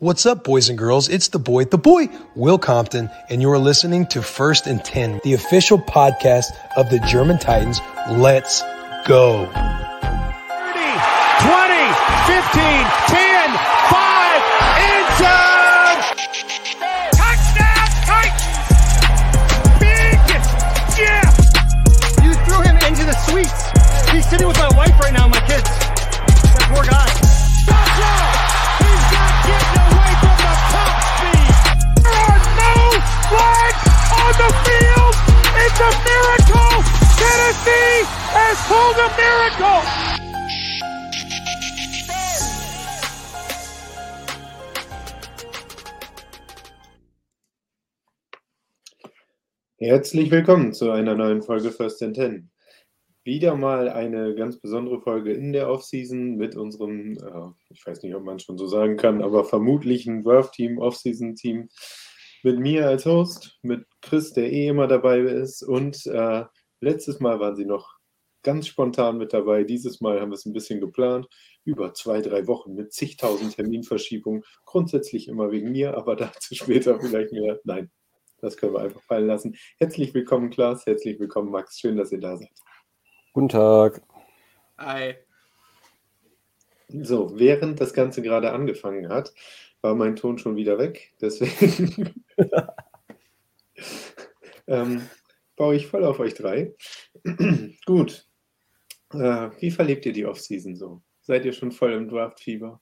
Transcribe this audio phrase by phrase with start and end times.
[0.00, 1.08] What's up, boys and girls?
[1.08, 5.34] It's the boy, the boy, Will Compton, and you're listening to First and 10, the
[5.34, 6.44] official podcast
[6.76, 7.80] of the German Titans.
[8.08, 8.62] Let's
[9.08, 9.46] go.
[9.46, 9.74] 30, 20,
[12.30, 13.27] 15, 10,
[37.64, 39.82] Tennessee has pulled a miracle.
[49.78, 52.50] Herzlich willkommen zu einer neuen Folge First and Ten.
[53.24, 58.14] Wieder mal eine ganz besondere Folge in der Offseason mit unserem, äh, ich weiß nicht,
[58.14, 61.68] ob man schon so sagen kann, aber vermutlichen Worth-Team, Offseason-Team
[62.42, 65.62] mit mir als Host, mit Chris, der eh immer dabei ist.
[65.62, 66.44] Und äh,
[66.80, 67.98] letztes Mal waren sie noch
[68.42, 69.64] ganz spontan mit dabei.
[69.64, 71.28] Dieses Mal haben wir es ein bisschen geplant.
[71.64, 74.44] Über zwei, drei Wochen mit zigtausend Terminverschiebungen.
[74.64, 77.60] Grundsätzlich immer wegen mir, aber dazu später vielleicht mehr.
[77.64, 77.90] Nein,
[78.40, 79.56] das können wir einfach fallen lassen.
[79.78, 80.86] Herzlich willkommen, Klaas.
[80.86, 81.78] Herzlich willkommen, Max.
[81.78, 82.50] Schön, dass ihr da seid.
[83.32, 84.02] Guten Tag.
[84.78, 85.14] Hi.
[86.88, 89.34] So, während das Ganze gerade angefangen hat,
[89.82, 91.12] war mein Ton schon wieder weg.
[91.20, 92.24] Deswegen
[94.66, 95.02] ähm,
[95.58, 96.74] baue ich voll auf euch drei.
[97.86, 98.26] Gut.
[99.12, 101.02] Äh, wie verlebt ihr die Offseason so?
[101.20, 102.80] Seid ihr schon voll im Draft-Fieber?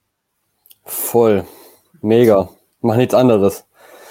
[0.85, 1.45] Voll.
[2.01, 2.49] Mega.
[2.81, 3.65] Mach nichts anderes.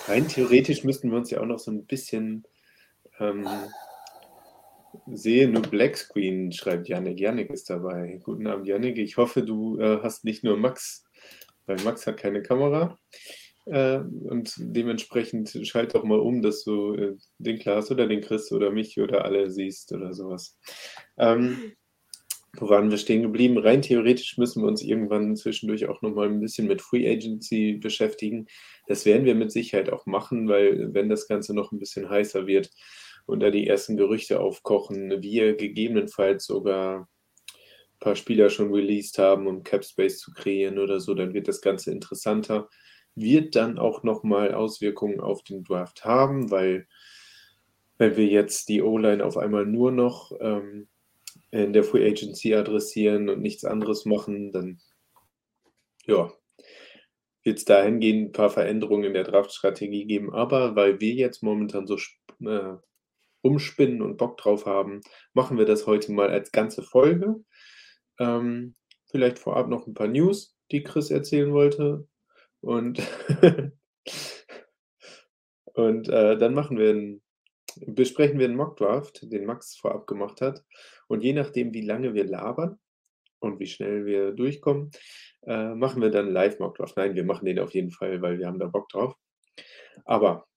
[0.09, 2.45] Rein theoretisch müssten wir uns ja auch noch so ein bisschen
[3.19, 3.49] ähm,
[5.07, 5.53] sehen.
[5.53, 7.19] Nur Black Screen schreibt Janik.
[7.19, 8.21] Janik ist dabei.
[8.23, 8.99] Guten Abend, Janik.
[8.99, 11.07] Ich hoffe, du äh, hast nicht nur Max
[11.67, 12.99] weil Max hat keine Kamera.
[13.67, 18.53] Äh, und dementsprechend schalt doch mal um, dass du äh, den Klaas oder den Chris
[18.53, 20.59] oder mich oder alle siehst oder sowas.
[21.19, 21.73] Ähm,
[22.59, 23.59] wo waren wir stehen geblieben?
[23.59, 28.47] Rein theoretisch müssen wir uns irgendwann zwischendurch auch nochmal ein bisschen mit Free Agency beschäftigen.
[28.87, 32.47] Das werden wir mit Sicherheit auch machen, weil wenn das Ganze noch ein bisschen heißer
[32.47, 32.71] wird
[33.27, 37.09] und da die ersten Gerüchte aufkochen, wir gegebenenfalls sogar
[38.01, 41.61] paar Spieler schon released haben, um Cap Space zu kreieren oder so, dann wird das
[41.61, 42.69] Ganze interessanter.
[43.17, 46.87] Wird dann auch nochmal Auswirkungen auf den Draft haben, weil
[47.99, 50.87] wenn wir jetzt die O-Line auf einmal nur noch ähm,
[51.51, 54.79] in der Free Agency adressieren und nichts anderes machen, dann
[56.07, 56.33] ja,
[57.43, 60.33] wird es dahingehend ein paar Veränderungen in der Draftstrategie geben.
[60.35, 61.97] Aber weil wir jetzt momentan so
[62.45, 62.77] äh,
[63.43, 65.01] umspinnen und Bock drauf haben,
[65.33, 67.37] machen wir das heute mal als ganze Folge.
[68.19, 68.75] Ähm,
[69.07, 72.07] vielleicht vorab noch ein paar News, die Chris erzählen wollte.
[72.67, 73.01] Und,
[75.75, 77.23] und äh, dann machen wir einen,
[77.87, 80.65] besprechen wir einen Mockdraft, den Max vorab gemacht hat.
[81.07, 82.81] Und je nachdem, wie lange wir labern
[83.39, 84.91] und wie schnell wir durchkommen,
[85.47, 86.97] äh, machen wir dann Live-Mockdraft.
[86.97, 89.15] Nein, wir machen den auf jeden Fall, weil wir haben da Bock drauf.
[90.05, 90.49] Aber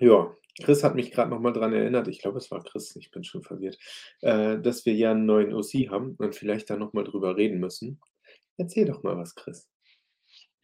[0.00, 3.22] ja, Chris hat mich gerade nochmal daran erinnert, ich glaube, es war Chris, ich bin
[3.22, 3.78] schon verwirrt,
[4.22, 8.00] äh, dass wir ja einen neuen OC haben und vielleicht da nochmal drüber reden müssen.
[8.56, 9.70] Erzähl doch mal was, Chris.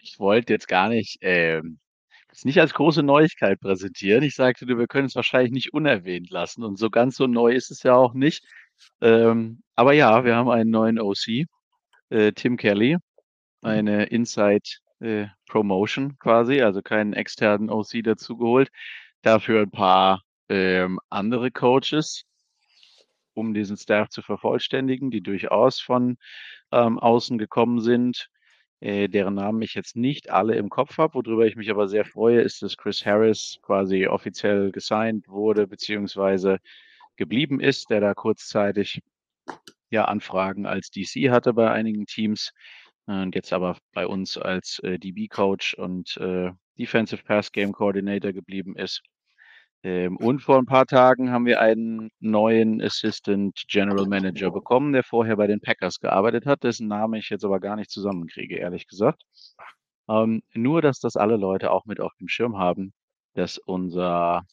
[0.07, 1.79] Ich wollte jetzt gar nicht, ähm,
[2.29, 4.23] das nicht als große Neuigkeit präsentieren.
[4.23, 7.53] Ich sagte dir, wir können es wahrscheinlich nicht unerwähnt lassen und so ganz so neu
[7.53, 8.45] ist es ja auch nicht.
[9.01, 11.47] Ähm, aber ja, wir haben einen neuen OC,
[12.11, 13.01] äh, Tim Kelly, mhm.
[13.63, 14.69] eine Inside
[15.01, 18.71] äh, Promotion quasi, also keinen externen OC dazugeholt
[19.27, 22.25] dafür ein paar ähm, andere Coaches,
[23.35, 26.17] um diesen Staff zu vervollständigen, die durchaus von
[26.73, 28.29] ähm, außen gekommen sind,
[28.81, 31.15] äh, deren Namen ich jetzt nicht alle im Kopf habe.
[31.15, 36.59] Worüber ich mich aber sehr freue, ist, dass Chris Harris quasi offiziell gesigned wurde, beziehungsweise
[37.17, 39.01] geblieben ist, der da kurzzeitig
[39.91, 42.53] ja Anfragen als DC hatte bei einigen Teams
[43.07, 48.77] und jetzt aber bei uns als äh, DB-Coach und äh, Defensive Pass Game Coordinator geblieben
[48.77, 49.03] ist.
[49.87, 55.05] Ähm, und vor ein paar Tagen haben wir einen neuen Assistant General Manager bekommen, der
[55.05, 58.89] vorher bei den Packers gearbeitet hat, dessen Name ich jetzt aber gar nicht zusammenkriege, ehrlich
[58.89, 59.23] gesagt.
[60.09, 62.95] Ähm, nur, dass das alle Leute auch mit auf dem Schirm haben,
[63.35, 64.45] dass unser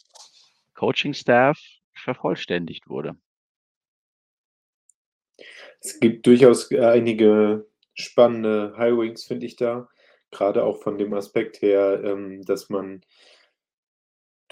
[0.76, 1.60] Coaching-Staff
[1.96, 3.16] vervollständigt wurde.
[5.80, 7.66] Es gibt durchaus einige
[7.96, 9.90] spannende Highwings, finde ich da.
[10.30, 13.02] Gerade auch von dem Aspekt her, ähm, dass man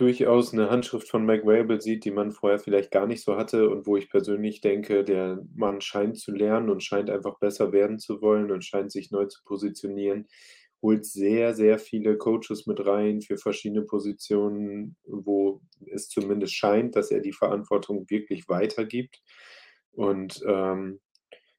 [0.02, 3.70] durchaus eine Handschrift von Mike Rabel sieht, die man vorher vielleicht gar nicht so hatte
[3.70, 8.00] und wo ich persönlich denke, der Mann scheint zu lernen und scheint einfach besser werden
[8.00, 10.28] zu wollen und scheint sich neu zu positionieren.
[10.82, 17.12] holt sehr, sehr viele Coaches mit rein für verschiedene Positionen, wo es zumindest scheint, dass
[17.12, 19.22] er die Verantwortung wirklich weitergibt.
[19.92, 21.00] Und ähm,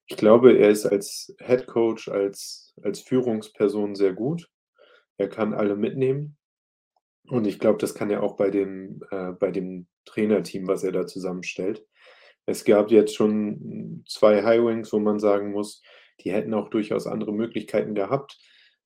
[0.07, 4.51] ich glaube, er ist als Head Coach, als, als Führungsperson sehr gut.
[5.19, 6.37] Er kann alle mitnehmen.
[7.29, 10.93] Und ich glaube, das kann er auch bei dem, äh, bei dem Trainerteam, was er
[10.93, 11.87] da zusammenstellt.
[12.47, 15.83] Es gab jetzt schon zwei Highwings, wo man sagen muss,
[16.21, 18.39] die hätten auch durchaus andere Möglichkeiten gehabt.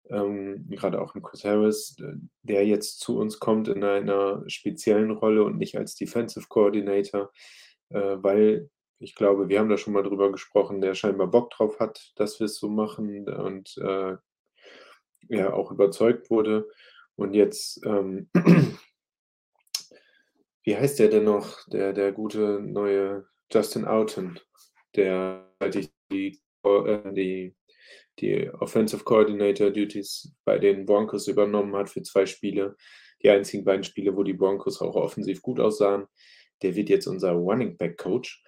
[0.09, 1.97] Ähm, gerade auch in Chris Harris,
[2.43, 7.33] der jetzt zu uns kommt in einer speziellen Rolle und nicht als Defensive Coordinator,
[7.91, 11.81] äh, weil ich glaube, wir haben da schon mal drüber gesprochen, der scheinbar Bock drauf
[11.81, 14.17] hat, dass wir es so machen und äh,
[15.29, 16.69] ja auch überzeugt wurde.
[17.16, 18.30] Und jetzt, ähm,
[20.62, 24.38] wie heißt der denn noch, der, der gute neue Justin Outen,
[24.94, 27.56] der die, die, äh, die,
[28.18, 32.76] die Offensive Coordinator Duties bei den Broncos übernommen hat für zwei Spiele.
[33.22, 36.06] Die einzigen beiden Spiele, wo die Broncos auch offensiv gut aussahen.
[36.62, 38.42] Der wird jetzt unser Running Back Coach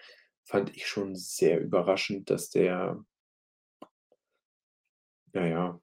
[0.49, 3.05] fand ich schon sehr überraschend, dass der,
[5.33, 5.79] naja,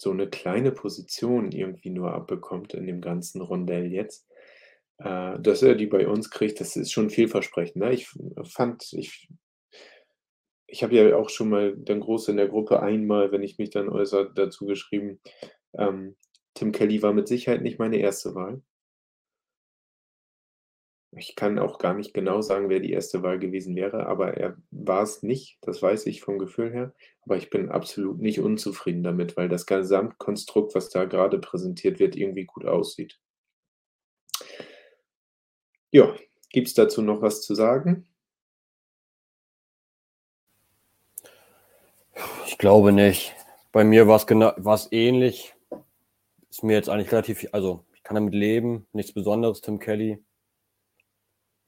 [0.00, 4.26] so eine kleine Position irgendwie nur abbekommt in dem ganzen Rondell jetzt.
[4.98, 7.76] Äh, dass er die bei uns kriegt, das ist schon vielversprechend.
[7.76, 7.92] Ne?
[7.92, 8.08] Ich
[8.44, 9.28] fand, ich,
[10.66, 13.70] ich habe ja auch schon mal dann groß in der Gruppe einmal, wenn ich mich
[13.70, 15.20] dann äußere, dazu geschrieben,
[15.74, 16.16] ähm,
[16.54, 18.62] Tim Kelly war mit Sicherheit nicht meine erste Wahl.
[21.12, 24.56] Ich kann auch gar nicht genau sagen, wer die erste Wahl gewesen wäre, aber er
[24.70, 26.94] war es nicht, das weiß ich vom Gefühl her.
[27.22, 32.14] Aber ich bin absolut nicht unzufrieden damit, weil das Gesamtkonstrukt, was da gerade präsentiert wird,
[32.14, 33.18] irgendwie gut aussieht.
[35.90, 36.14] Ja,
[36.50, 38.06] gibt es dazu noch was zu sagen?
[42.46, 43.34] Ich glaube nicht.
[43.72, 44.52] Bei mir war es genau,
[44.92, 45.54] ähnlich.
[46.50, 50.22] Ist mir jetzt eigentlich relativ, also ich kann damit leben, nichts Besonderes, Tim Kelly.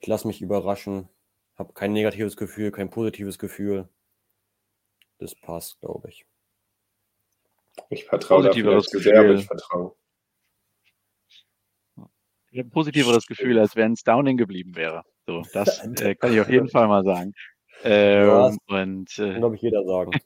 [0.02, 1.08] Ich lasse mich überraschen.
[1.56, 3.88] Habe kein negatives Gefühl, kein positives Gefühl.
[5.18, 6.26] Das passt, glaube ich.
[7.88, 9.94] Ich vertraue dafür zu sehr, ich vertraue.
[12.50, 15.04] Ich habe ein positiveres Gefühl, als wenn es Downing geblieben wäre.
[15.24, 17.32] So, das äh, kann ich auf jeden Fall mal sagen.
[17.84, 20.12] Ähm, ja, und äh, glaube ich jeder sagen.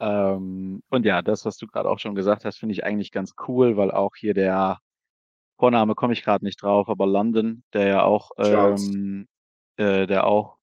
[0.00, 3.34] Ähm, und ja, das, was du gerade auch schon gesagt hast, finde ich eigentlich ganz
[3.46, 4.80] cool, weil auch hier der
[5.58, 9.28] Vorname komme ich gerade nicht drauf, aber London, der ja auch, ähm,
[9.76, 10.58] äh, der auch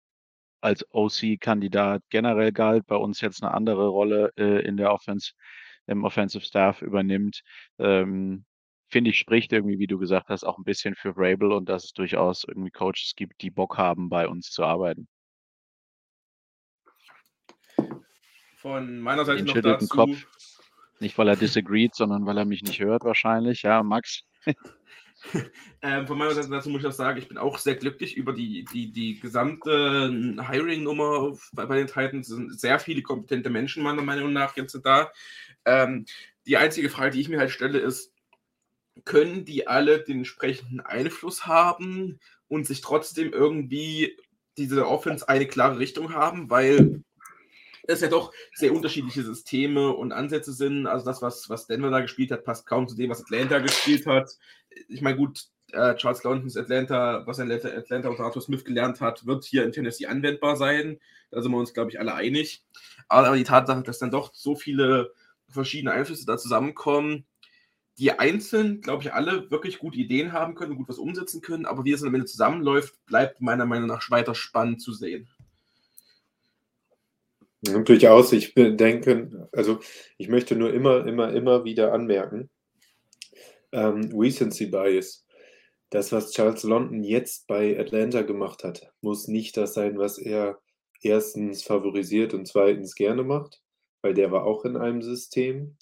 [0.61, 5.31] als OC-Kandidat generell galt, bei uns jetzt eine andere Rolle äh, in der Offense,
[5.87, 7.41] im Offensive Staff übernimmt,
[7.79, 8.45] ähm,
[8.89, 11.85] finde ich, spricht irgendwie, wie du gesagt hast, auch ein bisschen für Rabel und dass
[11.85, 15.07] es durchaus irgendwie Coaches gibt, die Bock haben, bei uns zu arbeiten.
[18.57, 19.87] Von meiner Seite noch dazu.
[19.87, 20.27] Kopf.
[20.99, 23.63] Nicht, weil er disagreed, sondern weil er mich nicht hört wahrscheinlich.
[23.63, 24.23] Ja, Max?
[25.81, 28.33] ähm, von meiner Seite dazu muss ich auch sagen, ich bin auch sehr glücklich über
[28.33, 30.09] die, die, die gesamte
[30.49, 32.29] Hiring-Nummer bei, den Titans.
[32.29, 35.11] Es sind sehr viele kompetente Menschen, meiner Meinung nach, jetzt da.
[35.65, 36.05] Ähm,
[36.45, 38.13] die einzige Frage, die ich mir halt stelle, ist,
[39.05, 44.17] können die alle den entsprechenden Einfluss haben und sich trotzdem irgendwie
[44.57, 46.49] diese Offense eine klare Richtung haben?
[46.49, 47.03] Weil
[47.87, 50.87] es ja doch sehr unterschiedliche Systeme und Ansätze sind.
[50.87, 54.05] Also das, was, was Denver da gespielt hat, passt kaum zu dem, was Atlanta gespielt
[54.05, 54.37] hat.
[54.87, 59.25] Ich meine, gut, äh, Charles Lawrence Atlanta, was in Atlanta unter Arthur Smith gelernt hat,
[59.25, 60.99] wird hier in Tennessee anwendbar sein.
[61.31, 62.63] Da sind wir uns, glaube ich, alle einig.
[63.07, 65.13] Aber die Tatsache, dass dann doch so viele
[65.47, 67.25] verschiedene Einflüsse da zusammenkommen,
[67.97, 71.85] die einzeln, glaube ich, alle wirklich gute Ideen haben können, gut was umsetzen können, aber
[71.85, 75.29] wie es am Ende zusammenläuft, bleibt meiner Meinung nach weiter spannend zu sehen.
[77.61, 79.79] Durchaus, ich denke, also
[80.17, 82.49] ich möchte nur immer, immer, immer wieder anmerken,
[83.71, 85.25] ähm, Recency Bias.
[85.91, 90.59] Das, was Charles London jetzt bei Atlanta gemacht hat, muss nicht das sein, was er
[91.01, 93.61] erstens favorisiert und zweitens gerne macht,
[94.01, 95.77] weil der war auch in einem System.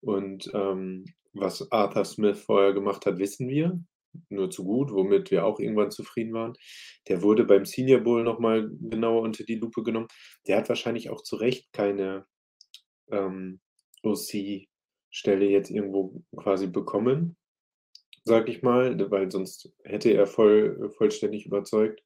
[0.00, 3.82] Und ähm, was Arthur Smith vorher gemacht hat, wissen wir
[4.28, 6.54] nur zu gut, womit wir auch irgendwann zufrieden waren.
[7.08, 10.08] Der wurde beim Senior Bowl nochmal genauer unter die Lupe genommen.
[10.46, 12.26] Der hat wahrscheinlich auch zu Recht keine
[13.10, 13.60] ähm,
[14.02, 17.36] OC-Stelle jetzt irgendwo quasi bekommen,
[18.24, 22.02] sag ich mal, weil sonst hätte er voll, vollständig überzeugt.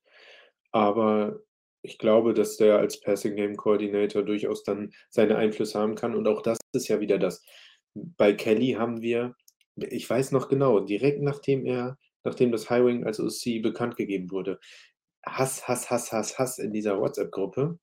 [0.73, 1.41] Aber
[1.83, 6.15] ich glaube, dass der als Passing Game Coordinator durchaus dann seine Einflüsse haben kann.
[6.15, 7.45] Und auch das ist ja wieder das.
[7.95, 9.35] Bei Kelly haben wir
[9.77, 14.59] ich weiß noch genau, direkt nachdem er nachdem das Hiring als OC bekannt gegeben wurde,
[15.25, 17.79] Hass, Hass, Hass, Hass, Hass in dieser WhatsApp-Gruppe.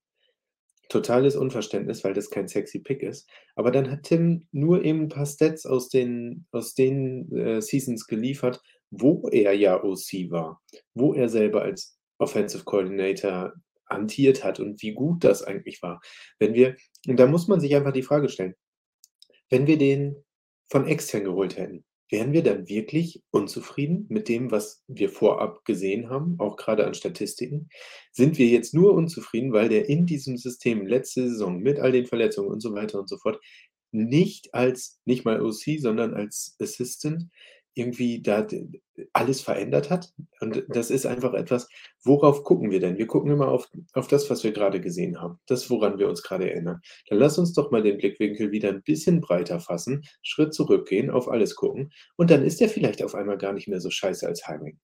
[0.90, 3.28] totales Unverständnis, weil das kein sexy Pick ist.
[3.56, 8.06] Aber dann hat Tim nur eben ein paar Stats aus den, aus den äh, Seasons
[8.06, 10.62] geliefert, wo er ja OC war,
[10.94, 13.54] wo er selber als Offensive Coordinator
[13.90, 16.00] hantiert hat und wie gut das eigentlich war.
[16.38, 16.76] Wenn wir,
[17.08, 18.54] und da muss man sich einfach die Frage stellen,
[19.50, 20.24] wenn wir den
[20.70, 26.10] von extern geholt hätten, wären wir dann wirklich unzufrieden mit dem, was wir vorab gesehen
[26.10, 27.70] haben, auch gerade an Statistiken?
[28.12, 32.06] Sind wir jetzt nur unzufrieden, weil der in diesem System letzte Saison mit all den
[32.06, 33.40] Verletzungen und so weiter und so fort
[33.92, 37.30] nicht als, nicht mal OC, sondern als Assistant
[37.76, 38.46] irgendwie da
[39.14, 40.14] alles verändert hat.
[40.40, 41.68] Und das ist einfach etwas,
[42.04, 42.98] worauf gucken wir denn?
[42.98, 46.22] Wir gucken immer auf, auf das, was wir gerade gesehen haben, das, woran wir uns
[46.22, 46.82] gerade erinnern.
[47.08, 51.28] Dann lass uns doch mal den Blickwinkel wieder ein bisschen breiter fassen, Schritt zurückgehen, auf
[51.28, 51.92] alles gucken.
[52.16, 54.80] Und dann ist er vielleicht auf einmal gar nicht mehr so scheiße als Hiring.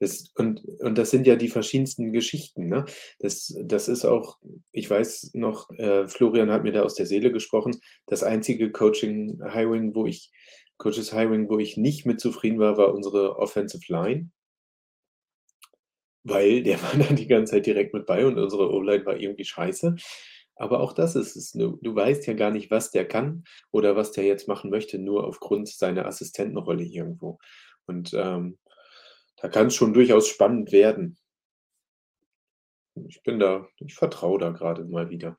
[0.00, 2.68] Das, und, und das sind ja die verschiedensten Geschichten.
[2.68, 2.86] Ne?
[3.18, 4.38] Das, das ist auch,
[4.72, 9.94] ich weiß noch, äh, Florian hat mir da aus der Seele gesprochen, das einzige Coaching-Hiring,
[9.94, 10.32] wo ich
[10.80, 14.30] Coaches Hiring, wo ich nicht mit zufrieden war, war unsere Offensive Line.
[16.24, 19.44] Weil der war dann die ganze Zeit direkt mit bei und unsere O-Line war irgendwie
[19.44, 19.96] scheiße.
[20.56, 21.52] Aber auch das ist es.
[21.52, 24.98] Du, du weißt ja gar nicht, was der kann oder was der jetzt machen möchte,
[24.98, 27.38] nur aufgrund seiner Assistentenrolle irgendwo.
[27.86, 28.58] Und ähm,
[29.36, 31.18] da kann es schon durchaus spannend werden.
[33.08, 35.36] Ich bin da, ich vertraue da gerade mal wieder.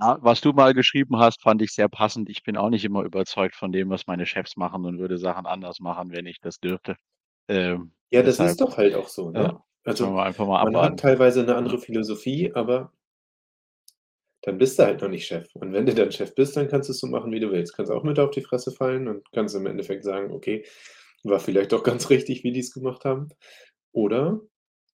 [0.00, 2.28] Ja, was du mal geschrieben hast, fand ich sehr passend.
[2.28, 5.46] Ich bin auch nicht immer überzeugt von dem, was meine Chefs machen und würde Sachen
[5.46, 6.96] anders machen, wenn ich das dürfte.
[7.48, 9.30] Ähm, ja, das deshalb, ist doch halt auch so.
[9.30, 9.40] Ne?
[9.40, 12.92] Ja, also einfach mal man hat teilweise eine andere Philosophie, aber
[14.42, 15.48] dann bist du halt noch nicht Chef.
[15.54, 17.74] Und wenn du dann Chef bist, dann kannst du es so machen, wie du willst.
[17.74, 20.64] Kannst auch mit auf die Fresse fallen und kannst im Endeffekt sagen, okay,
[21.24, 23.28] war vielleicht doch ganz richtig, wie die es gemacht haben.
[23.92, 24.40] Oder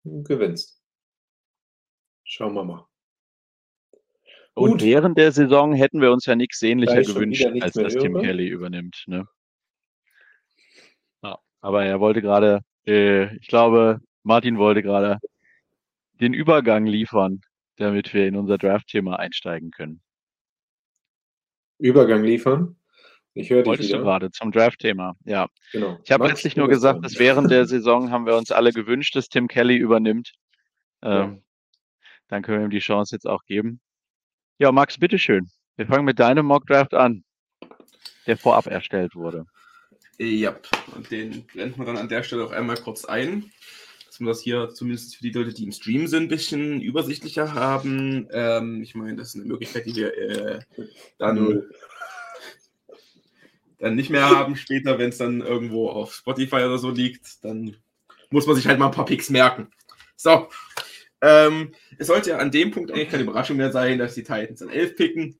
[0.03, 0.81] gewinnst.
[2.23, 2.90] Schauen wir mal.
[4.53, 4.83] Und Gut.
[4.83, 9.03] während der Saison hätten wir uns ja nichts sehnlicher gewünscht, als dass Tim Kelly übernimmt.
[9.07, 9.25] Ne?
[11.23, 15.19] Ja, aber er wollte gerade, äh, ich glaube, Martin wollte gerade
[16.19, 17.41] den Übergang liefern,
[17.77, 20.01] damit wir in unser Draft-Thema einsteigen können.
[21.79, 22.75] Übergang liefern?
[23.33, 23.99] Ich höre dich Wolltest wieder.
[23.99, 25.47] du gerade zum Draft-Thema, ja.
[25.71, 25.97] Genau.
[26.03, 29.29] Ich habe letztlich nur gesagt, dass während der Saison haben wir uns alle gewünscht, dass
[29.29, 30.33] Tim Kelly übernimmt.
[31.01, 31.37] Ähm, ja.
[32.27, 33.79] Dann können wir ihm die Chance jetzt auch geben.
[34.61, 35.49] Ja, Max, bitteschön.
[35.75, 37.23] Wir fangen mit deinem Mockdraft an,
[38.27, 39.47] der vorab erstellt wurde.
[40.19, 40.55] Ja,
[40.95, 43.51] und den blenden wir dann an der Stelle auch einmal kurz ein,
[44.05, 47.55] dass wir das hier zumindest für die Leute, die im Stream sind, ein bisschen übersichtlicher
[47.55, 48.27] haben.
[48.31, 50.59] Ähm, ich meine, das ist eine Möglichkeit, die wir äh,
[51.17, 51.63] dann,
[53.79, 57.43] dann nicht mehr haben später, wenn es dann irgendwo auf Spotify oder so liegt.
[57.43, 57.77] Dann
[58.29, 59.71] muss man sich halt mal ein paar Picks merken.
[60.15, 60.49] So,
[61.21, 64.61] ähm, es sollte ja an dem Punkt eigentlich keine Überraschung mehr sein, dass die Titans
[64.61, 65.39] an 11 picken.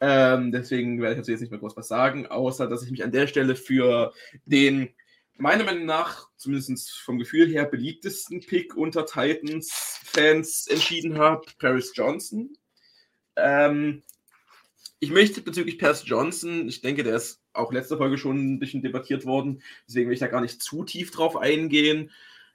[0.00, 3.02] Ähm, deswegen werde ich dazu jetzt nicht mehr groß was sagen, außer dass ich mich
[3.02, 4.12] an der Stelle für
[4.44, 4.90] den
[5.38, 12.56] meiner Meinung nach, zumindest vom Gefühl her, beliebtesten Pick unter Titans-Fans entschieden habe, Paris Johnson.
[13.36, 14.02] Ähm,
[14.98, 18.82] ich möchte bezüglich Paris Johnson, ich denke, der ist auch letzte Folge schon ein bisschen
[18.82, 22.10] debattiert worden, deswegen will ich da gar nicht zu tief drauf eingehen.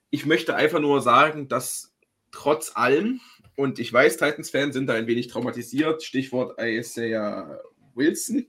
[0.09, 1.90] Ich möchte einfach nur sagen, dass
[2.31, 3.19] trotz allem,
[3.55, 7.61] und ich weiß, Titans-Fans sind da ein wenig traumatisiert, Stichwort Isaiah
[7.93, 8.47] Wilson.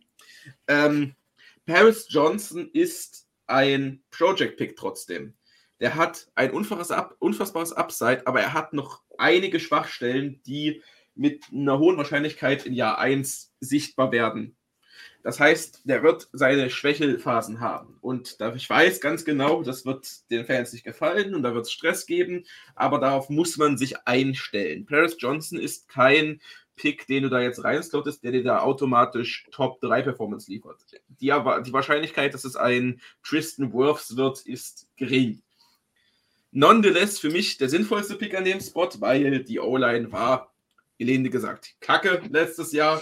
[0.66, 1.14] Ähm,
[1.66, 5.34] Paris Johnson ist ein Project-Pick trotzdem.
[5.80, 10.82] Der hat ein unfassbares Upside, aber er hat noch einige Schwachstellen, die
[11.14, 14.56] mit einer hohen Wahrscheinlichkeit in Jahr 1 sichtbar werden.
[15.22, 17.96] Das heißt, der wird seine Schwächelphasen haben.
[18.00, 21.72] Und ich weiß ganz genau, das wird den Fans nicht gefallen und da wird es
[21.72, 24.84] Stress geben, aber darauf muss man sich einstellen.
[24.84, 26.40] Paris Johnson ist kein
[26.74, 30.80] Pick, den du da jetzt reinslottest, der dir da automatisch Top 3 Performance liefert.
[31.20, 35.42] Die, die Wahrscheinlichkeit, dass es ein Tristan Wirfs wird, ist gering.
[36.50, 40.52] Nonetheless für mich der sinnvollste Pick an dem Spot, weil die O-Line war,
[40.98, 43.00] gelinde gesagt, kacke letztes Jahr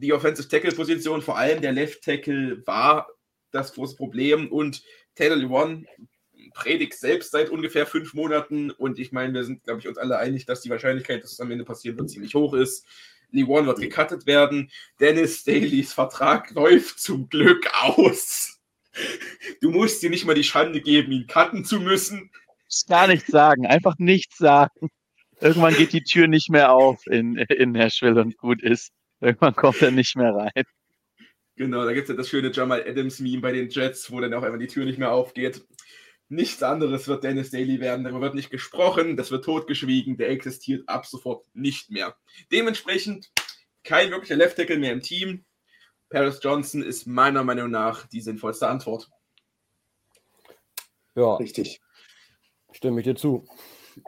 [0.00, 3.08] die Offensive Tackle Position, vor allem der Left Tackle, war
[3.50, 4.82] das große Problem und
[5.14, 5.86] Taylor Lewan
[6.54, 10.18] predigt selbst seit ungefähr fünf Monaten und ich meine, wir sind, glaube ich, uns alle
[10.18, 12.86] einig, dass die Wahrscheinlichkeit, dass es am Ende passieren wird, ziemlich hoch ist.
[13.30, 14.70] Lewan wird gecuttet werden.
[15.00, 18.58] Dennis Dalys Vertrag läuft zum Glück aus.
[19.60, 22.30] Du musst dir nicht mal die Schande geben, ihn cutten zu müssen.
[22.88, 24.90] Gar nichts sagen, einfach nichts sagen.
[25.40, 28.92] Irgendwann geht die Tür nicht mehr auf in, in Nashville und gut ist.
[29.20, 30.64] Irgendwann kommt er nicht mehr rein.
[31.56, 34.42] Genau, da gibt es ja das schöne Jamal Adams-Meme bei den Jets, wo dann auch
[34.42, 35.66] einfach die Tür nicht mehr aufgeht.
[36.28, 38.04] Nichts anderes wird Dennis Daly werden.
[38.04, 42.16] Darüber wird nicht gesprochen, das wird totgeschwiegen, der existiert ab sofort nicht mehr.
[42.52, 43.32] Dementsprechend
[43.82, 45.44] kein wirklicher Left Tackle mehr im Team.
[46.10, 49.10] Paris Johnson ist meiner Meinung nach die sinnvollste Antwort.
[51.14, 51.80] Ja, Richtig.
[52.72, 53.46] stimme ich dir zu.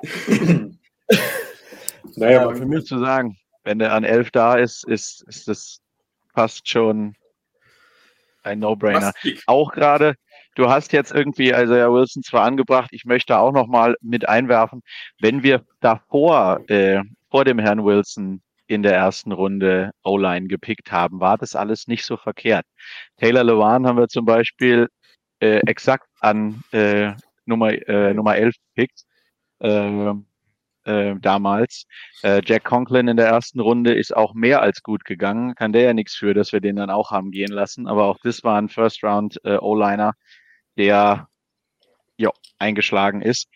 [2.17, 5.81] Naja, Ja, für mich zu sagen, wenn der an 11 da ist, ist, ist das
[6.35, 7.14] fast schon
[8.43, 9.12] ein No-Brainer.
[9.47, 10.14] Auch gerade,
[10.55, 14.29] du hast jetzt irgendwie, also ja, Wilson zwar angebracht, ich möchte auch noch mal mit
[14.29, 14.83] einwerfen,
[15.21, 21.21] wenn wir davor, äh, vor dem Herrn Wilson in der ersten Runde O-Line gepickt haben,
[21.21, 22.64] war das alles nicht so verkehrt.
[23.19, 24.88] Taylor Lewan haben wir zum Beispiel
[25.40, 27.12] äh, exakt an äh,
[27.47, 29.02] Nummer, äh, Nummer 11 gepickt.
[29.59, 30.12] Äh,
[30.85, 31.85] äh, damals.
[32.23, 35.55] Äh, Jack Conklin in der ersten Runde ist auch mehr als gut gegangen.
[35.55, 37.87] Kann der ja nichts für, dass wir den dann auch haben gehen lassen.
[37.87, 40.13] Aber auch das war ein First Round äh, O-Liner,
[40.77, 41.29] der
[42.17, 43.49] ja, eingeschlagen ist.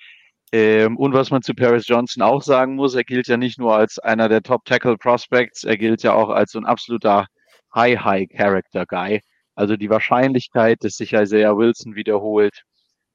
[0.52, 3.74] Ähm, und was man zu Paris Johnson auch sagen muss, er gilt ja nicht nur
[3.74, 7.26] als einer der Top Tackle Prospects, er gilt ja auch als so ein absoluter
[7.74, 9.20] High High Character Guy.
[9.56, 12.62] Also die Wahrscheinlichkeit, dass sich Isaiah Wilson wiederholt,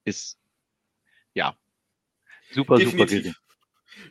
[0.04, 0.36] ist
[1.34, 1.54] ja
[2.50, 3.34] super, super gering.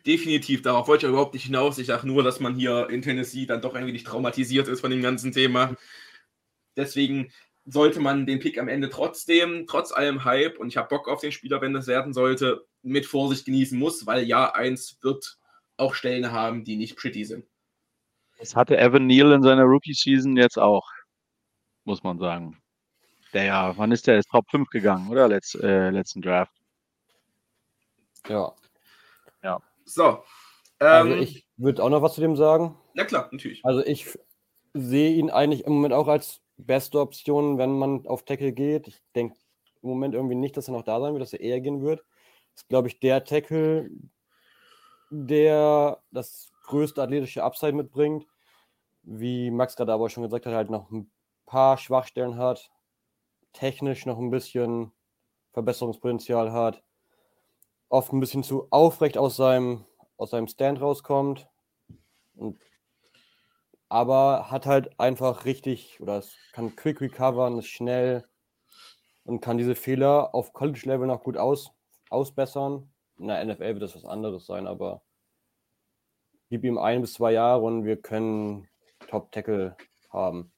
[0.05, 0.61] Definitiv.
[0.61, 1.77] Darauf wollte ich überhaupt nicht hinaus.
[1.77, 4.91] Ich sage nur, dass man hier in Tennessee dann doch ein wenig traumatisiert ist von
[4.91, 5.75] dem ganzen Thema.
[6.75, 7.31] Deswegen
[7.65, 11.21] sollte man den Pick am Ende trotzdem, trotz allem Hype, und ich habe Bock auf
[11.21, 15.37] den Spieler, wenn das werden sollte, mit Vorsicht genießen muss, weil Jahr 1 wird
[15.77, 17.45] auch Stellen haben, die nicht pretty sind.
[18.39, 20.87] Das hatte Evan Neal in seiner Rookie-Season jetzt auch,
[21.83, 22.57] muss man sagen.
[23.33, 24.17] Der ja, wann ist der?
[24.17, 25.27] Ist Top 5 gegangen, oder?
[25.27, 26.53] Letz, äh, letzten Draft.
[28.27, 28.53] Ja.
[29.89, 30.23] So.
[30.79, 32.77] Also Ähm, ich würde auch noch was zu dem sagen.
[32.93, 33.63] na klar, natürlich.
[33.65, 34.17] Also ich
[34.73, 38.87] sehe ihn eigentlich im Moment auch als beste Option, wenn man auf Tackle geht.
[38.87, 39.35] Ich denke
[39.81, 41.99] im Moment irgendwie nicht, dass er noch da sein wird, dass er eher gehen wird.
[42.53, 43.89] Das ist, glaube ich, der Tackle,
[45.09, 48.27] der das größte athletische Upside mitbringt.
[49.03, 51.09] Wie Max gerade aber schon gesagt hat, halt noch ein
[51.45, 52.69] paar Schwachstellen hat,
[53.53, 54.91] technisch noch ein bisschen
[55.53, 56.83] Verbesserungspotenzial hat,
[57.89, 59.85] oft ein bisschen zu aufrecht aus seinem,
[60.17, 61.47] aus seinem Stand rauskommt.
[62.35, 62.59] Und
[63.89, 68.23] aber hat halt einfach richtig oder es kann quick recovern, ist schnell
[69.23, 71.71] und kann diese Fehler auf College-Level noch gut aus,
[72.09, 72.93] ausbessern.
[73.17, 75.01] In der NFL wird das was anderes sein, aber
[76.49, 78.67] gib ihm ein bis zwei Jahre und wir können
[79.07, 79.75] Top-Tackle
[80.11, 80.51] haben.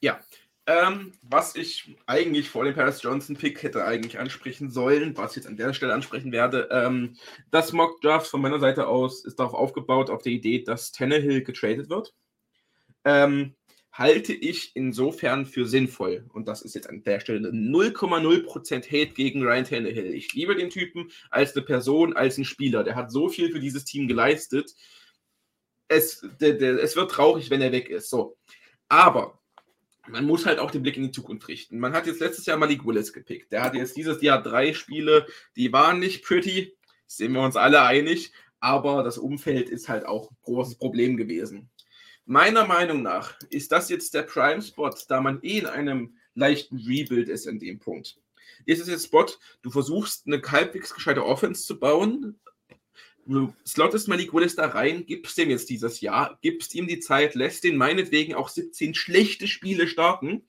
[0.00, 0.20] Ja.
[0.68, 5.36] Ähm, was ich eigentlich vor dem Paris Johnson Pick hätte eigentlich ansprechen sollen, was ich
[5.36, 7.16] jetzt an der Stelle ansprechen werde, ähm,
[7.52, 11.44] das Mock Draft von meiner Seite aus ist darauf aufgebaut, auf der Idee, dass Tannehill
[11.44, 12.14] getradet wird.
[13.04, 13.54] Ähm,
[13.92, 16.26] halte ich insofern für sinnvoll.
[16.32, 20.14] Und das ist jetzt an der Stelle 0,0% Hate gegen Ryan Tannehill.
[20.14, 22.82] Ich liebe den Typen als eine Person, als ein Spieler.
[22.82, 24.74] Der hat so viel für dieses Team geleistet.
[25.86, 28.10] Es, der, der, es wird traurig, wenn er weg ist.
[28.10, 28.36] So.
[28.88, 29.38] Aber
[30.08, 31.78] man muss halt auch den Blick in die Zukunft richten.
[31.78, 33.52] Man hat jetzt letztes Jahr Malik Willis gepickt.
[33.52, 37.82] Der hat jetzt dieses Jahr drei Spiele, die waren nicht pretty, sind wir uns alle
[37.82, 41.70] einig, aber das Umfeld ist halt auch ein großes Problem gewesen.
[42.24, 47.28] Meiner Meinung nach ist das jetzt der Prime-Spot, da man eh in einem leichten Rebuild
[47.28, 48.18] ist in dem Punkt.
[48.64, 49.26] Ist es jetzt Spot,
[49.62, 52.38] du versuchst eine halbwegs gescheite Offense zu bauen,
[53.26, 57.34] du slottest Malik Willis da rein, gibst dem jetzt dieses Jahr, gibst ihm die Zeit,
[57.34, 60.44] lässt den meinetwegen auch 17 schlechte Spiele starten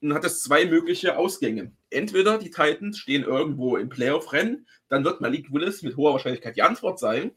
[0.00, 1.72] und hat es zwei mögliche Ausgänge.
[1.90, 6.62] Entweder die Titans stehen irgendwo im Playoff-Rennen, dann wird Malik Willis mit hoher Wahrscheinlichkeit die
[6.62, 7.32] Antwort sein.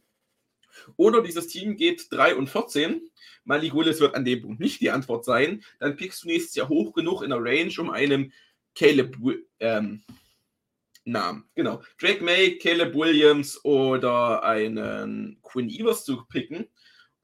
[0.97, 3.09] Oder dieses Team geht 3 und 14.
[3.45, 5.63] Malik Willis wird an dem Punkt nicht die Antwort sein.
[5.79, 8.31] Dann pickst du nächstes Jahr hoch genug in der Range, um einem
[8.73, 9.15] Caleb
[9.59, 10.01] ähm,
[11.05, 11.47] Namen.
[11.55, 11.81] Genau.
[11.99, 16.67] Drake May, Caleb Williams oder einen Quinn Evers zu picken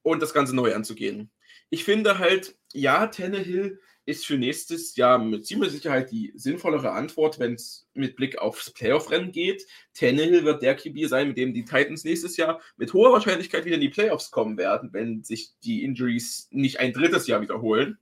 [0.03, 1.31] und das Ganze neu anzugehen.
[1.69, 7.39] Ich finde halt, ja, Tannehill ist für nächstes Jahr mit ziemlicher Sicherheit die sinnvollere Antwort,
[7.39, 9.65] wenn es mit Blick aufs Playoff-Rennen geht.
[9.93, 13.75] Tannehill wird der QB sein, mit dem die Titans nächstes Jahr mit hoher Wahrscheinlichkeit wieder
[13.75, 17.99] in die Playoffs kommen werden, wenn sich die Injuries nicht ein drittes Jahr wiederholen.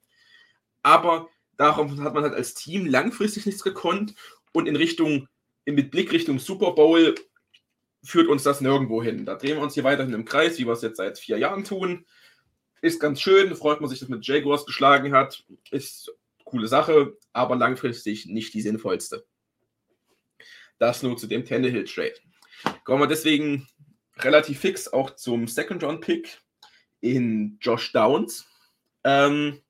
[0.83, 4.15] Aber darum hat man halt als Team langfristig nichts gekonnt
[4.53, 5.27] und in Richtung,
[5.65, 7.15] mit Blick Richtung Super Bowl
[8.03, 9.25] führt uns das nirgendwo hin.
[9.25, 11.63] Da drehen wir uns hier weiterhin im Kreis, wie wir es jetzt seit vier Jahren
[11.63, 12.05] tun.
[12.81, 15.43] Ist ganz schön, freut man sich, dass man Jaguars geschlagen hat.
[15.69, 16.11] Ist
[16.45, 19.25] coole Sache, aber langfristig nicht die sinnvollste.
[20.77, 22.15] Das nur zu dem Tannehill Trade.
[22.85, 23.67] Kommen wir deswegen
[24.17, 26.41] relativ fix auch zum Second Round Pick
[27.01, 28.45] in Josh Downs.
[29.03, 29.61] Ähm,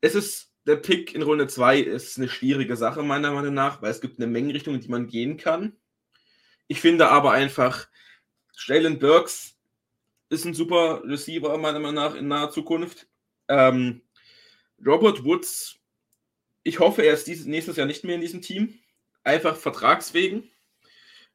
[0.00, 3.90] es ist der Pick in Runde 2 ist eine schwierige Sache, meiner Meinung nach, weil
[3.90, 5.76] es gibt eine Menge Richtungen, die man gehen kann.
[6.68, 7.88] Ich finde aber einfach,
[8.56, 9.56] Jalen Burks
[10.28, 13.08] ist ein super Receiver, meiner Meinung nach, in naher Zukunft.
[13.48, 14.02] Ähm,
[14.84, 15.78] Robert Woods,
[16.62, 18.78] ich hoffe, er ist dieses, nächstes Jahr nicht mehr in diesem Team.
[19.24, 20.50] Einfach vertragswegen.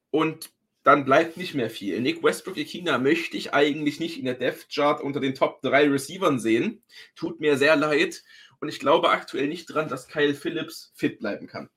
[0.09, 0.49] Und
[0.83, 1.99] dann bleibt nicht mehr viel.
[1.99, 5.89] Nick Westbrook Ikina möchte ich eigentlich nicht in der Death Chart unter den Top 3
[5.89, 6.81] Receivern sehen.
[7.15, 8.23] Tut mir sehr leid.
[8.59, 11.69] Und ich glaube aktuell nicht dran, dass Kyle Phillips fit bleiben kann.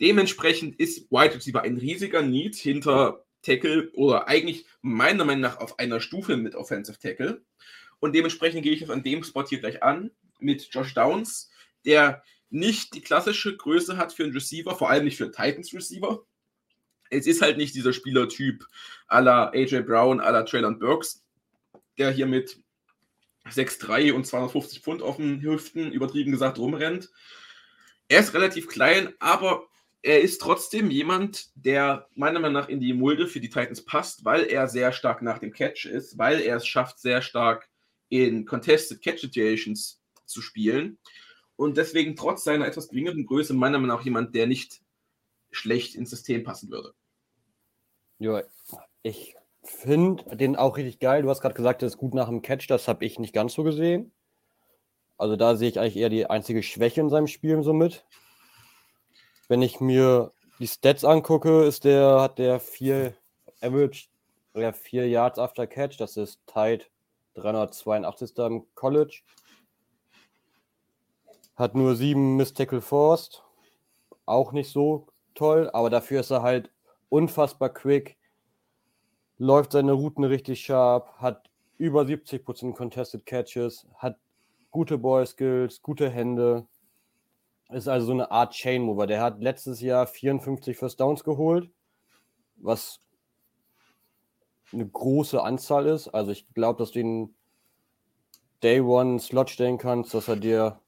[0.00, 5.78] Dementsprechend ist Wide Receiver ein riesiger Need hinter Tackle oder eigentlich meiner Meinung nach auf
[5.78, 7.42] einer Stufe mit Offensive Tackle.
[8.00, 10.10] Und dementsprechend gehe ich es an dem Spot hier gleich an
[10.40, 11.50] mit Josh Downs,
[11.84, 15.72] der nicht die klassische Größe hat für einen Receiver, vor allem nicht für einen Titans
[15.72, 16.24] Receiver.
[17.10, 18.64] Es ist halt nicht dieser Spielertyp
[19.08, 21.24] à la AJ Brown, à la Traylon Burks,
[21.98, 22.63] der hier mit
[23.46, 27.10] 6'3 und 250 Pfund auf den Hüften, übertrieben gesagt, rumrennt.
[28.08, 29.66] Er ist relativ klein, aber
[30.02, 34.24] er ist trotzdem jemand, der meiner Meinung nach in die Mulde für die Titans passt,
[34.24, 37.70] weil er sehr stark nach dem Catch ist, weil er es schafft, sehr stark
[38.10, 40.98] in Contested Catch Situations zu spielen.
[41.56, 44.82] Und deswegen trotz seiner etwas geringeren Größe meiner Meinung nach jemand, der nicht
[45.50, 46.94] schlecht ins System passen würde.
[48.18, 48.42] Ja,
[49.02, 51.22] ich finde den auch richtig geil.
[51.22, 52.68] Du hast gerade gesagt, er ist gut nach dem Catch.
[52.68, 54.12] Das habe ich nicht ganz so gesehen.
[55.16, 58.04] Also da sehe ich eigentlich eher die einzige Schwäche in seinem Spiel so mit.
[59.48, 63.14] Wenn ich mir die Stats angucke, ist der, hat der vier
[63.60, 64.08] Average,
[64.54, 65.98] ja, vier Yards after Catch.
[65.98, 66.90] Das ist tight
[67.34, 68.36] 382.
[68.38, 69.22] im College.
[71.56, 73.42] Hat nur sieben Miss Tackle Forced.
[74.26, 76.70] Auch nicht so toll, aber dafür ist er halt
[77.08, 78.16] unfassbar quick
[79.38, 84.18] läuft seine Routen richtig scharf, hat über 70% Contested Catches, hat
[84.70, 86.66] gute Boy Skills, gute Hände.
[87.70, 89.06] Ist also so eine Art Chain Mover.
[89.06, 91.70] Der hat letztes Jahr 54 First Downs geholt,
[92.56, 93.00] was
[94.72, 96.08] eine große Anzahl ist.
[96.08, 97.34] Also ich glaube, dass du ihn
[98.62, 100.80] Day One Slot stellen kannst, dass er dir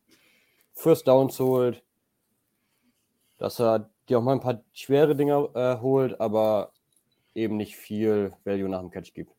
[0.73, 1.83] First Downs holt,
[3.39, 6.73] dass er dir auch mal ein paar schwere Dinge äh, holt, aber
[7.37, 9.33] eben nicht viel Value nach dem Catch gibt.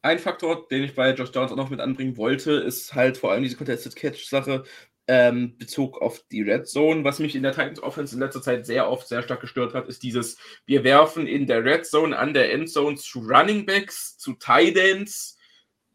[0.00, 3.32] Ein Faktor, den ich bei Josh Downs auch noch mit anbringen wollte, ist halt vor
[3.32, 4.64] allem diese Contested Catch-Sache
[5.08, 7.02] ähm, Bezug auf die Red Zone.
[7.02, 9.88] Was mich in der Titans Offense in letzter Zeit sehr oft sehr stark gestört hat,
[9.88, 14.34] ist dieses, wir werfen in der Red Zone an der Endzone zu Running Backs, zu
[14.34, 15.36] Tight Ends,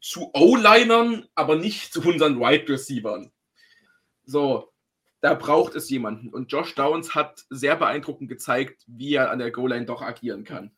[0.01, 3.31] zu O-Linern, aber nicht zu unseren Wide Receivern.
[4.25, 4.72] So,
[5.23, 6.27] da braucht es jemanden.
[6.27, 10.71] Und Josh Downs hat sehr beeindruckend gezeigt, wie er an der Goal-Line doch agieren kann.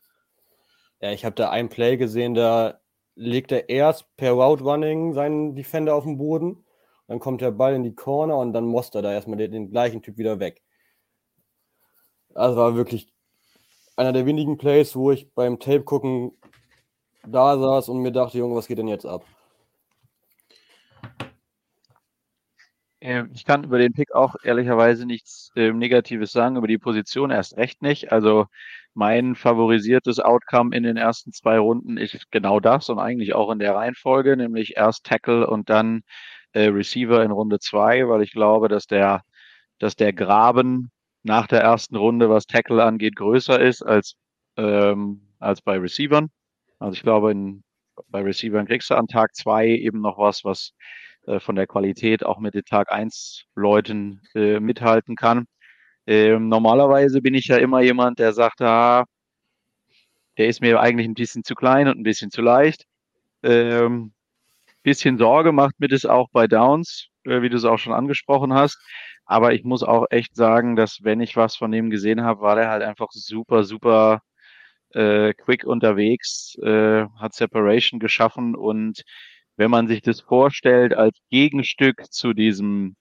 [1.00, 2.80] Ja, ich habe da ein Play gesehen, da
[3.16, 6.64] legt er erst per Route Running seinen Defender auf den Boden,
[7.08, 9.70] dann kommt der Ball in die Corner und dann muss er da erstmal den, den
[9.72, 10.62] gleichen Typ wieder weg.
[12.28, 13.12] Das war wirklich
[13.96, 16.38] einer der wenigen Plays, wo ich beim Tape gucken
[17.26, 19.24] da saß und mir dachte, Junge, was geht denn jetzt ab?
[23.32, 27.56] Ich kann über den Pick auch ehrlicherweise nichts äh, Negatives sagen, über die Position erst
[27.56, 28.10] recht nicht.
[28.12, 28.46] Also
[28.94, 33.58] mein favorisiertes Outcome in den ersten zwei Runden ist genau das und eigentlich auch in
[33.58, 36.02] der Reihenfolge, nämlich erst Tackle und dann
[36.52, 39.22] äh, Receiver in Runde zwei, weil ich glaube, dass der,
[39.78, 40.90] dass der Graben
[41.22, 44.14] nach der ersten Runde, was Tackle angeht, größer ist als,
[44.56, 46.30] ähm, als bei Receivern.
[46.78, 47.62] Also ich glaube, in,
[48.08, 50.72] bei Receivern kriegst du an Tag zwei eben noch was, was
[51.26, 55.46] äh, von der Qualität auch mit den Tag 1 Leuten äh, mithalten kann.
[56.06, 59.04] Ähm, normalerweise bin ich ja immer jemand, der sagt, ah,
[60.38, 62.84] der ist mir eigentlich ein bisschen zu klein und ein bisschen zu leicht.
[63.42, 64.12] Ähm,
[64.82, 68.54] bisschen Sorge macht mir das auch bei Downs, äh, wie du es auch schon angesprochen
[68.54, 68.78] hast.
[69.24, 72.56] Aber ich muss auch echt sagen, dass wenn ich was von dem gesehen habe, war
[72.56, 74.20] der halt einfach super, super
[74.90, 79.02] äh, quick unterwegs, äh, hat Separation geschaffen und
[79.56, 82.96] wenn man sich das vorstellt als Gegenstück zu diesem,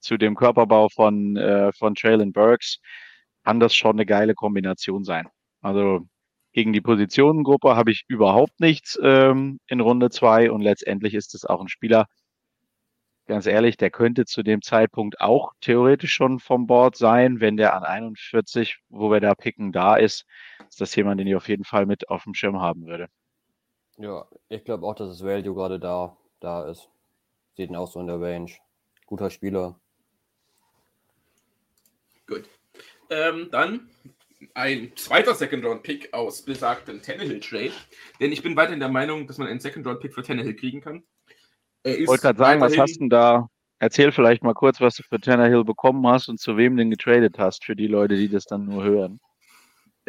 [0.00, 2.80] zu dem Körperbau von, äh, von Traylon Burks,
[3.44, 5.28] kann das schon eine geile Kombination sein.
[5.60, 6.06] Also
[6.52, 11.44] gegen die Positionengruppe habe ich überhaupt nichts ähm, in Runde zwei und letztendlich ist es
[11.44, 12.06] auch ein Spieler,
[13.28, 17.74] ganz ehrlich, der könnte zu dem Zeitpunkt auch theoretisch schon vom Board sein, wenn der
[17.74, 20.24] an 41, wo wir da picken, da ist,
[20.68, 23.08] ist das jemand, den ich auf jeden Fall mit auf dem Schirm haben würde.
[23.98, 26.88] Ja, ich glaube auch, dass das Value gerade da, da ist.
[27.56, 28.50] Sieht ihn auch so in der Range.
[29.06, 29.78] Guter Spieler.
[32.26, 32.48] Gut.
[33.10, 33.88] Ähm, dann
[34.54, 37.72] ein zweiter Second-Round-Pick aus besagtem Tannehill-Trade.
[38.20, 41.02] Denn ich bin weiterhin der Meinung, dass man einen Second-Round-Pick für Tannehill kriegen kann.
[41.82, 43.48] Ich wollte gerade sagen, was hast du denn da?
[43.80, 47.38] Erzähl vielleicht mal kurz, was du für Tannehill bekommen hast und zu wem den getradet
[47.38, 49.20] hast, für die Leute, die das dann nur hören.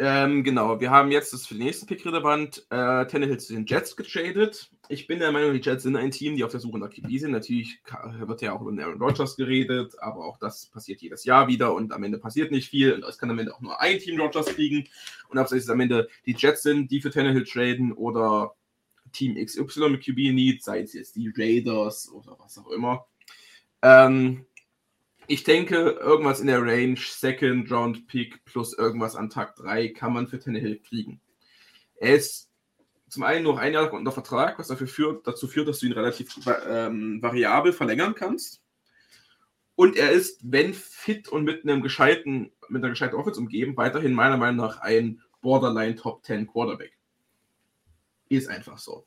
[0.02, 2.64] Ähm, genau, wir haben jetzt das für den nächsten Pick relevant.
[2.70, 4.70] Äh, Tannehill zu den Jets getradet.
[4.88, 7.18] Ich bin der Meinung, die Jets sind ein Team, die auf der Suche nach QB
[7.18, 7.32] sind.
[7.32, 7.82] Natürlich
[8.18, 11.92] wird ja auch über Aaron Rodgers geredet, aber auch das passiert jedes Jahr wieder und
[11.92, 12.94] am Ende passiert nicht viel.
[12.94, 14.88] Und es kann am Ende auch nur ein Team Rodgers kriegen.
[15.28, 18.54] Und ob es am Ende die Jets sind, die für Tannehill traden oder
[19.12, 23.04] Team XY mit QB Need, sei es jetzt die Raiders oder was auch immer.
[23.82, 24.46] Ähm,
[25.30, 30.12] ich denke, irgendwas in der Range, Second Round Pick plus irgendwas an Tag 3 kann
[30.12, 31.20] man für Tannehill kriegen.
[32.00, 32.50] Er ist
[33.08, 35.92] zum einen noch ein Jahr unter Vertrag, was dafür führt, dazu führt, dass du ihn
[35.92, 36.34] relativ
[36.68, 38.60] ähm, variabel verlängern kannst.
[39.76, 44.14] Und er ist, wenn fit und mit einem gescheiten, mit einer gescheiten Offense umgeben, weiterhin
[44.14, 46.98] meiner Meinung nach ein Borderline Top 10 Quarterback.
[48.28, 49.06] Ist einfach so.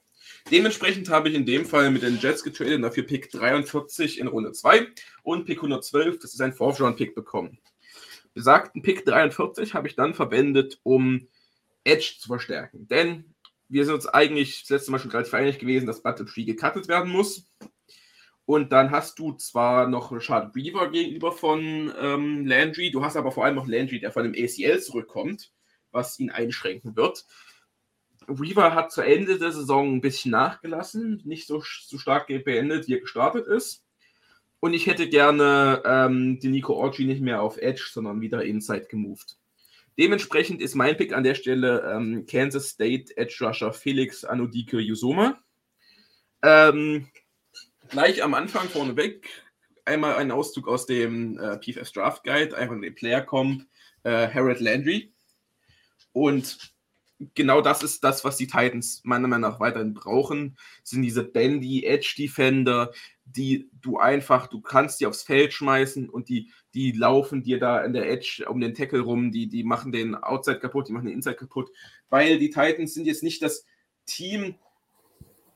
[0.52, 4.28] Dementsprechend habe ich in dem Fall mit den Jets getradet und dafür Pick 43 in
[4.28, 4.88] Runde 2
[5.24, 7.60] und Pick 112, das ist ein Fourth-Round-Pick bekommen.
[8.34, 11.28] Besagten Pick 43 habe ich dann verwendet, um
[11.84, 12.88] Edge zu verstärken.
[12.88, 13.34] Denn
[13.70, 16.88] wir sind uns eigentlich das letzte Mal schon relativ einig gewesen, dass Battle Tree gecuttet
[16.88, 17.50] werden muss.
[18.46, 23.32] Und dann hast du zwar noch Richard Weaver gegenüber von ähm, Landry, du hast aber
[23.32, 25.54] vor allem noch Landry, der von dem ACL zurückkommt,
[25.92, 27.26] was ihn einschränken wird.
[28.28, 32.96] Weaver hat zu Ende der Saison ein bisschen nachgelassen, nicht so, so stark beendet, wie
[32.96, 33.84] er gestartet ist.
[34.60, 38.86] Und ich hätte gerne ähm, den Nico Orgi nicht mehr auf Edge, sondern wieder Inside
[38.90, 39.38] gemoved.
[39.98, 45.40] Dementsprechend ist mein Pick an der Stelle ähm, Kansas State Edge Rusher Felix Anodike Yusoma.
[46.42, 47.10] Ähm,
[47.90, 49.28] gleich am Anfang vorneweg
[49.86, 53.66] einmal ein Auszug aus dem äh, PFS Draft Guide, einfach den Player Comp,
[54.04, 55.14] äh, Harold Landry.
[56.12, 56.73] Und
[57.36, 61.86] genau das ist das, was die Titans meiner Meinung nach weiterhin brauchen, sind diese Bandy
[61.86, 62.92] Edge Defender,
[63.26, 67.84] die du einfach, du kannst die aufs Feld schmeißen und die, die laufen dir da
[67.84, 71.06] in der Edge um den Tackle rum, die, die machen den Outside kaputt, die machen
[71.06, 71.72] den Inside kaputt,
[72.10, 73.66] weil die Titans sind jetzt nicht das
[74.06, 74.56] Team,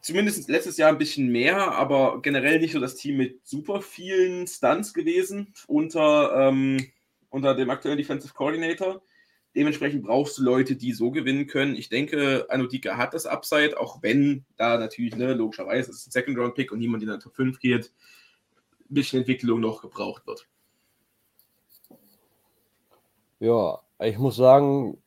[0.02, 4.48] zumindest letztes Jahr ein bisschen mehr, aber generell nicht so das Team mit super vielen
[4.48, 6.92] Stunts gewesen unter, ähm,
[7.30, 9.02] unter dem aktuellen Defensive Coordinator.
[9.58, 11.76] Dementsprechend brauchst du Leute, die so gewinnen können.
[11.76, 16.12] Ich denke, Anodika hat das Upside, auch wenn da natürlich, ne, logischerweise, es ist ein
[16.12, 17.92] Second-Round-Pick und niemand in der Top 5 geht,
[18.82, 20.48] ein bisschen Entwicklung noch gebraucht wird.
[23.40, 25.02] Ja, ich muss sagen,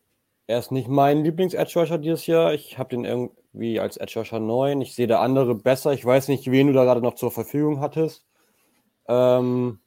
[0.49, 2.53] er ist nicht mein Lieblings-Edge-Rusher dieses Jahr.
[2.53, 4.81] Ich habe den irgendwie als Edge-Rusher 9.
[4.81, 5.93] Ich sehe da andere besser.
[5.93, 8.27] Ich weiß nicht, wen du da gerade noch zur Verfügung hattest.
[9.07, 9.79] Ähm,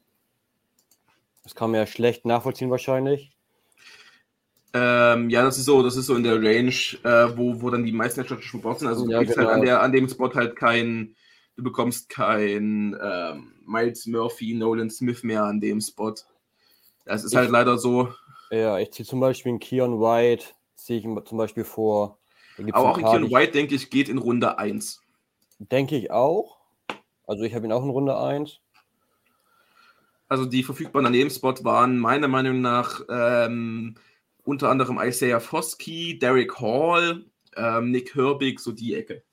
[1.44, 3.34] das kann man ja schlecht nachvollziehen wahrscheinlich.
[4.76, 7.86] Ähm, ja, das ist so, das ist so in der Range, äh, wo, wo dann
[7.86, 8.88] die meisten Headshots schon sind.
[8.88, 9.50] Also du ja, kriegst genau.
[9.50, 11.16] halt an, der, an dem Spot halt kein,
[11.56, 16.16] du bekommst kein ähm, Miles Murphy, Nolan Smith mehr an dem Spot.
[17.06, 18.10] Das ist ich, halt leider so.
[18.50, 22.18] Ja, ich ziehe zum Beispiel einen Keon White, ziehe ich zum Beispiel vor.
[22.72, 25.02] Aber auch ein Keon White, denke ich, geht in Runde 1.
[25.60, 26.58] Denke ich auch.
[27.28, 28.60] Also ich habe ihn auch in Runde 1.
[30.30, 33.96] Also die verfügbaren an dem Spot waren meiner Meinung nach ähm,
[34.44, 37.26] unter anderem Isaiah Foskey, Derek Hall,
[37.56, 39.24] ähm, Nick Herbig, so die Ecke.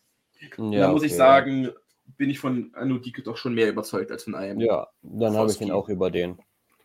[0.56, 1.06] Ja, da muss okay.
[1.06, 1.70] ich sagen,
[2.16, 4.60] bin ich von Anudike doch schon mehr überzeugt als von einem.
[4.60, 6.38] Ja, dann habe ich den auch über den.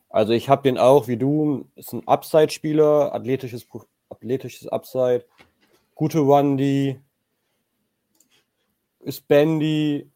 [0.10, 3.68] Also ich habe den auch, wie du, ist ein Upside-Spieler, athletisches,
[4.10, 5.26] athletisches Upside,
[5.94, 7.00] gute Run-D,
[9.02, 10.10] ist Bandy,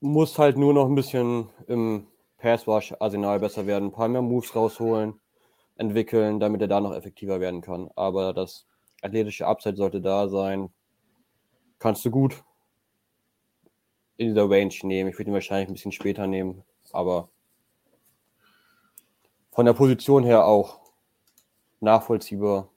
[0.00, 2.06] muss halt nur noch ein bisschen im
[2.38, 5.20] Pass-Wash-Arsenal besser werden, ein paar mehr Moves rausholen
[5.76, 7.90] entwickeln, damit er da noch effektiver werden kann.
[7.96, 8.66] Aber das
[9.02, 10.72] athletische Upside sollte da sein.
[11.78, 12.42] Kannst du gut
[14.16, 15.10] in dieser Range nehmen.
[15.10, 17.28] Ich würde ihn wahrscheinlich ein bisschen später nehmen, aber
[19.50, 20.80] von der Position her auch
[21.80, 22.68] nachvollziehbar.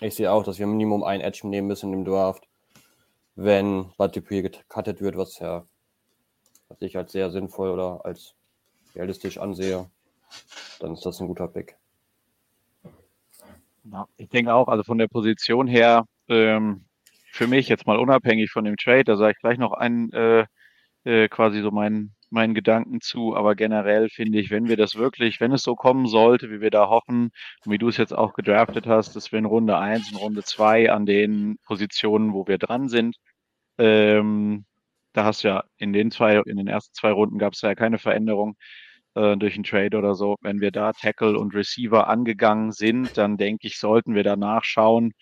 [0.00, 2.48] Ich sehe auch, dass wir Minimum ein Edge nehmen müssen im Draft,
[3.34, 5.66] wenn Dupree gecuttet wird, was ja
[6.70, 8.34] was ich als sehr sinnvoll oder als
[8.94, 9.90] realistisch ansehe,
[10.78, 11.76] dann ist das ein guter Pick.
[13.84, 16.84] Ja, ich denke auch, also von der Position her, ähm,
[17.32, 20.46] für mich jetzt mal unabhängig von dem Trade, da sage ich gleich noch einen, äh,
[21.04, 25.40] äh, quasi so meinen, meinen Gedanken zu, aber generell finde ich, wenn wir das wirklich,
[25.40, 27.30] wenn es so kommen sollte, wie wir da hoffen,
[27.64, 30.42] und wie du es jetzt auch gedraftet hast, dass wir in Runde 1 und Runde
[30.44, 33.16] 2 an den Positionen, wo wir dran sind,
[33.78, 34.66] ähm,
[35.12, 37.74] da hast du ja in den zwei, in den ersten zwei Runden gab es ja
[37.74, 38.56] keine Veränderung
[39.14, 40.36] äh, durch einen Trade oder so.
[40.40, 45.12] Wenn wir da Tackle und Receiver angegangen sind, dann denke ich, sollten wir danach schauen,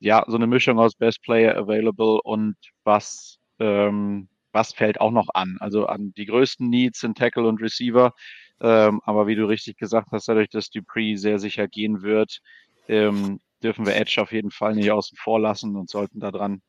[0.00, 5.28] ja, so eine Mischung aus Best Player Available und was, ähm, was fällt auch noch
[5.34, 5.56] an?
[5.60, 8.12] Also an die größten Needs sind Tackle und Receiver.
[8.60, 12.40] Ähm, aber wie du richtig gesagt hast, dadurch, dass Dupree sehr sicher gehen wird,
[12.88, 16.62] ähm, dürfen wir Edge auf jeden Fall nicht außen vor lassen und sollten da dran,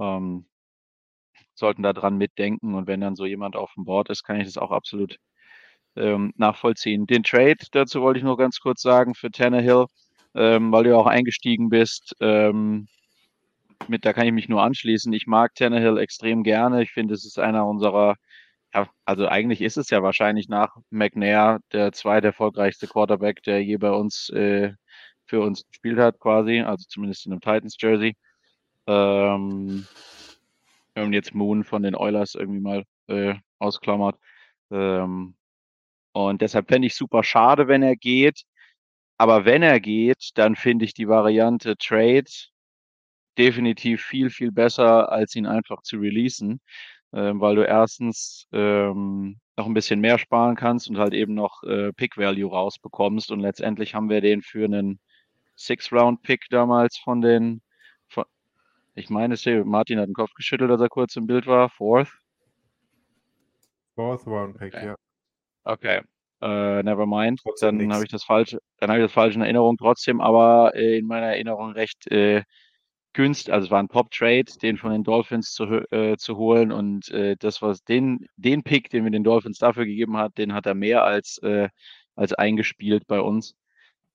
[0.00, 0.46] ähm,
[1.54, 2.74] sollten da dran mitdenken.
[2.74, 5.18] Und wenn dann so jemand auf dem Board ist, kann ich das auch absolut
[5.96, 7.06] ähm, nachvollziehen.
[7.06, 9.86] Den Trade, dazu wollte ich nur ganz kurz sagen, für Tannehill,
[10.34, 12.88] ähm, weil du ja auch eingestiegen bist, ähm,
[13.88, 15.12] mit, da kann ich mich nur anschließen.
[15.12, 16.82] Ich mag Tannehill extrem gerne.
[16.82, 18.16] Ich finde, es ist einer unserer,
[18.74, 23.76] ja, also eigentlich ist es ja wahrscheinlich nach McNair der zweite erfolgreichste Quarterback, der je
[23.76, 24.72] bei uns äh,
[25.26, 28.16] für uns gespielt hat, quasi, also zumindest in einem Titans-Jersey.
[28.86, 29.86] Ähm,
[30.94, 34.16] wenn jetzt Moon von den Oilers irgendwie mal äh, ausklammert.
[34.70, 35.34] Ähm,
[36.16, 38.44] und deshalb fände ich super schade, wenn er geht.
[39.18, 42.24] Aber wenn er geht, dann finde ich die Variante Trade
[43.36, 46.62] definitiv viel, viel besser, als ihn einfach zu releasen,
[47.12, 51.62] äh, weil du erstens ähm, noch ein bisschen mehr sparen kannst und halt eben noch
[51.64, 53.30] äh, Pick-Value rausbekommst.
[53.30, 54.98] Und letztendlich haben wir den für einen
[55.56, 57.60] Six-Round-Pick damals von den,
[58.08, 58.24] von,
[58.94, 61.68] ich meine, Martin hat den Kopf geschüttelt, als er kurz im Bild war.
[61.68, 62.08] Fourth?
[63.96, 64.86] Fourth Round-Pick, okay.
[64.86, 64.96] ja.
[65.66, 66.00] Okay.
[66.42, 67.40] Uh, never mind.
[67.42, 70.72] Trotzdem dann habe ich das falsche, dann habe ich das falsch in Erinnerung trotzdem, aber
[70.74, 72.42] äh, in meiner Erinnerung recht äh,
[73.14, 77.08] günstig, also es war ein Pop-Trade, den von den Dolphins zu, äh, zu holen und
[77.10, 80.66] äh, das was den, den Pick, den wir den Dolphins dafür gegeben hat, den hat
[80.66, 81.68] er mehr als, äh,
[82.14, 83.56] als eingespielt bei uns.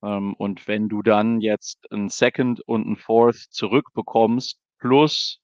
[0.04, 5.42] Ähm, und wenn du dann jetzt ein Second und ein Fourth zurückbekommst, plus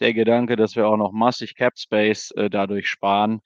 [0.00, 3.40] der Gedanke, dass wir auch noch massig Cap Space äh, dadurch sparen,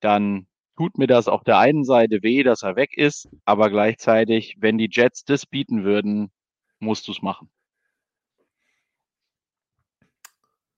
[0.00, 0.46] dann
[0.80, 4.78] tut mir das auf der einen Seite weh, dass er weg ist, aber gleichzeitig, wenn
[4.78, 6.30] die Jets das bieten würden,
[6.78, 7.50] musst du es machen.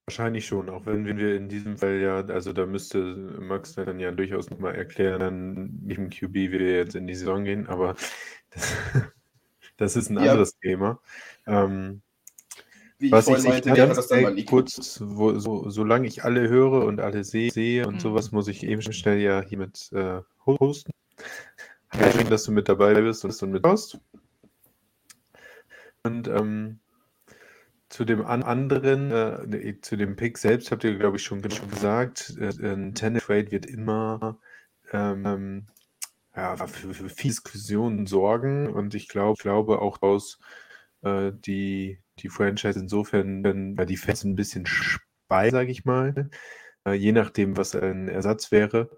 [0.07, 2.99] Wahrscheinlich schon, auch wenn wir in diesem Fall ja, also da müsste
[3.41, 7.45] Max dann ja durchaus nochmal erklären, wie im QB wie wir jetzt in die Saison
[7.45, 7.95] gehen, aber
[8.51, 8.77] das,
[9.77, 10.33] das ist ein ja.
[10.33, 11.01] anderes Thema.
[11.47, 12.03] Ähm,
[13.03, 16.49] wie was ich, ich meinte, ganz das dann mal kurz, wo, so, solange ich alle
[16.49, 18.01] höre und alle sehe, sehe und mhm.
[18.01, 20.93] sowas, muss ich eben schnell ja hiermit äh, hosten.
[21.95, 23.99] Schön, dass du mit dabei bist und dass du mit hast.
[26.05, 26.81] Und ähm,
[27.89, 31.71] zu dem an anderen, äh, zu dem Pick selbst habt ihr, glaube ich, schon, schon
[31.71, 34.39] gesagt, äh, ein Tennis Trade wird immer
[34.93, 35.67] ähm,
[36.35, 40.39] ja, für, für viel Diskussionen sorgen und ich glaub, glaube auch aus
[41.03, 46.31] äh, die, die Franchise insofern, ja, die Fans ein bisschen spei, sage ich mal,
[46.87, 48.91] äh, je nachdem, was ein Ersatz wäre.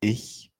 [0.00, 0.52] Ich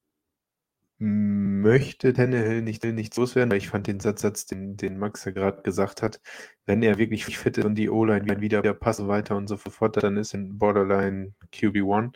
[0.98, 5.62] möchte Tannehill nicht, nicht loswerden, weil ich fand den Satz, den, den Max ja gerade
[5.62, 6.20] gesagt hat,
[6.64, 10.02] wenn er wirklich fit ist und die O-Line wieder, wieder passen weiter und so fort,
[10.02, 12.14] dann ist in Borderline QB1.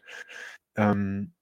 [0.77, 1.35] Ähm,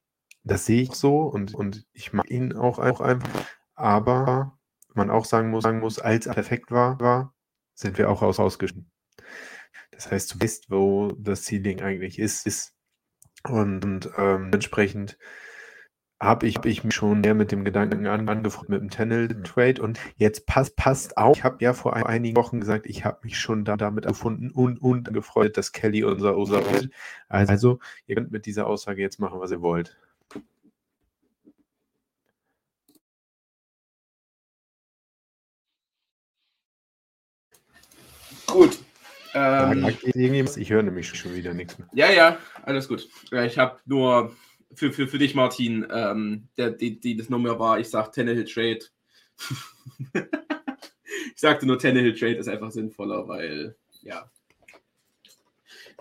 [0.42, 3.46] das sehe ich so und, und ich mag ihn auch, auch einfach.
[3.74, 4.58] Aber
[4.94, 7.34] man auch sagen muss, sagen muss, als er perfekt war, war
[7.79, 8.91] sind wir auch aus ausgeschieden.
[9.93, 12.47] Das heißt, du weißt, wo das Ceiling eigentlich ist.
[12.47, 12.75] ist.
[13.49, 15.17] Und, und ähm, entsprechend
[16.21, 19.81] habe ich, hab ich mich schon mehr mit dem Gedanken an, angefreundet mit dem Tennel-Trade
[19.81, 21.37] und jetzt passt, passt auch.
[21.37, 24.83] Ich habe ja vor einigen Wochen gesagt, ich habe mich schon da, damit erfunden und,
[24.83, 26.91] und gefreut, dass Kelly unser unser wird.
[27.29, 29.97] Also, ihr könnt mit dieser Aussage jetzt machen, was ihr wollt.
[38.59, 38.79] Gut.
[39.35, 39.87] Ähm,
[40.57, 41.87] ich höre nämlich schon wieder nichts mehr.
[41.92, 43.09] Ja, ja, alles gut.
[43.31, 44.35] Ich habe nur
[44.75, 48.47] für, für, für dich, Martin, ähm, der, die, die das Nummer war, ich sage Tannehill
[48.47, 48.81] Trade.
[51.35, 54.29] ich sagte nur Tannehill Trade ist einfach sinnvoller, weil, ja,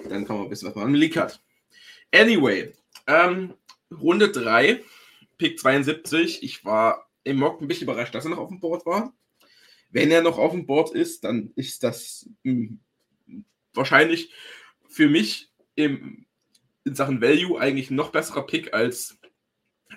[0.10, 1.40] dann kann man wissen, was man im League hat.
[2.12, 2.74] Anyway,
[3.06, 3.54] ähm,
[3.92, 4.84] Runde 3,
[5.38, 6.42] Pick 72.
[6.42, 9.14] Ich war im Mock ein bisschen überrascht, dass er noch auf dem Board war.
[9.90, 12.78] Wenn er noch auf dem Board ist, dann ist das mh,
[13.26, 14.34] hm, wahrscheinlich
[14.88, 16.28] für mich im
[16.88, 19.20] in Sachen Value eigentlich noch besserer Pick als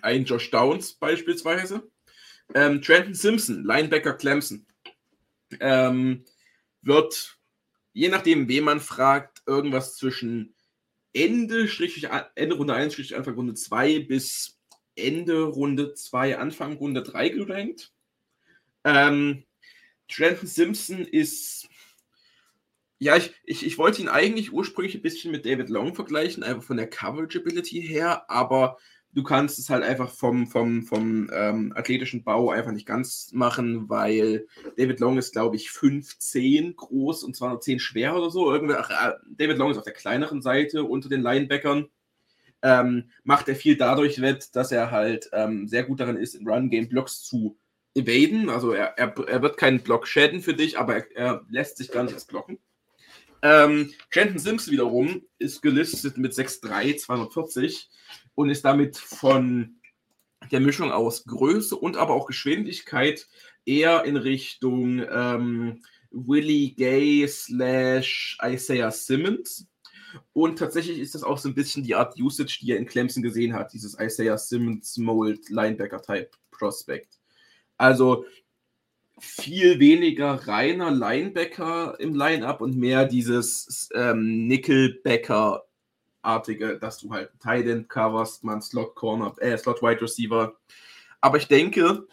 [0.03, 1.89] ein Josh Downs beispielsweise.
[2.55, 4.67] Ähm, Trenton Simpson, Linebacker Clemson,
[5.61, 6.25] ähm,
[6.83, 7.39] wird,
[7.93, 10.55] je nachdem, wen man fragt, irgendwas zwischen
[11.13, 11.69] Ende,
[12.35, 14.59] Ende Runde 1, Anfang Runde 2 bis
[14.97, 17.93] Ende Runde 2, Anfang Runde 3 gerankt.
[18.83, 19.45] Ähm,
[20.11, 21.69] Trenton Simpson ist
[23.03, 26.63] ja, ich, ich, ich wollte ihn eigentlich ursprünglich ein bisschen mit David Long vergleichen, einfach
[26.63, 28.77] von der Coverage-Ability her, aber
[29.13, 33.89] du kannst es halt einfach vom, vom, vom ähm, athletischen Bau einfach nicht ganz machen,
[33.89, 34.47] weil
[34.77, 38.53] David Long ist, glaube ich, 5'10 groß und 210 schwer oder so.
[38.53, 41.89] Irgendwie, ach, äh, David Long ist auf der kleineren Seite unter den Linebackern.
[42.63, 46.49] ähm, macht er viel dadurch wett, dass er halt ähm, sehr gut darin ist, in
[46.49, 47.59] Run-Game-Blocks zu
[47.95, 48.49] evaden.
[48.49, 51.91] Also er, er, er wird keinen Block schäden für dich, aber er, er lässt sich
[51.91, 52.59] gar nicht erst blocken.
[53.43, 57.89] Ähm, Trenton Sims wiederum ist gelistet mit 6'3, 240
[58.35, 59.77] und ist damit von
[60.51, 63.27] der Mischung aus Größe und aber auch Geschwindigkeit
[63.65, 69.67] eher in Richtung ähm, Willie Gay slash Isaiah Simmons.
[70.33, 73.23] Und tatsächlich ist das auch so ein bisschen die Art Usage, die er in Clemson
[73.23, 77.20] gesehen hat, dieses Isaiah Simmons Mold Linebacker-Type Prospect.
[77.81, 78.27] Also
[79.19, 87.67] viel weniger reiner Linebacker im Lineup und mehr dieses ähm, Nickelbacker-artige, dass du halt Tight
[87.67, 90.55] End coverst, man Slot Corner, äh, Slot Wide Receiver.
[91.23, 92.07] Aber ich denke,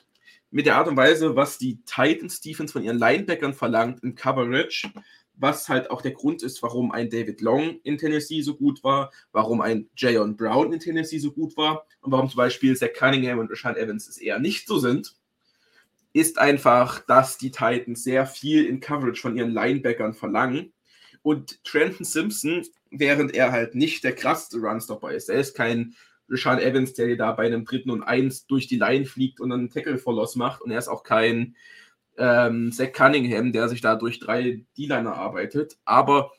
[0.52, 4.90] mit der Art und Weise, was die Titans Defense von ihren Linebackern verlangt in Coverage,
[5.34, 9.12] was halt auch der Grund ist, warum ein David Long in Tennessee so gut war,
[9.34, 13.40] warum ein Jayon Brown in Tennessee so gut war und warum zum Beispiel Zach Cunningham
[13.40, 15.17] und Rashawn Evans es eher nicht so sind,
[16.14, 20.74] ist einfach, dass die Titans sehr viel in Coverage von ihren Linebackern verlangen.
[21.22, 25.96] Und Trenton Simpson, während er halt nicht der krasseste Runstopper ist, er ist kein
[26.30, 29.70] Rashawn Evans, der da bei einem dritten und eins durch die Line fliegt und einen
[29.70, 30.62] Tackle for Loss macht.
[30.62, 31.56] Und er ist auch kein
[32.18, 35.78] ähm, Zach Cunningham, der sich da durch drei D-Liner arbeitet.
[35.86, 36.32] Aber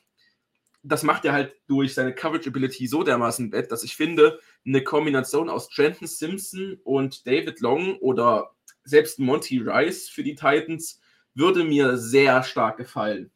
[0.83, 4.83] das macht er halt durch seine Coverage Ability so dermaßen wett, dass ich finde, eine
[4.83, 8.51] Kombination aus Trenton Simpson und David Long oder
[8.89, 10.99] selbst Monty Rice für die Titans
[11.33, 13.31] würde mir sehr stark gefallen.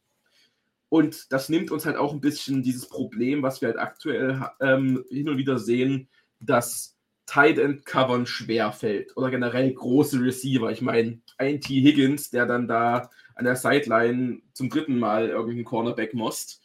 [0.88, 5.04] Und das nimmt uns halt auch ein bisschen dieses Problem, was wir halt aktuell ähm,
[5.10, 6.08] hin und wieder sehen,
[6.40, 6.96] dass
[7.26, 10.70] Tight End Covern schwer fällt oder generell große Receiver.
[10.70, 11.80] Ich meine, ein T.
[11.80, 16.62] Higgins, der dann da an der Sideline zum dritten Mal irgendeinen Cornerback most.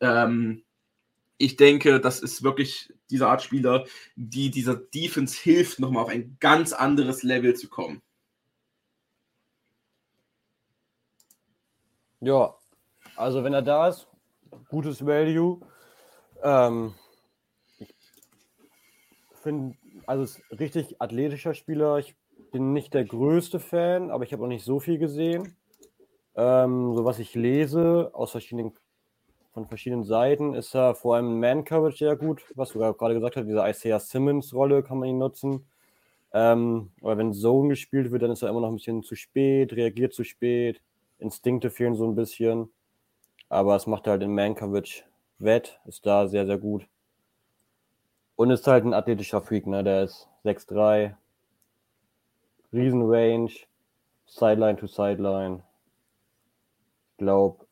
[0.00, 0.62] Ähm,
[1.36, 6.36] ich denke, das ist wirklich diese Art Spieler, die dieser Defense hilft, nochmal auf ein
[6.38, 8.02] ganz anderes Level zu kommen.
[12.20, 12.54] Ja,
[13.16, 14.06] also wenn er da ist,
[14.68, 15.60] gutes Value.
[16.42, 16.94] Ähm,
[17.78, 17.88] ich
[19.42, 21.98] finde, also ist richtig athletischer Spieler.
[21.98, 22.14] Ich
[22.52, 25.56] bin nicht der größte Fan, aber ich habe auch nicht so viel gesehen.
[26.34, 28.72] Ähm, so was ich lese aus verschiedenen
[29.52, 33.46] von verschiedenen Seiten ist er vor allem Man-Coverage sehr gut, was du gerade gesagt hast,
[33.46, 35.66] diese Isaiah Simmons-Rolle kann man ihn nutzen.
[36.32, 39.72] Ähm, aber wenn Zone gespielt wird, dann ist er immer noch ein bisschen zu spät,
[39.72, 40.80] reagiert zu spät.
[41.20, 42.70] Instinkte fehlen so ein bisschen.
[43.48, 45.04] Aber es macht halt in Mankovic
[45.38, 46.86] wett, ist da sehr, sehr gut.
[48.36, 49.82] Und ist halt ein athletischer Freak, ne?
[49.82, 51.16] Der ist 6'3,
[52.72, 53.66] Riesenrange,
[54.26, 55.62] Sideline to Sideline.
[57.10, 57.66] Ich glaube,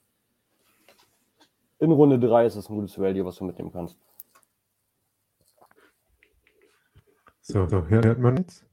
[1.78, 3.96] in Runde 3 ist es ein gutes Value, was du mitnehmen kannst.
[7.40, 8.67] So, so, hört man jetzt?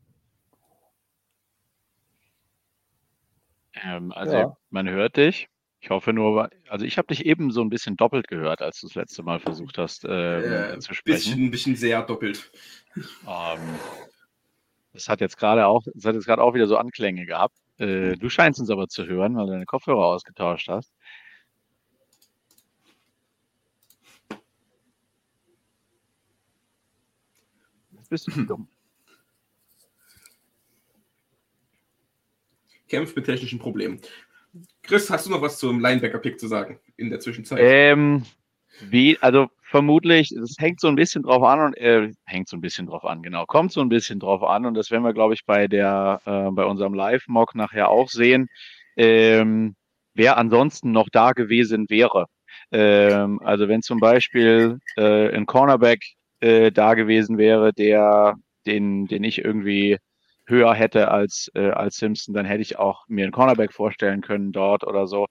[3.86, 4.58] Ähm, also ja.
[4.70, 5.48] man hört dich.
[5.80, 8.88] Ich hoffe nur, also ich habe dich eben so ein bisschen doppelt gehört, als du
[8.88, 11.16] das letzte Mal versucht hast äh, äh, zu sprechen.
[11.16, 12.52] Bisschen, ein bisschen sehr doppelt.
[12.96, 13.60] Ähm,
[14.94, 17.58] das hat jetzt gerade auch, das hat jetzt gerade auch wieder so Anklänge gehabt.
[17.78, 20.92] Äh, du scheinst uns aber zu hören, weil du deine Kopfhörer ausgetauscht hast.
[27.92, 28.68] Jetzt bist du dumm.
[32.96, 34.00] Kämpft mit technischen Problemen.
[34.82, 37.60] Chris, hast du noch was zum Linebacker-Pick zu sagen in der Zwischenzeit?
[37.62, 38.24] Ähm,
[38.90, 42.62] wie, also vermutlich, es hängt so ein bisschen drauf an und äh, hängt so ein
[42.62, 45.34] bisschen drauf an, genau, kommt so ein bisschen drauf an und das werden wir, glaube
[45.34, 48.48] ich, bei der, äh, bei unserem Live-Mock nachher auch sehen,
[48.96, 49.76] ähm,
[50.14, 52.28] wer ansonsten noch da gewesen wäre.
[52.72, 56.02] Ähm, also wenn zum Beispiel äh, ein Cornerback
[56.40, 58.36] äh, da gewesen wäre, der,
[58.66, 59.98] den, den ich irgendwie
[60.48, 64.52] höher hätte als, äh, als Simpson, dann hätte ich auch mir einen Cornerback vorstellen können
[64.52, 65.28] dort oder so.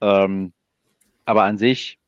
[0.00, 0.52] Ähm,
[1.24, 1.98] aber an sich,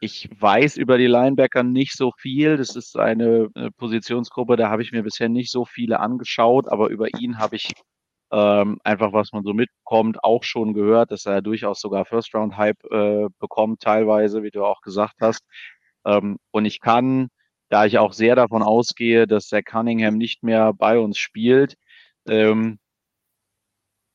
[0.00, 2.56] ich weiß über die Linebacker nicht so viel.
[2.56, 6.88] Das ist eine, eine Positionsgruppe, da habe ich mir bisher nicht so viele angeschaut, aber
[6.88, 7.72] über ihn habe ich
[8.30, 13.26] ähm, einfach, was man so mitbekommt, auch schon gehört, dass er durchaus sogar First-Round-Hype äh,
[13.38, 15.42] bekommt, teilweise, wie du auch gesagt hast.
[16.04, 17.28] Ähm, und ich kann
[17.68, 21.74] da ich auch sehr davon ausgehe, dass der Cunningham nicht mehr bei uns spielt.
[22.28, 22.78] Ähm,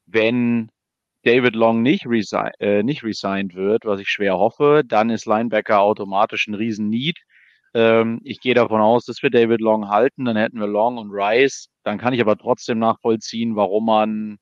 [0.06, 0.70] wenn
[1.24, 5.80] David Long nicht, resign, äh, nicht resigned wird, was ich schwer hoffe, dann ist Linebacker
[5.82, 7.18] automatisch ein Riesen-Need.
[7.74, 11.12] Ähm, ich gehe davon aus, dass wir David Long halten, dann hätten wir Long und
[11.12, 11.70] Rice.
[11.84, 14.38] Dann kann ich aber trotzdem nachvollziehen, warum man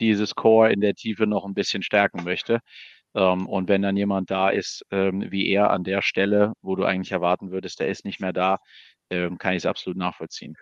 [0.00, 2.60] dieses Core in der Tiefe noch ein bisschen stärken möchte.
[3.16, 6.84] Ähm, und wenn dann jemand da ist, ähm, wie er an der Stelle, wo du
[6.84, 8.58] eigentlich erwarten würdest, der ist nicht mehr da,
[9.10, 10.56] ähm, kann ich es absolut nachvollziehen.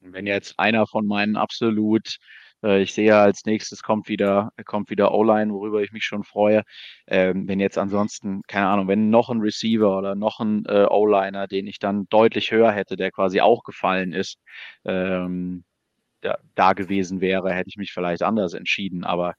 [0.00, 2.16] Wenn jetzt einer von meinen absolut,
[2.62, 6.62] äh, ich sehe als nächstes kommt wieder, kommt wieder O-Line, worüber ich mich schon freue.
[7.08, 11.46] Ähm, wenn jetzt ansonsten, keine Ahnung, wenn noch ein Receiver oder noch ein äh, O-Liner,
[11.48, 14.38] den ich dann deutlich höher hätte, der quasi auch gefallen ist,
[14.84, 15.64] ähm,
[16.26, 19.04] da, da, gewesen wäre, hätte ich mich vielleicht anders entschieden.
[19.04, 19.34] Aber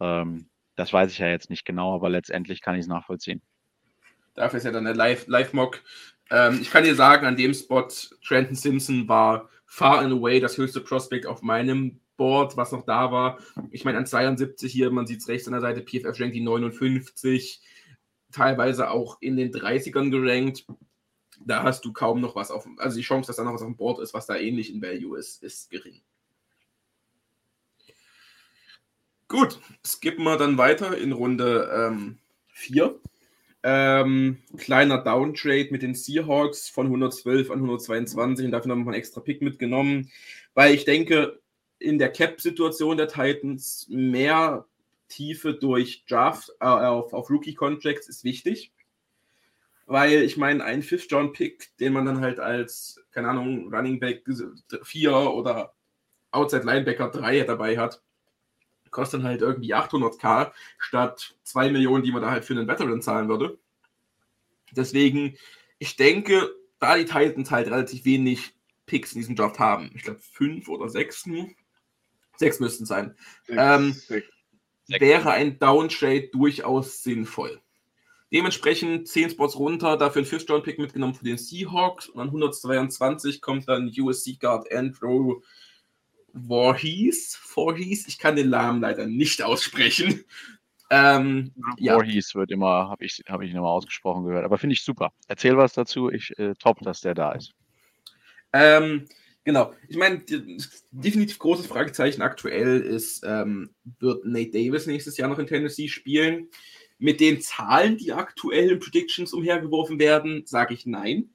[0.00, 3.42] ähm, das weiß ich ja jetzt nicht genau, aber letztendlich kann ich es nachvollziehen.
[4.34, 5.82] Dafür ist ja dann der Live-Mock.
[6.30, 7.88] ähm, ich kann dir sagen, an dem Spot,
[8.26, 13.12] Trenton Simpson war far and away das höchste Prospect auf meinem Board, was noch da
[13.12, 13.38] war.
[13.70, 16.40] Ich meine, an 72 hier, man sieht es rechts an der Seite, PFF rankt die
[16.40, 17.60] 59,
[18.32, 20.66] teilweise auch in den 30ern gerankt.
[21.44, 23.68] Da hast du kaum noch was auf, also die Chance, dass da noch was auf
[23.68, 26.02] dem Board ist, was da ähnlich in Value ist, ist gering.
[29.30, 32.18] Gut, skippen wir dann weiter in Runde
[32.48, 32.84] 4.
[32.84, 32.96] Ähm,
[33.62, 39.20] ähm, kleiner Downtrade mit den Seahawks von 112 an 122 und dafür nochmal einen extra
[39.20, 40.10] Pick mitgenommen,
[40.54, 41.38] weil ich denke,
[41.78, 44.66] in der Cap-Situation der Titans mehr
[45.08, 48.72] Tiefe durch Draft äh, auf, auf Rookie-Contracts ist wichtig.
[49.86, 54.24] Weil ich meine, ein Fifth-Round-Pick, den man dann halt als, keine Ahnung, Running Back
[54.82, 55.72] 4 oder
[56.32, 58.02] Outside Linebacker 3 dabei hat,
[58.90, 63.02] kostet dann halt irgendwie 800k statt 2 Millionen, die man da halt für einen Veteran
[63.02, 63.58] zahlen würde.
[64.72, 65.36] Deswegen,
[65.78, 68.54] ich denke, da die Titans halt relativ wenig
[68.86, 71.28] Picks in diesem Draft haben, ich glaube fünf oder sechs,
[72.36, 73.14] sechs müssten sein,
[73.46, 74.28] sechs, ähm, sechs.
[74.88, 77.60] wäre ein Downtrade durchaus sinnvoll.
[78.32, 83.68] Dementsprechend 10 Spots runter, dafür ein Fifth-Round-Pick mitgenommen für den Seahawks und an 122 kommt
[83.68, 85.40] dann USC Guard Andrew
[86.34, 90.24] Voorhees, Voorhees, ich kann den Namen leider nicht aussprechen.
[90.92, 91.94] Ähm, ja.
[91.94, 95.12] Voorhees wird immer, habe ich, hab ich immer ausgesprochen gehört, aber finde ich super.
[95.28, 97.52] Erzähl was dazu, ich äh, top, dass der da ist.
[98.52, 99.06] Ähm,
[99.44, 100.20] genau, ich meine,
[100.90, 103.70] definitiv großes Fragezeichen aktuell ist, ähm,
[104.00, 106.48] wird Nate Davis nächstes Jahr noch in Tennessee spielen?
[106.98, 111.30] Mit den Zahlen, die aktuell in Predictions umhergeworfen werden, sage ich nein.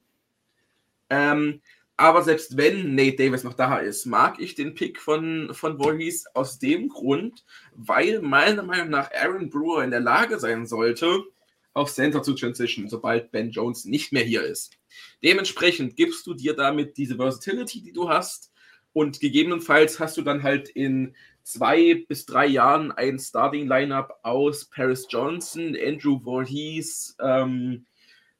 [1.08, 1.62] Ähm,
[1.96, 6.26] aber selbst wenn Nate Davis noch da ist, mag ich den Pick von, von Voorhees
[6.34, 7.44] aus dem Grund,
[7.74, 11.24] weil meiner Meinung nach Aaron Brewer in der Lage sein sollte,
[11.72, 14.78] auf Center zu transition, sobald Ben Jones nicht mehr hier ist.
[15.22, 18.50] Dementsprechend gibst du dir damit diese Versatility, die du hast,
[18.92, 25.06] und gegebenenfalls hast du dann halt in zwei bis drei Jahren ein Starting-Lineup aus Paris
[25.10, 27.84] Johnson, Andrew Voorhees, ähm,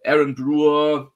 [0.02, 1.12] Aaron Brewer,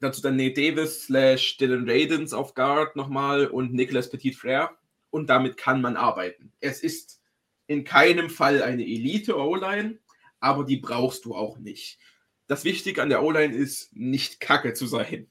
[0.00, 4.70] Dazu dann Nate Davis slash Dylan Radens auf Guard nochmal und Nicolas Petit Frère.
[5.10, 6.52] Und damit kann man arbeiten.
[6.60, 7.20] Es ist
[7.66, 9.98] in keinem Fall eine Elite-O-Line,
[10.40, 11.98] aber die brauchst du auch nicht.
[12.46, 15.28] Das Wichtige an der O-Line ist, nicht kacke zu sein.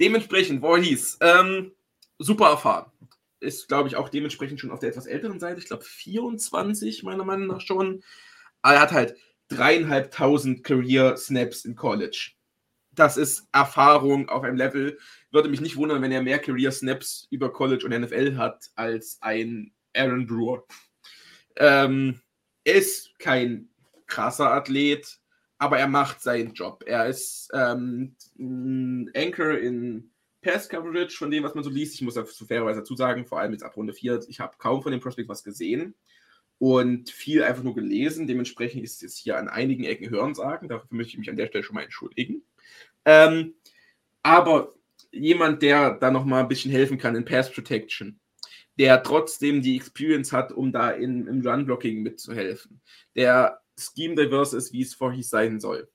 [0.00, 1.72] Dementsprechend, wo hieß, ähm,
[2.18, 2.90] super erfahren.
[3.40, 5.60] Ist, glaube ich, auch dementsprechend schon auf der etwas älteren Seite.
[5.60, 8.02] Ich glaube, 24, meiner Meinung nach schon.
[8.62, 9.16] Er hat halt
[9.48, 12.33] dreieinhalbtausend Career Snaps in College
[12.94, 14.98] das ist Erfahrung auf einem Level.
[15.30, 19.18] Würde mich nicht wundern, wenn er mehr Career Snaps über College und NFL hat als
[19.20, 20.64] ein Aaron Brewer.
[21.56, 22.20] Ähm,
[22.64, 23.68] er ist kein
[24.06, 25.18] krasser Athlet,
[25.58, 26.84] aber er macht seinen Job.
[26.86, 28.16] Er ist ähm,
[29.14, 30.10] Anchor in
[30.42, 31.94] Pass Coverage, von dem, was man so liest.
[31.94, 34.82] Ich muss dazu fairerweise dazu sagen, vor allem jetzt ab Runde 4, ich habe kaum
[34.82, 35.94] von dem Prospect was gesehen
[36.58, 38.26] und viel einfach nur gelesen.
[38.26, 40.68] Dementsprechend ist es hier an einigen Ecken Hörensagen.
[40.68, 42.42] Dafür möchte ich mich an der Stelle schon mal entschuldigen.
[43.04, 43.54] Ähm,
[44.22, 44.74] aber
[45.12, 48.18] jemand, der da noch mal ein bisschen helfen kann in Pass Protection,
[48.78, 52.80] der trotzdem die Experience hat, um da in, im Run-Blocking mitzuhelfen,
[53.14, 55.88] der Scheme Diverse ist, wie es vorhin sein soll,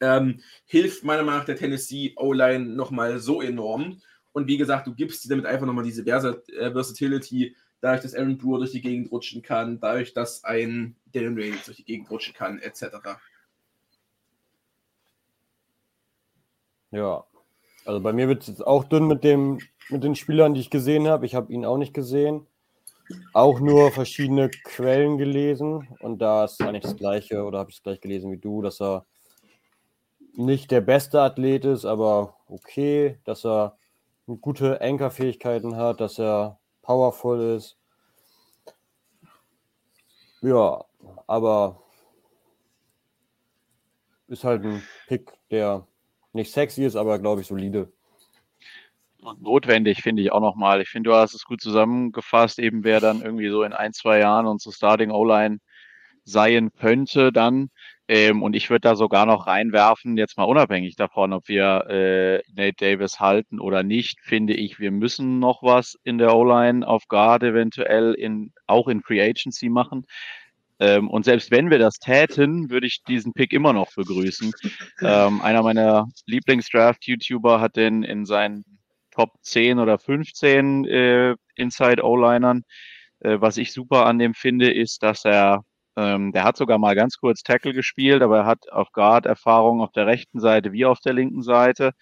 [0.00, 4.00] ähm, hilft meiner Meinung nach der Tennessee O-Line nochmal so enorm.
[4.32, 8.58] Und wie gesagt, du gibst damit einfach nochmal diese äh, Versatility, dadurch, dass Aaron Brewer
[8.58, 12.58] durch die Gegend rutschen kann, dadurch, dass ein Dylan Reynolds durch die Gegend rutschen kann,
[12.60, 12.84] etc.
[16.92, 17.24] Ja,
[17.86, 20.70] also bei mir wird es jetzt auch dünn mit, dem, mit den Spielern, die ich
[20.70, 21.24] gesehen habe.
[21.24, 22.46] Ich habe ihn auch nicht gesehen.
[23.32, 27.82] Auch nur verschiedene Quellen gelesen und da ist eigentlich das Gleiche oder habe ich es
[27.82, 29.04] gleich gelesen wie du, dass er
[30.34, 33.76] nicht der beste Athlet ist, aber okay, dass er
[34.40, 37.76] gute Ankerfähigkeiten hat, dass er powerful ist.
[40.40, 40.84] Ja,
[41.26, 41.82] aber
[44.28, 45.86] ist halt ein Pick, der
[46.34, 47.92] nicht sexy ist, aber glaube ich solide.
[49.40, 50.80] notwendig, finde ich auch nochmal.
[50.82, 54.18] Ich finde, du hast es gut zusammengefasst, eben wer dann irgendwie so in ein, zwei
[54.18, 55.58] Jahren unsere Starting O-Line
[56.24, 57.70] sein könnte, dann
[58.08, 62.42] Ähm, und ich würde da sogar noch reinwerfen, jetzt mal unabhängig davon, ob wir äh,
[62.54, 67.06] Nate Davis halten oder nicht, finde ich, wir müssen noch was in der O-Line auf
[67.08, 70.04] Guard eventuell in, auch in Free Agency machen.
[70.82, 74.52] Ähm, und selbst wenn wir das täten, würde ich diesen Pick immer noch begrüßen.
[75.00, 78.64] Ähm, einer meiner Lieblingsdraft-YouTuber hat den in seinen
[79.12, 82.62] Top 10 oder 15 äh, Inside O-Linern.
[83.20, 85.60] Äh, was ich super an dem finde, ist, dass er,
[85.96, 89.82] ähm, der hat sogar mal ganz kurz Tackle gespielt, aber er hat auf Guard Erfahrung
[89.82, 91.92] auf der rechten Seite wie auf der linken Seite.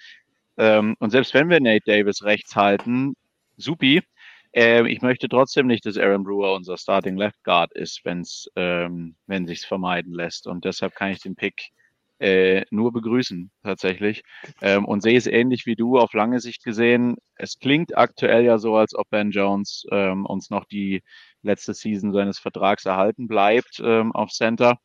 [0.56, 3.12] Ähm, und selbst wenn wir Nate Davis rechts halten,
[3.58, 4.02] supi,
[4.54, 9.16] äh, ich möchte trotzdem nicht, dass Aaron Brewer unser Starting Left Guard ist, wenn's, ähm,
[9.26, 10.46] wenn sich's vermeiden lässt.
[10.46, 11.70] Und deshalb kann ich den Pick
[12.20, 14.22] äh, nur begrüßen, tatsächlich.
[14.60, 17.16] Ähm, und sehe es ähnlich wie du auf lange Sicht gesehen.
[17.36, 21.02] Es klingt aktuell ja so, als ob Ben Jones ähm, uns noch die
[21.42, 24.78] letzte Season seines Vertrags erhalten bleibt ähm, auf Center.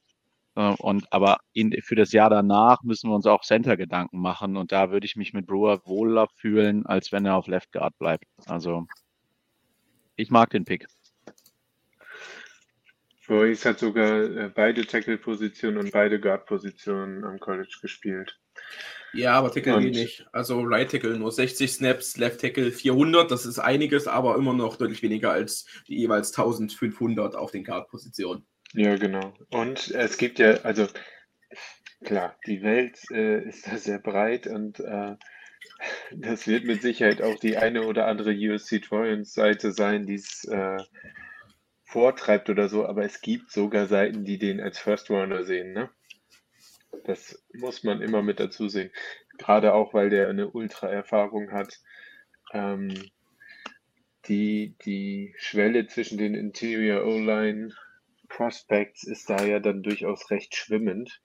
[0.55, 4.57] Äh, und aber in, für das Jahr danach müssen wir uns auch Center Gedanken machen.
[4.57, 7.97] Und da würde ich mich mit Brewer wohler fühlen, als wenn er auf Left Guard
[7.99, 8.26] bleibt.
[8.47, 8.86] Also
[10.16, 10.88] ich mag den Pick.
[13.22, 18.39] Voorhees hat sogar äh, beide Tackle-Positionen und beide Guard-Positionen am College gespielt.
[19.13, 20.28] Ja, aber Tackle nicht.
[20.32, 24.76] Also Right Tackle nur 60 Snaps, Left Tackle 400, das ist einiges, aber immer noch
[24.76, 28.45] deutlich weniger als die jeweils 1500 auf den Guard-Positionen.
[28.74, 29.34] Ja, genau.
[29.49, 30.88] Und es gibt ja, also
[32.03, 35.16] klar, die Welt äh, ist da sehr breit und äh,
[36.11, 40.78] das wird mit Sicherheit auch die eine oder andere USC Trojans-Seite sein, die es äh,
[41.84, 45.89] vortreibt oder so, aber es gibt sogar Seiten, die den als First Rounder sehen, ne?
[47.03, 48.89] Das muss man immer mit dazu sehen.
[49.38, 51.80] Gerade auch, weil der eine Ultra-Erfahrung hat.
[52.53, 52.93] Ähm,
[54.28, 57.74] die, die Schwelle zwischen den Interior O-Line
[58.28, 61.22] Prospects ist da ja dann durchaus recht schwimmend.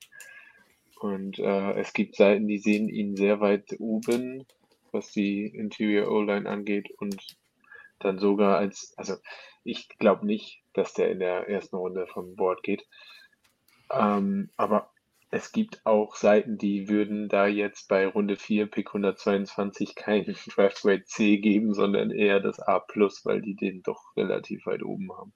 [1.00, 4.44] Und äh, es gibt Seiten, die sehen ihn sehr weit oben,
[4.92, 7.38] was die Interior O-Line angeht und
[8.00, 9.16] dann sogar als, also
[9.64, 12.86] ich glaube nicht, dass der in der ersten Runde vom Board geht.
[13.90, 14.90] Ähm, aber
[15.30, 20.82] es gibt auch Seiten, die würden da jetzt bei Runde 4, Pick 122 keinen Draft
[20.82, 22.84] Grade C geben, sondern eher das A+,
[23.24, 25.32] weil die den doch relativ weit oben haben.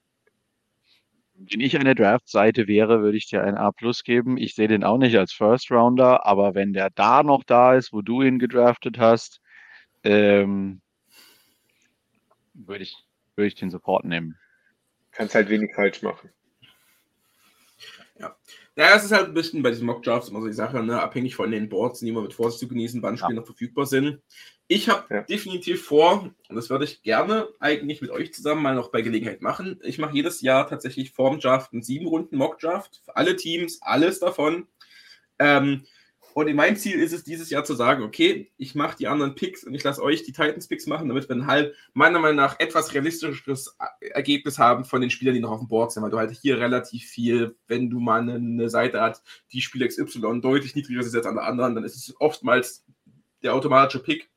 [1.37, 4.37] Wenn ich eine Draft-Seite wäre, würde ich dir ein A plus geben.
[4.37, 7.93] Ich sehe den auch nicht als First Rounder, aber wenn der da noch da ist,
[7.93, 9.41] wo du ihn gedraftet hast,
[10.05, 10.80] ähm,
[12.55, 12.97] würde ich,
[13.35, 14.39] würde ich den sofort nehmen.
[15.11, 16.30] Kannst halt wenig falsch machen.
[18.18, 18.37] Ja,
[18.77, 21.01] es ist halt ein bisschen bei diesen Mock-Drafts immer so die Sache, ne?
[21.01, 24.20] abhängig von den Boards, die immer mit Vorsicht zu genießen, wann Spiele noch verfügbar sind.
[24.66, 25.22] Ich habe Ja.
[25.22, 29.43] definitiv vor, und das würde ich gerne eigentlich mit euch zusammen mal noch bei Gelegenheit
[29.43, 29.79] machen.
[29.85, 34.18] Ich mache jedes Jahr tatsächlich vorm Draft einen sieben Runden Mock-Draft für alle Teams, alles
[34.20, 34.66] davon.
[35.39, 35.85] Ähm,
[36.35, 39.62] und mein Ziel ist es, dieses Jahr zu sagen, okay, ich mache die anderen Picks
[39.62, 42.93] und ich lasse euch die Titans-Picks machen, damit wir ein halb, meiner Meinung nach, etwas
[42.93, 46.32] realistischeres Ergebnis haben von den Spielern, die noch auf dem Board sind, weil du halt
[46.32, 49.22] hier relativ viel, wenn du mal eine, Seite hast,
[49.53, 52.85] die Spieler XY deutlich niedriger ist als der anderen, dann ist es oftmals
[53.45, 54.28] der automatische Pick.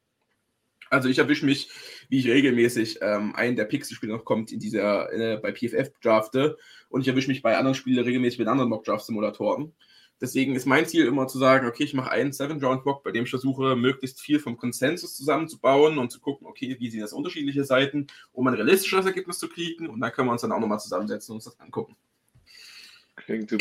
[0.92, 1.72] Also ich erwische mich,
[2.10, 5.52] wie ich regelmäßig ähm, einen der Picks, die Spieler noch kommt, in dieser, äh, bei
[5.52, 6.58] PFF drafte
[6.90, 9.74] und ich erwische mich bei anderen Spielern regelmäßig mit anderen Mock-Draft-Simulatoren.
[10.20, 13.30] Deswegen ist mein Ziel immer zu sagen, okay, ich mache einen Seven-Round-Mock, bei dem ich
[13.30, 18.08] versuche, möglichst viel vom Konsensus zusammenzubauen und zu gucken, okay, wie sehen das unterschiedliche Seiten,
[18.32, 19.88] um ein realistisches Ergebnis zu kriegen.
[19.88, 21.96] Und dann können wir uns dann auch nochmal zusammensetzen und uns das angucken.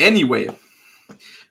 [0.01, 0.51] Anyway,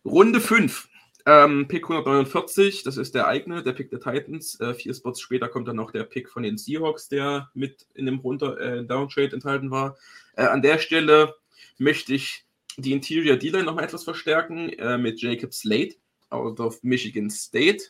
[0.05, 0.89] Runde 5.
[1.29, 4.61] Ähm, Pick 149, das ist der eigene, der Pick der Titans.
[4.61, 8.07] Äh, vier Spots später kommt dann noch der Pick von den Seahawks, der mit in
[8.07, 9.97] dem runter äh, Downtrade enthalten war.
[10.37, 11.35] Äh, an der Stelle
[11.79, 12.46] möchte ich
[12.77, 15.95] die Interior D-Line nochmal etwas verstärken äh, mit Jacob Slade
[16.31, 17.85] out of Michigan State.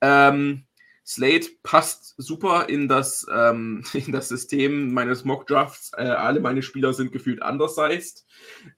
[0.00, 0.64] Ähm,
[1.08, 5.92] Slade passt super in das, ähm, in das System meines Mock Drafts.
[5.96, 8.26] Äh, alle meine Spieler sind gefühlt undersized.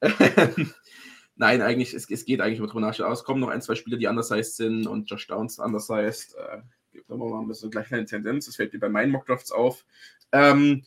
[1.37, 3.25] Nein, eigentlich, es, es geht eigentlich über Tronage aus.
[3.25, 6.37] Kommen noch ein, zwei Spieler, die undersized sind und Josh Downs undersized.
[6.37, 6.59] Äh,
[6.93, 8.47] gibt aber mal ein bisschen gleich eine Tendenz.
[8.47, 9.85] Das fällt mir bei meinen Mock Drafts auf.
[10.33, 10.85] Ähm,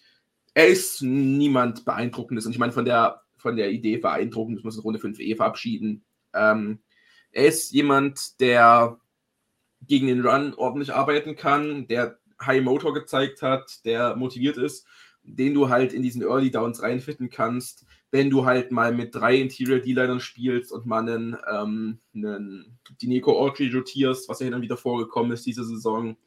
[0.53, 2.45] er ist niemand Beeindruckendes.
[2.45, 5.35] Und ich meine, von der, von der Idee beeindruckend, das muss in Runde 5 eh
[5.35, 6.03] verabschieden.
[6.33, 6.79] Ähm,
[7.31, 8.99] er ist jemand, der
[9.81, 14.87] gegen den Run ordentlich arbeiten kann, der High Motor gezeigt hat, der motiviert ist,
[15.23, 19.37] den du halt in diesen Early Downs reinfitten kannst, wenn du halt mal mit drei
[19.37, 24.77] Interior D-Linern spielst und mal einen, ähm, einen Dineco Autry rotierst, was ja dann wieder
[24.77, 26.17] vorgekommen ist diese Saison,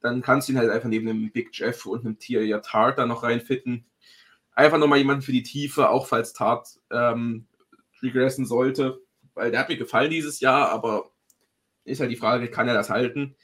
[0.00, 3.06] dann kannst du ihn halt einfach neben einem Big Jeff und einem Tia Tart da
[3.06, 3.86] noch reinfitten.
[4.54, 7.46] Einfach nochmal jemanden für die Tiefe, auch falls Tart ähm,
[8.02, 9.00] regressen sollte.
[9.34, 11.10] weil der hat mir gefallen dieses Jahr, aber
[11.84, 13.36] ist halt die Frage, kann er das halten?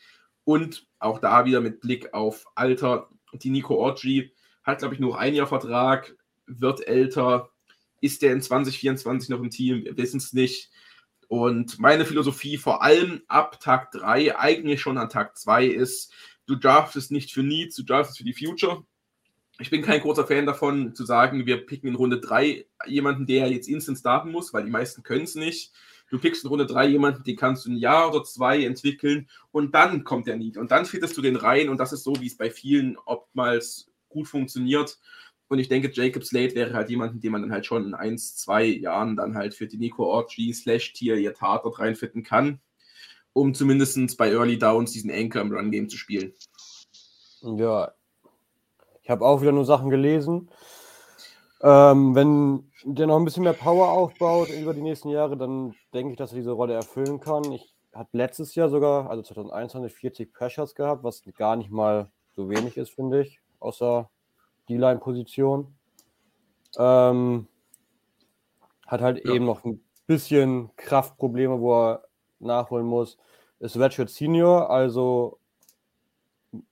[0.45, 4.33] Und auch da wieder mit Blick auf Alter, die Nico Orgi
[4.63, 7.51] hat, glaube ich, nur ein Jahr Vertrag, wird älter.
[8.01, 9.85] Ist der in 2024 noch im Team?
[9.85, 10.71] Wir wissen es nicht.
[11.29, 16.13] Und meine Philosophie vor allem ab Tag 3, eigentlich schon an Tag 2 ist,
[16.47, 18.85] du draftest nicht für Needs, du draftest für die Future.
[19.61, 23.51] Ich bin kein großer Fan davon, zu sagen, wir picken in Runde 3 jemanden, der
[23.51, 25.73] jetzt instant starten muss, weil die meisten können es nicht.
[26.09, 29.75] Du pickst in Runde 3 jemanden, den kannst du ein Jahr oder zwei entwickeln und
[29.75, 30.57] dann kommt der Need.
[30.57, 33.91] Und dann fittest du den rein und das ist so, wie es bei vielen oftmals
[34.09, 34.99] gut funktioniert.
[35.49, 38.37] Und ich denke, Jacob Slade wäre halt jemand, den man dann halt schon in eins,
[38.37, 42.61] zwei Jahren dann halt für die Nico Orgy slash Tier ihr Tat dort reinfitten kann,
[43.35, 46.33] um zumindest bei Early Downs diesen Anchor im Run-Game zu spielen.
[47.43, 47.93] Ja,
[49.11, 50.49] ich habe auch wieder nur Sachen gelesen.
[51.63, 56.13] Ähm, wenn der noch ein bisschen mehr Power aufbaut über die nächsten Jahre, dann denke
[56.13, 57.43] ich, dass er diese Rolle erfüllen kann.
[57.51, 62.49] Ich habe letztes Jahr sogar, also 2021, 40 Pressures gehabt, was gar nicht mal so
[62.49, 64.09] wenig ist, finde ich, außer
[64.69, 65.75] D-Line-Position.
[66.79, 67.49] Ähm,
[68.87, 69.33] hat halt ja.
[69.33, 72.05] eben noch ein bisschen Kraftprobleme, wo er
[72.39, 73.19] nachholen muss.
[73.59, 75.41] Ist Redshirt Senior, also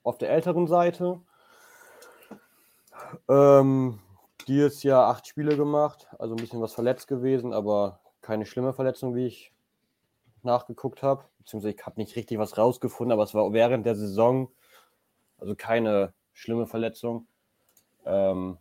[0.03, 1.19] auf der älteren Seite.
[3.27, 3.99] Ähm,
[4.47, 9.15] dieses Jahr acht Spiele gemacht, also ein bisschen was verletzt gewesen, aber keine schlimme Verletzung,
[9.15, 9.53] wie ich
[10.43, 11.25] nachgeguckt habe.
[11.39, 14.51] Beziehungsweise ich habe nicht richtig was rausgefunden, aber es war während der Saison,
[15.37, 17.27] also keine schlimme Verletzung.
[18.05, 18.57] Ähm,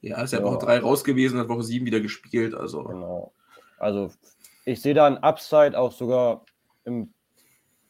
[0.00, 2.54] ja, ist ja, Woche 3 raus gewesen, hat Woche 7 wieder gespielt.
[2.54, 2.84] Also.
[2.84, 3.32] Genau.
[3.78, 4.10] Also
[4.64, 6.44] ich sehe da ein Upside auch sogar
[6.84, 7.12] im,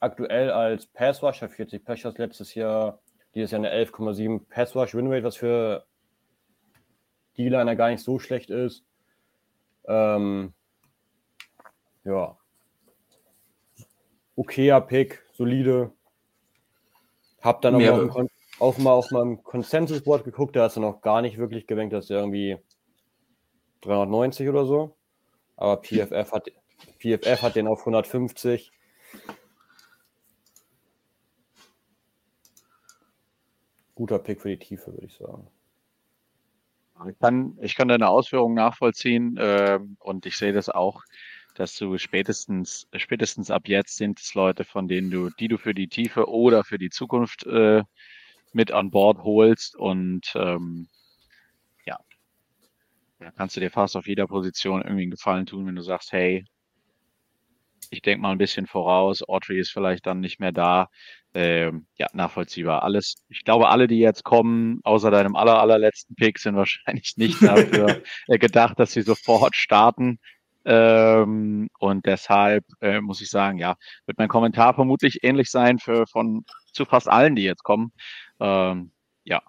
[0.01, 3.01] aktuell als Passwasher 40 Pechers letztes Jahr,
[3.39, 5.84] dieses Jahr eine 11,7 Passwash Winrate, was für
[7.36, 8.84] D-Liner gar nicht so schlecht ist.
[9.86, 10.53] Ähm,
[12.05, 12.36] ja.
[14.36, 15.93] Okayer Pick, solide.
[17.41, 18.28] Hab dann auch, auf dem,
[18.59, 22.11] auch mal auf meinem Consensus-Board geguckt, da hast du noch gar nicht wirklich gewenkt, dass
[22.11, 22.59] irgendwie
[23.82, 24.97] 390 oder so.
[25.57, 26.51] Aber PFF hat,
[26.99, 28.72] PFF hat den auf 150.
[33.99, 35.49] Guter Pick für die Tiefe, würde ich sagen.
[37.09, 41.03] Ich kann, ich kann deine Ausführungen nachvollziehen äh, und ich sehe das auch,
[41.57, 45.74] dass du spätestens, spätestens ab jetzt sind es Leute, von denen du, die du für
[45.74, 47.82] die Tiefe oder für die Zukunft äh,
[48.53, 50.88] mit an Bord holst und ähm,
[51.84, 51.99] ja,
[53.18, 56.12] da kannst du dir fast auf jeder Position irgendwie einen Gefallen tun, wenn du sagst,
[56.12, 56.44] hey,
[57.91, 60.89] ich denke mal ein bisschen voraus, Audrey ist vielleicht dann nicht mehr da.
[61.35, 62.83] Ähm, ja, nachvollziehbar.
[62.83, 67.43] Alles, ich glaube, alle, die jetzt kommen, außer deinem aller, allerletzten Pick, sind wahrscheinlich nicht
[67.43, 70.18] dafür äh, gedacht, dass sie sofort starten.
[70.64, 73.76] Ähm, und deshalb äh, muss ich sagen, ja,
[74.07, 77.93] wird mein Kommentar vermutlich ähnlich sein für von zu fast allen, die jetzt kommen.
[78.41, 78.91] Ähm,
[79.24, 79.43] ja.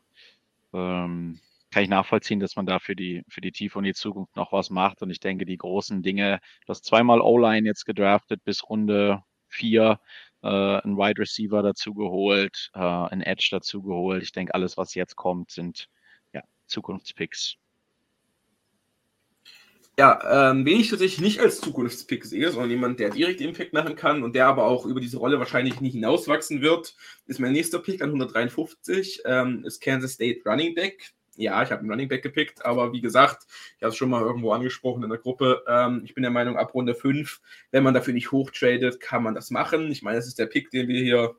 [0.73, 1.39] Ähm,
[1.71, 4.51] kann ich nachvollziehen, dass man da für die, für die Tiefe und die Zukunft noch
[4.51, 5.01] was macht.
[5.01, 9.99] Und ich denke, die großen Dinge, du hast zweimal O-Line jetzt gedraftet bis Runde vier,
[10.41, 14.23] äh, ein Wide Receiver dazu geholt, äh, ein Edge dazu geholt.
[14.23, 15.89] Ich denke, alles, was jetzt kommt, sind
[16.33, 17.57] ja, Zukunftspicks.
[19.99, 23.97] Ja, ähm, wen ich tatsächlich nicht als Zukunftspick sehe, sondern jemand, der direkt Impact machen
[23.97, 26.95] kann und der aber auch über diese Rolle wahrscheinlich nie hinauswachsen wird,
[27.25, 31.79] ist mein nächster Pick an 153, ähm, ist Kansas State Running Back ja, ich habe
[31.79, 33.45] einen Running Back gepickt, aber wie gesagt,
[33.77, 35.63] ich habe es schon mal irgendwo angesprochen in der Gruppe.
[35.67, 37.39] Ähm, ich bin der Meinung, ab Runde 5,
[37.71, 39.89] wenn man dafür nicht hochtradet, kann man das machen.
[39.89, 41.35] Ich meine, das ist der Pick, den wir hier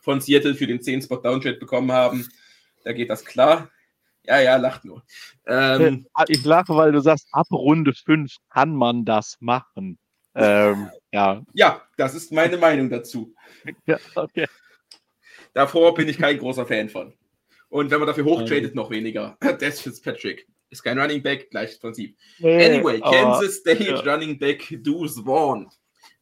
[0.00, 2.28] von Seattle für den 10-Spot-Downtrade bekommen haben.
[2.84, 3.70] Da geht das klar.
[4.24, 5.04] Ja, ja, lacht nur.
[5.46, 9.98] Ähm, ich lache, weil du sagst, ab Runde 5 kann man das machen.
[10.34, 11.42] Ähm, ja.
[11.52, 13.34] ja, das ist meine Meinung dazu.
[13.86, 14.48] Ja, okay.
[15.54, 17.12] Davor bin ich kein großer Fan von.
[17.72, 19.38] Und wenn man dafür hochtradet, noch weniger.
[19.60, 20.46] Des Fitzpatrick.
[20.68, 22.18] Ist kein Running Back, gleiches Prinzip.
[22.42, 23.98] Anyway, Kansas State ja.
[24.00, 25.70] Running Back Deuce Vaughn.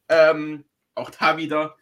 [0.08, 1.74] Ähm, auch da wieder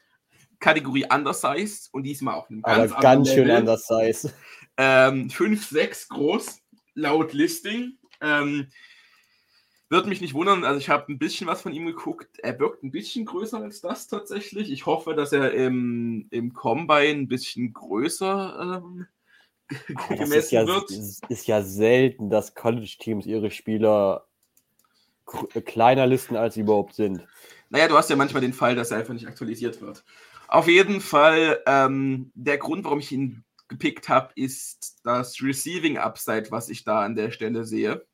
[0.59, 4.35] Kategorie undersized und diesmal auch ein ganz, Aber ganz schön undersized.
[4.79, 5.71] Ähm, 5,
[6.09, 6.63] groß,
[6.95, 7.99] laut Listing.
[8.23, 8.69] Ähm,
[9.91, 12.39] wird mich nicht wundern, also ich habe ein bisschen was von ihm geguckt.
[12.39, 14.73] Er wirkt ein bisschen größer als das tatsächlich.
[14.73, 19.07] Ich hoffe, dass er im, im Combine ein bisschen größer ähm,
[20.09, 20.91] gemessen ist ja, wird.
[20.91, 24.27] ist ja selten, dass College-Teams ihre Spieler
[25.65, 27.27] kleiner listen, als sie überhaupt sind.
[27.71, 30.05] Naja, du hast ja manchmal den Fall, dass er einfach nicht aktualisiert wird.
[30.49, 36.51] Auf jeden Fall, ähm, der Grund, warum ich ihn gepickt habe, ist das Receiving Upside,
[36.51, 38.07] was ich da an der Stelle sehe.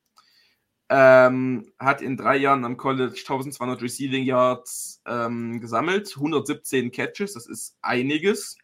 [0.91, 7.47] Ähm, hat in drei Jahren am College 1200 Receiving Yards ähm, gesammelt, 117 Catches, das
[7.47, 8.59] ist einiges.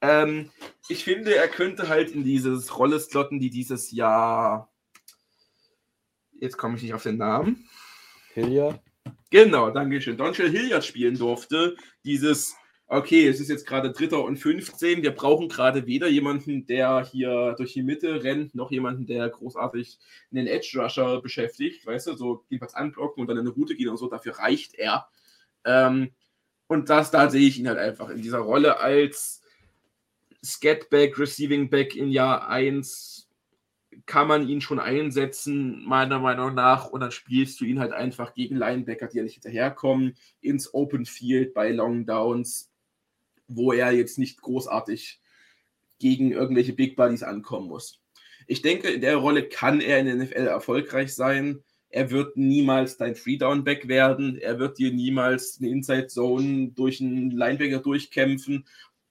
[0.00, 0.50] Ähm,
[0.88, 4.70] ich finde, er könnte halt in dieses Rolle slotten, die dieses Jahr.
[6.38, 7.68] Jetzt komme ich nicht auf den Namen.
[8.34, 8.80] Hilliard.
[9.30, 10.16] Genau, danke schön.
[10.16, 11.76] Donchel Hilliard spielen durfte.
[12.04, 12.54] Dieses,
[12.86, 15.02] okay, es ist jetzt gerade Dritter und 15.
[15.02, 19.98] Wir brauchen gerade weder jemanden, der hier durch die Mitte rennt, noch jemanden, der großartig
[20.30, 21.86] einen Edge Rusher beschäftigt.
[21.86, 24.08] Weißt du, so jedenfalls anblocken und dann in eine Route gehen und so.
[24.08, 25.08] Dafür reicht er.
[25.64, 26.12] Ähm,
[26.68, 29.42] und das, da sehe ich ihn halt einfach in dieser Rolle als
[30.44, 33.28] Scatback, Receiving Back in Jahr 1
[34.04, 38.34] kann man ihn schon einsetzen, meiner Meinung nach, und dann spielst du ihn halt einfach
[38.34, 42.70] gegen Linebacker, die ja nicht hinterherkommen, ins Open Field bei Long Downs,
[43.48, 45.20] wo er jetzt nicht großartig
[45.98, 48.00] gegen irgendwelche Big Buddies ankommen muss.
[48.46, 51.62] Ich denke, in der Rolle kann er in der NFL erfolgreich sein.
[51.88, 54.36] Er wird niemals dein Free-Down-Back werden.
[54.36, 58.66] Er wird dir niemals eine Inside-Zone durch einen Linebacker durchkämpfen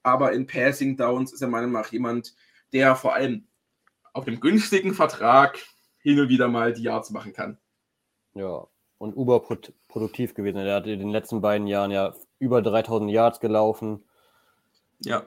[0.06, 2.36] aber in Passing Downs ist er meiner Meinung nach jemand,
[2.72, 3.47] der vor allem
[4.14, 5.60] auf dem günstigen Vertrag
[5.97, 7.58] hin und wieder mal die Yards machen kann.
[8.36, 8.68] Ja,
[8.99, 10.58] und überproduktiv gewesen.
[10.58, 14.03] Er hat in den letzten beiden Jahren ja über 3000 Yards gelaufen.
[14.99, 15.26] Ja.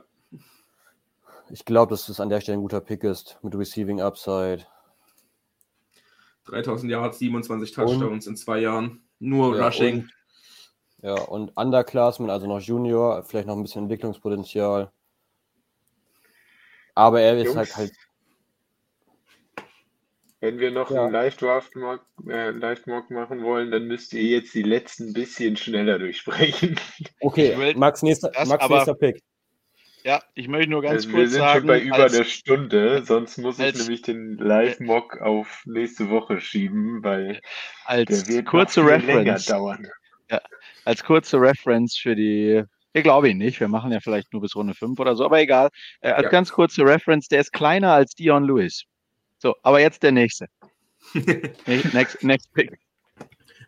[1.50, 4.64] Ich glaube, dass es an der Stelle ein guter Pick ist mit Receiving Upside.
[6.44, 9.02] 3000 Yards, 27 Touchdowns und, in zwei Jahren.
[9.18, 10.08] Nur ja, Rushing.
[11.00, 14.90] Und, ja, und Underclassman, also noch Junior, vielleicht noch ein bisschen Entwicklungspotenzial.
[16.94, 17.92] Aber er ist Jungs, halt halt.
[20.40, 21.02] Wenn wir noch ja.
[21.02, 26.78] einen Live-Draft-Mock äh, Live machen wollen, dann müsst ihr jetzt die letzten bisschen schneller durchsprechen.
[27.20, 29.22] Okay, Max, nächster, Max aber, nächster Pick.
[30.04, 31.22] Ja, ich möchte nur ganz also kurz sagen.
[31.22, 34.38] Wir sind sagen, schon bei über als, der Stunde, sonst muss als, ich nämlich den
[34.38, 37.40] Live-Mock auf nächste Woche schieben, weil
[37.84, 39.88] als der wird kurze Reference, länger dauern.
[40.30, 40.40] Ja,
[40.88, 42.64] als kurze Reference für die,
[42.94, 45.38] ich glaube ihn nicht, wir machen ja vielleicht nur bis Runde 5 oder so, aber
[45.38, 45.68] egal.
[46.00, 46.30] Äh, als ja.
[46.30, 48.84] ganz kurze Reference, der ist kleiner als Dion Lewis.
[49.36, 50.48] So, aber jetzt der nächste.
[51.92, 52.78] next, next pick.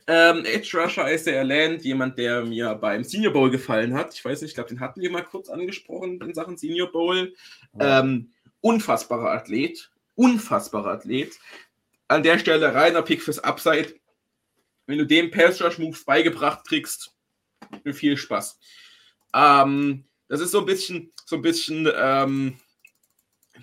[0.07, 4.15] Ähm, Edge Rusher Isaiah Land, jemand, der mir beim Senior Bowl gefallen hat.
[4.15, 7.35] Ich weiß nicht, ich glaube, den hatten wir mal kurz angesprochen in Sachen Senior Bowl.
[7.79, 8.31] Ähm,
[8.63, 9.91] unfassbarer Athlet.
[10.15, 11.39] Unfassbarer Athlet.
[12.09, 14.00] An der Stelle reiner Pick fürs Upside
[14.91, 17.15] wenn du dem Pass Rush Moves beigebracht kriegst,
[17.93, 18.59] viel Spaß.
[19.35, 22.59] Ähm, das ist so ein bisschen, so ein bisschen ähm,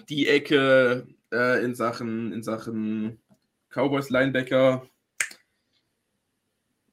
[0.09, 3.21] die Ecke äh, in Sachen, in Sachen
[3.69, 4.88] Cowboys Linebacker.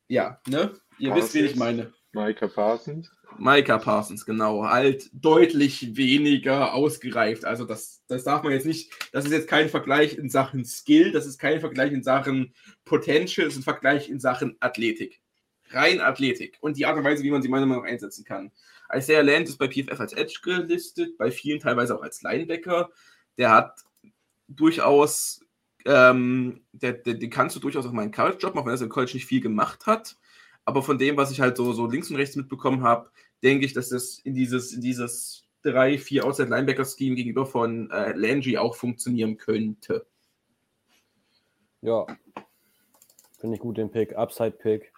[0.08, 0.74] Ja, ne?
[0.98, 1.92] Ihr Parsons, wisst, wen ich meine.
[2.14, 3.10] Micah Parsons.
[3.38, 4.64] Micah Parsons, genau.
[4.64, 7.44] Halt deutlich weniger ausgereift.
[7.44, 11.12] Also das, das darf man jetzt nicht, das ist jetzt kein Vergleich in Sachen Skill,
[11.12, 12.54] das ist kein Vergleich in Sachen
[12.84, 15.20] Potential, das ist ein Vergleich in Sachen Athletik.
[15.70, 18.52] Rein Athletik und die Art und Weise, wie man sie meiner Meinung nach einsetzen kann.
[18.92, 22.90] Isaiah Land ist bei PFF als Edge gelistet, bei vielen teilweise auch als Linebacker.
[23.38, 23.80] Der hat
[24.46, 25.40] durchaus,
[25.86, 28.88] ähm, der, der, den kannst du durchaus auch mal einen College-Job machen, wenn er im
[28.88, 30.16] College nicht viel gemacht hat.
[30.64, 33.10] Aber von dem, was ich halt so, so links und rechts mitbekommen habe,
[33.42, 38.74] denke ich, dass das in dieses, in dieses 3-4 Outside-Linebacker-Scheme gegenüber von äh, Landry auch
[38.74, 40.06] funktionieren könnte.
[41.82, 42.06] Ja,
[43.38, 44.92] finde ich gut den Pick, Upside-Pick.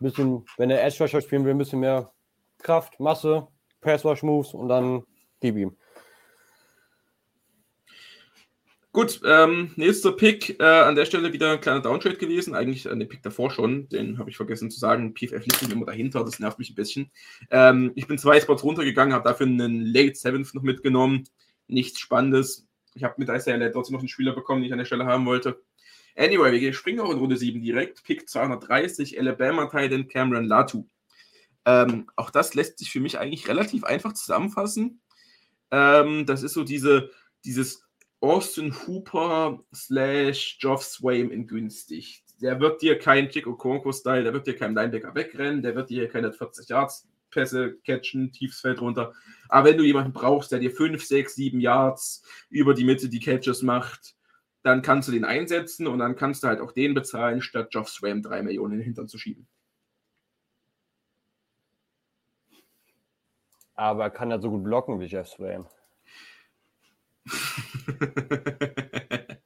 [0.00, 2.10] Bisschen, wenn er Edge Rusher spielen will, ein bisschen mehr
[2.58, 3.46] Kraft, Masse,
[3.80, 5.04] Pass-Rush-Moves und dann
[5.40, 5.76] gib ihm.
[8.92, 10.58] Gut, ähm, nächster Pick.
[10.58, 12.56] Äh, an der Stelle wieder ein kleiner Downtrade gewesen.
[12.56, 13.88] Eigentlich an den Pick davor schon.
[13.88, 15.14] Den habe ich vergessen zu sagen.
[15.14, 16.24] PFF liegt immer dahinter.
[16.24, 17.12] Das nervt mich ein bisschen.
[17.52, 21.28] Ähm, ich bin zwei Spots runtergegangen, habe dafür einen Late Seventh noch mitgenommen.
[21.68, 22.66] Nichts Spannendes.
[22.94, 25.24] Ich habe mit Isaiah trotzdem noch einen Spieler bekommen, den ich an der Stelle haben
[25.24, 25.62] wollte.
[26.16, 28.02] Anyway, wir springen auch in Runde 7 direkt.
[28.02, 30.88] Pick 230, Alabama Titan Cameron Latu.
[31.64, 35.00] Ähm, auch das lässt sich für mich eigentlich relativ einfach zusammenfassen.
[35.70, 37.12] Ähm, das ist so diese,
[37.44, 37.84] dieses
[38.20, 42.22] Austin Hooper slash Geoff Swaim in günstig.
[42.40, 46.08] Der wird dir kein Chico Okonkwo-Style, der wird dir kein Linebacker wegrennen, der wird dir
[46.08, 49.14] keine 40 Yards Pässe catchen, tiefs Feld runter.
[49.48, 53.20] Aber wenn du jemanden brauchst, der dir 5, 6, 7 Yards über die Mitte die
[53.20, 54.16] Catches macht,
[54.62, 57.88] dann kannst du den einsetzen und dann kannst du halt auch den bezahlen, statt Geoff
[57.88, 59.46] Swam 3 Millionen in den Hintern zu schieben.
[63.74, 65.66] Aber er kann ja so gut blocken wie Jeff Swam.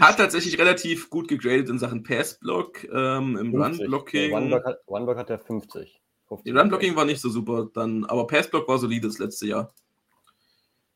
[0.00, 4.32] hat tatsächlich relativ gut gegradet in Sachen Passblock, ähm, im Run-Blocking.
[4.32, 6.00] One-Block hat, One hat er 50.
[6.44, 9.72] Die Run-Blocking war nicht so super, dann, aber Passblock war solide das letzte Jahr.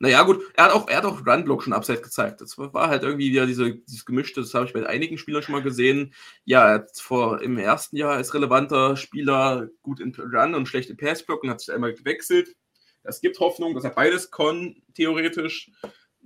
[0.01, 2.41] Naja, gut, er hat auch, er hat auch Runblock schon abseits gezeigt.
[2.41, 5.55] Das war halt irgendwie wieder diese, dieses Gemischte, das habe ich bei einigen Spielern schon
[5.55, 6.15] mal gesehen.
[6.45, 10.89] Ja, er hat vor im ersten Jahr als relevanter Spieler gut in Run und schlecht
[10.89, 12.55] in Passblock und hat sich einmal gewechselt.
[13.03, 15.73] Es gibt Hoffnung, dass er beides kann, theoretisch.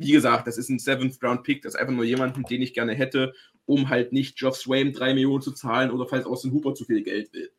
[0.03, 3.35] Wie gesagt, das ist ein Seventh-Round-Pick, das ist einfach nur jemanden, den ich gerne hätte,
[3.67, 7.03] um halt nicht Geoff Swaim drei Millionen zu zahlen oder falls Austin Hooper zu viel
[7.03, 7.51] Geld will.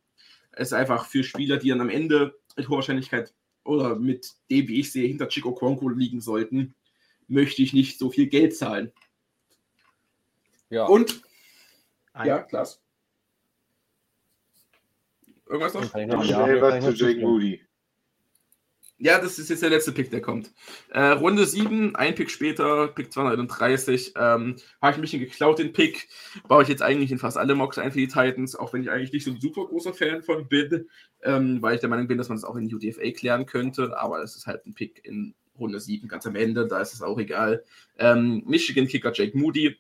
[0.52, 3.34] Es ist einfach für Spieler, die dann am Ende mit hoher Wahrscheinlichkeit
[3.64, 6.76] oder mit dem, wie ich sehe, hinter Chico Conco liegen sollten,
[7.28, 8.92] möchte ich nicht so viel Geld zahlen.
[10.70, 10.86] Ja.
[10.86, 11.22] Und,
[12.14, 12.82] Ein- ja, Klaas.
[15.48, 15.92] Irgendwas noch?
[15.92, 17.22] Kann ich noch- Schnell was zu Jake.
[17.22, 17.62] Moody.
[19.00, 20.54] Ja, das ist jetzt der letzte Pick, der kommt.
[20.90, 25.74] Äh, Runde 7, ein Pick später, Pick 231, ähm, habe ich ein bisschen geklaut, den
[25.74, 26.08] Pick.
[26.48, 28.92] Baue ich jetzt eigentlich in fast alle Mocks ein für die Titans, auch wenn ich
[28.92, 30.88] eigentlich nicht so ein super großer Fan von bin,
[31.24, 34.22] ähm, weil ich der Meinung bin, dass man das auch in UDFA klären könnte, aber
[34.22, 37.20] es ist halt ein Pick in Runde 7, ganz am Ende, da ist es auch
[37.20, 37.64] egal.
[37.98, 39.78] Ähm, Michigan Kicker Jake Moody.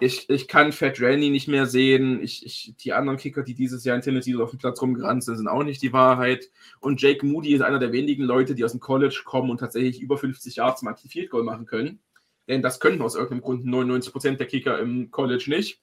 [0.00, 2.22] Ich, ich kann Fat Randy nicht mehr sehen.
[2.22, 5.36] Ich, ich, die anderen Kicker, die dieses Jahr in Tennessee auf dem Platz rumgerannt sind,
[5.36, 6.50] sind auch nicht die Wahrheit.
[6.80, 10.00] Und Jake Moody ist einer der wenigen Leute, die aus dem College kommen und tatsächlich
[10.00, 12.00] über 50 Yards mal Field Goal machen können.
[12.48, 15.80] Denn das können aus irgendeinem Grund 99% der Kicker im College nicht.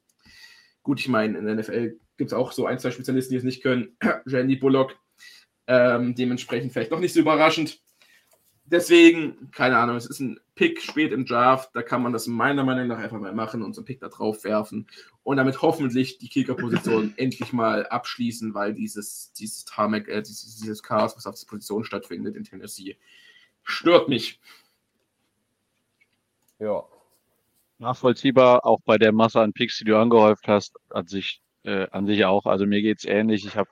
[0.84, 3.44] Gut, ich meine, in der NFL gibt es auch so ein, zwei Spezialisten, die es
[3.44, 3.98] nicht können.
[4.26, 4.96] Randy Bullock.
[5.68, 7.80] Ähm, dementsprechend vielleicht noch nicht so überraschend.
[8.70, 12.66] Deswegen, keine Ahnung, es ist ein Pick spät im Draft, da kann man das meiner
[12.66, 14.88] Meinung nach einfach mal machen und so einen Pick da drauf werfen
[15.24, 20.84] und damit hoffentlich die Kicker-Position endlich mal abschließen, weil dieses, dieses Tarmac, äh, dieses, dieses
[20.84, 22.98] Chaos, was auf der Position stattfindet in Tennessee,
[23.64, 24.42] stört mich.
[26.60, 26.84] Ja.
[27.78, 32.06] Nachvollziehbar, auch bei der Masse an Picks, die du angehäuft hast, an sich, äh, an
[32.06, 32.46] sich auch.
[32.46, 33.46] Also mir geht's ähnlich.
[33.46, 33.70] Ich habe,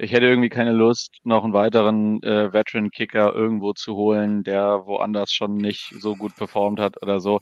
[0.00, 5.30] ich hätte irgendwie keine Lust, noch einen weiteren äh, Veteran-Kicker irgendwo zu holen, der woanders
[5.32, 7.40] schon nicht so gut performt hat oder so.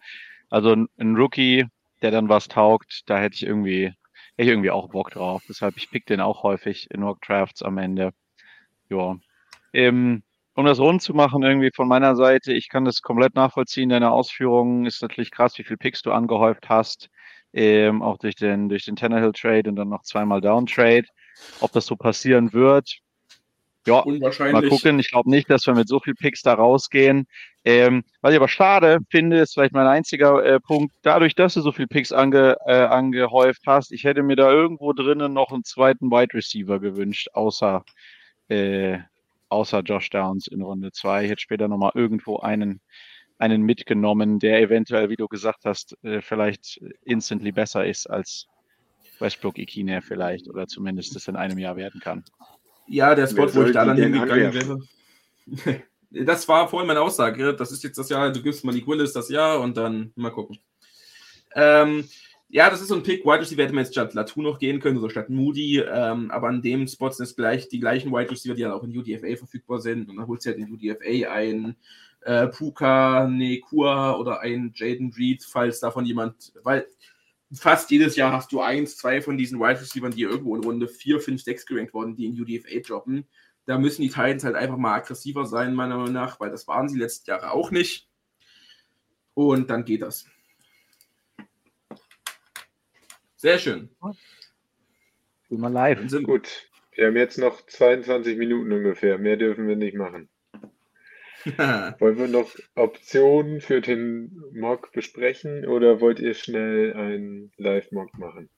[0.51, 1.67] Also ein, ein Rookie,
[2.03, 3.97] der dann was taugt, da hätte ich irgendwie, hätte
[4.39, 5.43] ich irgendwie auch Bock drauf.
[5.49, 8.13] Deshalb, ich pick den auch häufig in Mock Drafts am Ende.
[8.91, 9.17] Ja.
[9.73, 10.23] Ähm,
[10.55, 13.91] um das rund zu machen, irgendwie von meiner Seite, ich kann das komplett nachvollziehen.
[13.91, 17.09] Deine Ausführungen ist natürlich krass, wie viel Picks du angehäuft hast.
[17.59, 21.07] Ähm, auch durch den, durch den Tannehill Trade und dann noch zweimal Down Trade.
[21.61, 23.01] Ob das so passieren wird,
[23.89, 24.05] ja.
[24.05, 24.99] Mal gucken.
[24.99, 27.27] Ich glaube nicht, dass wir mit so viel Picks da rausgehen.
[27.65, 30.95] Ähm, was ich aber schade finde, ist vielleicht mein einziger äh, Punkt.
[31.03, 34.93] Dadurch, dass du so viel Picks ange, äh, angehäuft hast, ich hätte mir da irgendwo
[34.93, 37.85] drinnen noch einen zweiten Wide Receiver gewünscht, außer,
[38.49, 38.99] äh,
[39.49, 41.25] außer Josh Downs in Runde 2.
[41.25, 42.81] Ich hätte später nochmal irgendwo einen,
[43.39, 48.47] einen mitgenommen, der eventuell, wie du gesagt hast, äh, vielleicht instantly besser ist als
[49.19, 52.25] Westbrook Ikine vielleicht oder zumindest das in einem Jahr werden kann.
[52.87, 54.79] Ja, der Spot, wo ich da dann hingegangen wäre.
[56.11, 57.55] Das war vorhin meine Aussage.
[57.55, 60.59] Das ist jetzt das Jahr, du gibst Malik Willis das Jahr und dann mal gucken.
[61.55, 62.09] Ähm,
[62.49, 63.27] ja, das ist so ein Pick.
[63.27, 65.81] Wide Receiver hätte man jetzt statt Latu noch gehen können oder statt Moody.
[65.81, 68.85] Ähm, aber an dem Spot sind es gleich die gleichen Wide Receiver, die dann auch
[68.85, 70.09] in UDFA verfügbar sind.
[70.09, 71.77] Und dann holst du halt in UDFA ein
[72.23, 76.87] äh, Puka, Nekua oder ein Jaden Reed, falls davon jemand, weil
[77.53, 80.89] fast jedes Jahr hast du eins, zwei von diesen Wide Receivers, die irgendwo in Runde
[80.89, 83.27] 4, 5, 6 gerankt wurden, die in UDFA droppen.
[83.67, 86.89] Da müssen die Titans halt einfach mal aggressiver sein, meiner Meinung nach, weil das waren
[86.89, 88.09] sie letzten Jahre auch nicht.
[89.35, 90.27] Und dann geht das.
[93.37, 93.89] Sehr schön.
[95.51, 96.25] Mal live.
[96.25, 99.17] Gut, wir haben jetzt noch 22 Minuten ungefähr.
[99.19, 100.29] Mehr dürfen wir nicht machen.
[101.99, 108.49] Wollen wir noch Optionen für den Mock besprechen oder wollt ihr schnell einen Live-Mock machen?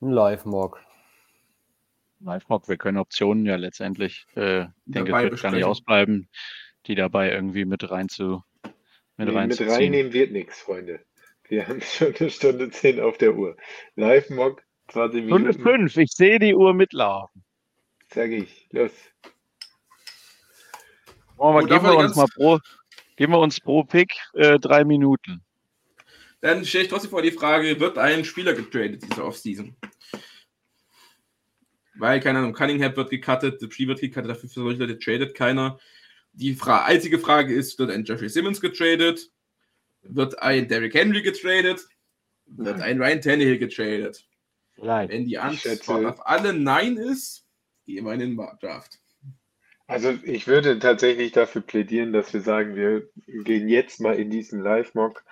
[0.00, 0.80] Ein Live-Mock.
[2.20, 6.28] Live-Mock, wir können Optionen ja letztendlich, äh, denke, wird gar nicht ausbleiben,
[6.86, 8.42] die dabei irgendwie mit rein zu
[9.16, 9.70] mit Nee, mit reinzuziehen.
[9.70, 11.04] reinnehmen wird nichts, Freunde.
[11.48, 13.56] Wir haben schon eine Stunde 10 auf der Uhr.
[13.96, 15.62] Live-Mock 20 Stunde Minuten.
[15.62, 17.44] fünf, ich sehe die Uhr mitlaufen.
[18.08, 18.68] Sag ich.
[18.70, 18.92] Los.
[21.42, 22.58] Gut, darf geben wir uns mal pro,
[23.16, 25.42] geben wir uns pro Pick äh, drei Minuten.
[26.40, 29.76] Dann stelle ich trotzdem vor die Frage, wird ein Spieler getradet diese Offseason?
[31.96, 35.78] Weil, keine Ahnung, Cunningham wird gecuttet, Dupree wird gecuttet, dafür für solche Leute tradet keiner.
[36.32, 39.30] Die Fra einzige Frage ist, wird ein Jeffrey Simmons getradet?
[40.02, 41.86] Wird ein Derrick Henry getradet?
[42.46, 44.24] Wird ein Ryan Tannehill getradet?
[44.74, 45.12] Vielleicht.
[45.12, 47.46] Wenn die Antwort auf alle Nein ist,
[47.84, 49.01] gehen wir in den Draft.
[49.92, 54.62] Also ich würde tatsächlich dafür plädieren, dass wir sagen, wir gehen jetzt mal in diesen
[54.62, 55.22] Live-Mock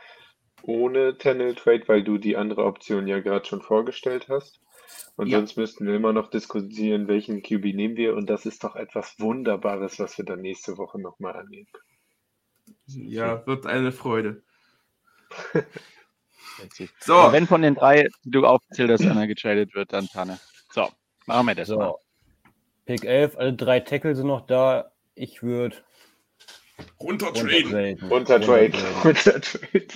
[0.62, 4.60] ohne Tennel Trade, weil du die andere Option ja gerade schon vorgestellt hast.
[5.16, 5.38] Und Ja.
[5.38, 8.14] sonst müssten wir immer noch diskutieren, welchen QB nehmen wir.
[8.14, 13.08] Und das ist doch etwas Wunderbares, was wir dann nächste Woche nochmal angehen können.
[13.08, 14.42] Ja, wird eine Freude.
[17.00, 20.38] So, wenn von den drei, die du aufgezählt hast, einer getradet wird, dann Tanne.
[20.70, 20.88] So,
[21.26, 21.94] machen wir das mal.
[22.90, 24.90] Pick 11, alle drei Tackle sind noch da.
[25.14, 25.76] Ich würde
[27.00, 28.00] runtertraden.
[28.10, 28.72] Runtertrade.
[29.04, 29.86] Runtertrade.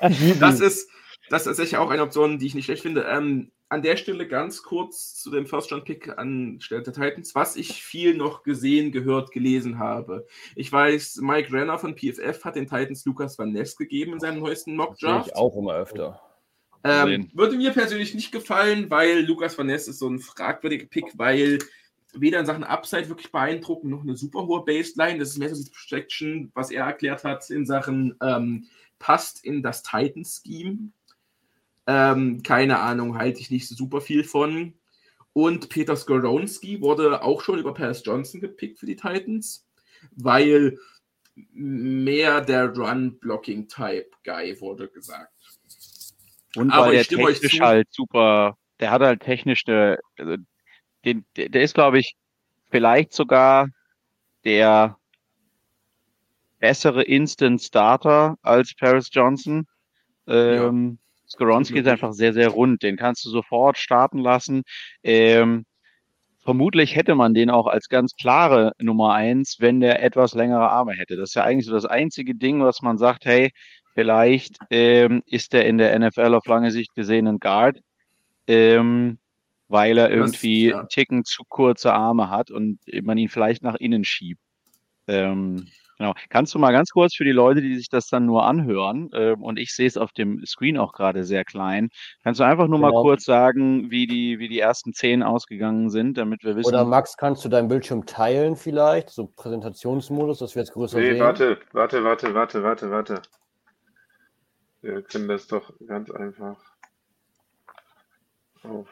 [0.38, 0.90] Das ist,
[1.30, 3.06] das ist sicher auch eine Option, die ich nicht schlecht finde.
[3.08, 8.14] Ähm, an der Stelle ganz kurz zu dem First-Round-Pick anstelle der Titans, was ich viel
[8.14, 10.26] noch gesehen, gehört, gelesen habe.
[10.54, 14.40] Ich weiß, Mike Renner von PFF hat den Titans Lukas Van Ness gegeben in seinem
[14.40, 15.28] neuesten Mock-Draft.
[15.28, 16.20] ich auch immer öfter.
[16.84, 21.06] Ähm, würde mir persönlich nicht gefallen, weil Lukas Van Ness ist so ein fragwürdiger Pick,
[21.16, 21.58] weil
[22.20, 25.18] weder in Sachen Upside wirklich beeindruckend, noch eine super hohe Baseline.
[25.18, 28.66] Das ist mehr so die Projection, was er erklärt hat in Sachen ähm,
[28.98, 30.90] passt in das Titan-Scheme.
[31.86, 34.74] Ähm, keine Ahnung, halte ich nicht so super viel von.
[35.32, 39.66] Und Peter Skoronski wurde auch schon über Paris Johnson gepickt für die Titans,
[40.12, 40.78] weil
[41.52, 45.32] mehr der Run-Blocking-Type-Guy wurde gesagt.
[46.56, 49.98] Und Aber weil ich der stimme euch technisch halt super, der hat halt technisch eine,
[50.18, 50.36] also
[51.06, 52.16] den, der, ist, glaube ich,
[52.70, 53.68] vielleicht sogar
[54.44, 54.98] der
[56.58, 59.66] bessere Instant Starter als Paris Johnson.
[60.26, 60.98] Ähm,
[61.28, 62.82] Skoronski ist einfach sehr, sehr rund.
[62.82, 64.62] Den kannst du sofort starten lassen.
[65.02, 65.64] Ähm,
[66.40, 70.94] vermutlich hätte man den auch als ganz klare Nummer eins, wenn der etwas längere Arme
[70.94, 71.16] hätte.
[71.16, 73.50] Das ist ja eigentlich so das einzige Ding, was man sagt, hey,
[73.94, 77.80] vielleicht ähm, ist der in der NFL auf lange Sicht gesehen ein Guard,
[78.46, 79.18] ähm,
[79.68, 80.78] weil er Das- irgendwie ja.
[80.80, 84.40] einen Ticken zu kurze Arme hat und man ihn vielleicht nach innen schiebt.
[85.08, 85.66] Ähm,
[85.98, 86.14] genau.
[86.30, 89.42] Kannst du mal ganz kurz für die Leute, die sich das dann nur anhören, ähm,
[89.42, 91.90] und ich sehe es auf dem Screen auch gerade sehr klein,
[92.24, 93.02] kannst du einfach nur mal Genau.
[93.02, 96.68] kurz sagen, wie die, wie die ersten zehn ausgegangen sind, damit wir wissen.
[96.68, 99.10] Oder Max, kannst du deinen Bildschirm teilen vielleicht?
[99.10, 101.20] So Präsentationsmodus, dass wir jetzt größer Nee, sehen.
[101.20, 103.22] warte, warte, warte, warte, warte, warte.
[104.82, 106.56] Wir können das doch ganz einfach
[108.64, 108.88] auf.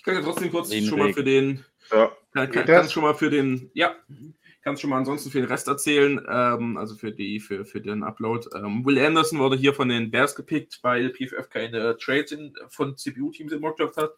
[0.00, 3.02] Ich kann ja trotzdem kurz Den schon mal für den Ja, Kann, kann, kannst schon
[3.02, 3.94] mal für den, ja,
[4.62, 8.02] kannst schon mal ansonsten für den Rest erzählen, ähm, also für die, für, für den
[8.02, 8.48] Upload.
[8.54, 12.96] Ähm, Will Anderson wurde hier von den Bears gepickt, weil PFF keine Trades in, von
[12.96, 14.14] CPU-Teams im Mockdraft hat.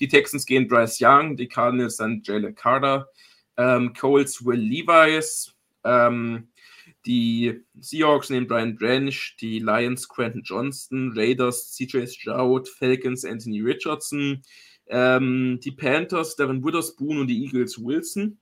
[0.00, 3.06] Die Texans gehen Bryce Young, die Cardinals dann Jalen Carter,
[3.58, 6.48] ähm, Coles Will Levis, ähm,
[7.04, 14.42] die Seahawks nehmen Brian Drench, die Lions Quentin Johnston, Raiders CJ Stroud, Falcons Anthony Richardson,
[14.88, 18.38] ähm, die Panthers, Devin Witherspoon und die Eagles Wilson.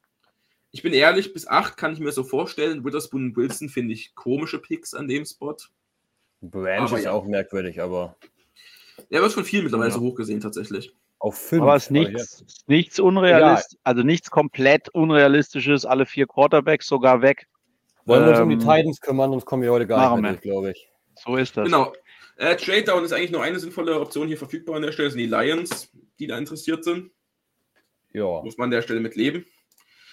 [0.70, 2.84] Ich bin ehrlich, bis 8 kann ich mir so vorstellen.
[2.84, 5.56] Witherspoon und Wilson finde ich komische Picks an dem Spot.
[6.40, 7.12] Branch Aber ist ja.
[7.12, 8.16] auch merkwürdig, aber
[9.10, 9.94] Er wird von vielen mittlerweile Ja.
[9.96, 10.94] so hoch gesehen, tatsächlich.
[11.20, 11.62] auf fünf.
[11.62, 17.46] Aber es ist nichts, nichts unrealistisch, also nichts komplett unrealistisches, alle vier Quarterbacks sogar weg.
[18.04, 20.34] Wollen wir uns um die Ähm, Titans kümmern, sonst kommen wir heute gar nicht mehr
[20.36, 20.90] glaube ich.
[21.24, 21.64] So ist das.
[21.64, 21.92] Genau.
[22.36, 25.06] Äh, Trade Down ist eigentlich nur eine sinnvolle Option hier verfügbar an der Stelle.
[25.06, 27.10] Das sind die Lions, die da interessiert sind.
[28.12, 29.44] Ja, Muss man an der Stelle mit leben.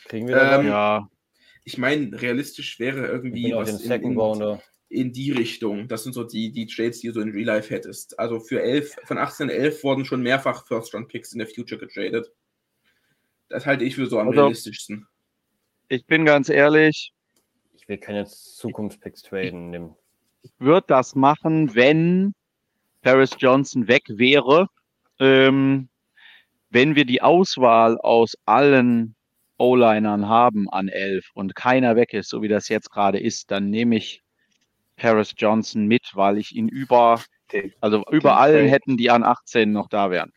[0.05, 1.09] kriegen wir dann Ähm, Ja,
[1.63, 5.87] Ich meine, realistisch wäre irgendwie was in, Second in, in die Richtung.
[5.87, 8.17] Das sind so die, die Trades, die du so in Real Life hättest.
[8.19, 12.31] Also für 11, von 18 11 wurden schon mehrfach First-Round-Picks in der Future getradet.
[13.49, 15.07] Das halte ich für so am Also- realistischsten.
[15.89, 17.13] ich bin ganz ehrlich,
[17.73, 19.69] Ich will keine Zukunftspicks traden.
[19.71, 19.95] Nimm.
[20.41, 22.33] ich würde das machen, wenn
[23.01, 24.67] Paris Johnson weg wäre.
[25.19, 25.89] Ähm,
[26.71, 29.15] wenn wir die Auswahl aus allen
[29.57, 33.69] O-Linern haben an 11 und keiner weg ist, so wie das jetzt gerade ist, dann
[33.69, 34.23] nehme ich
[34.95, 37.21] Paris Johnson mit, weil ich ihn über,
[37.51, 38.69] Den, also über allen Trade.
[38.69, 40.31] hätten, die an 18 noch da wären.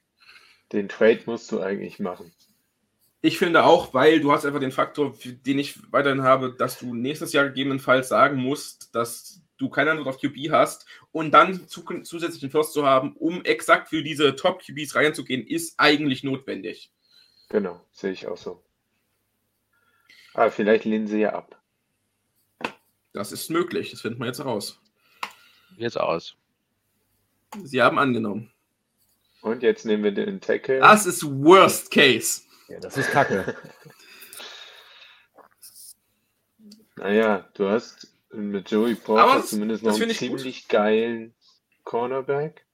[0.72, 2.32] den Trade musst du eigentlich machen.
[3.20, 6.94] Ich finde auch, weil du hast einfach den Faktor, den ich weiterhin habe, dass du
[6.94, 11.82] nächstes Jahr gegebenenfalls sagen musst, dass du keine Antwort auf QB hast und dann zu,
[12.02, 16.92] zusätzlich den First zu haben, um exakt für diese Top-QBs reinzugehen, ist eigentlich notwendig.
[17.48, 18.62] Genau, sehe ich auch so.
[20.32, 21.60] Aber vielleicht lehnen sie ja ab.
[23.12, 24.80] Das ist möglich, das finden wir jetzt raus.
[25.76, 26.36] Jetzt aus.
[27.62, 28.50] Sie haben angenommen.
[29.40, 30.80] Und jetzt nehmen wir den Tackle.
[30.80, 32.42] Das ist Worst Case.
[32.68, 33.56] Ja, das ist kacke.
[36.96, 40.38] Naja, du hast mit Joey Porter zumindest noch einen finde ich gut.
[40.40, 41.34] ziemlich geilen
[41.84, 42.64] Cornerback.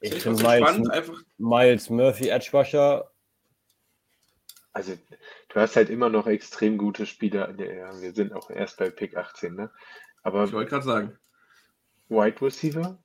[0.00, 1.22] Ich Ich finde finde spannend, Miles, einfach.
[1.38, 3.10] Miles Murphy, Edge Rusher.
[4.72, 4.92] Also,
[5.48, 7.50] du hast halt immer noch extrem gute Spieler.
[7.58, 9.70] Ja, wir sind auch erst bei Pick 18, ne?
[10.22, 11.18] Aber Ich wollte gerade sagen.
[12.08, 12.98] Wide Receiver?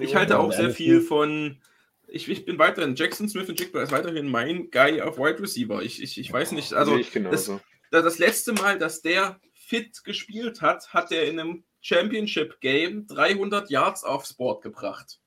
[0.00, 1.60] Ich halte auch sehr viel von.
[2.06, 2.94] Ich, ich bin weiterhin.
[2.94, 5.82] Jackson Smith und Jigba ist weiterhin mein Guy auf Wide Receiver.
[5.82, 6.74] Ich, ich, ich weiß nicht.
[6.74, 7.50] Also, Sehe ich das,
[7.90, 9.40] das letzte Mal, dass der
[9.74, 15.18] fit gespielt hat, hat er in einem Championship Game 300 Yards aufs Board gebracht.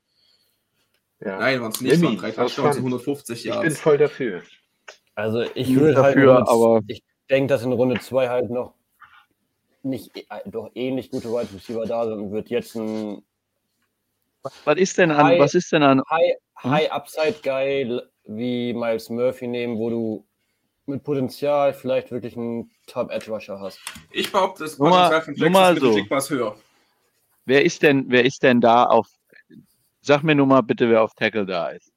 [1.19, 1.37] Ja.
[1.39, 2.01] Nein, waren es nicht.
[2.01, 2.91] Waren drei aus Touchdowns und Fun.
[2.93, 3.79] 150 Ich bin Yards.
[3.79, 4.41] voll dafür.
[5.15, 8.49] Also ich Bin würde halt dafür, Runde- aber- ich denke, dass in Runde 2 halt
[8.49, 8.75] noch
[9.83, 13.23] nicht äh, doch ähnlich gute Wide Receiver da sind und wird jetzt ein
[14.63, 15.39] Was ist denn an, Hi.
[15.39, 16.71] was ist denn an, High, Hm?
[16.71, 20.25] High Upside Guy wie Miles Murphy nehmen, wo du
[20.85, 23.79] mit Potenzial vielleicht wirklich einen Top Edge Rusher hast.
[24.11, 25.97] Ich behaupte, das Nur mal- Potenzial von nur mal Jackson Smith so.
[25.99, 26.55] Jigba ist höher.
[27.45, 29.07] wer ist denn, wer ist denn da auf,
[30.01, 31.91] sag mir nur mal bitte, wer auf Tackle da ist.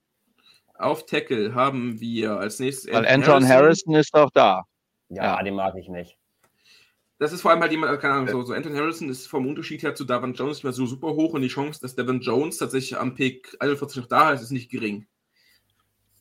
[0.74, 4.64] Auf Tackle haben wir als nächstes Weil Anton Harrison ist doch da.
[5.08, 5.42] Ja, Ja.
[5.42, 6.16] den mag ich nicht.
[7.18, 9.82] Das ist vor allem halt jemand, keine Ahnung, so, so Anton Harrison ist vom Unterschied
[9.82, 12.56] her zu Davon Jones nicht mehr so super hoch und die Chance, dass Devin Jones
[12.56, 15.06] tatsächlich am Pick 41 noch da ist, ist nicht gering.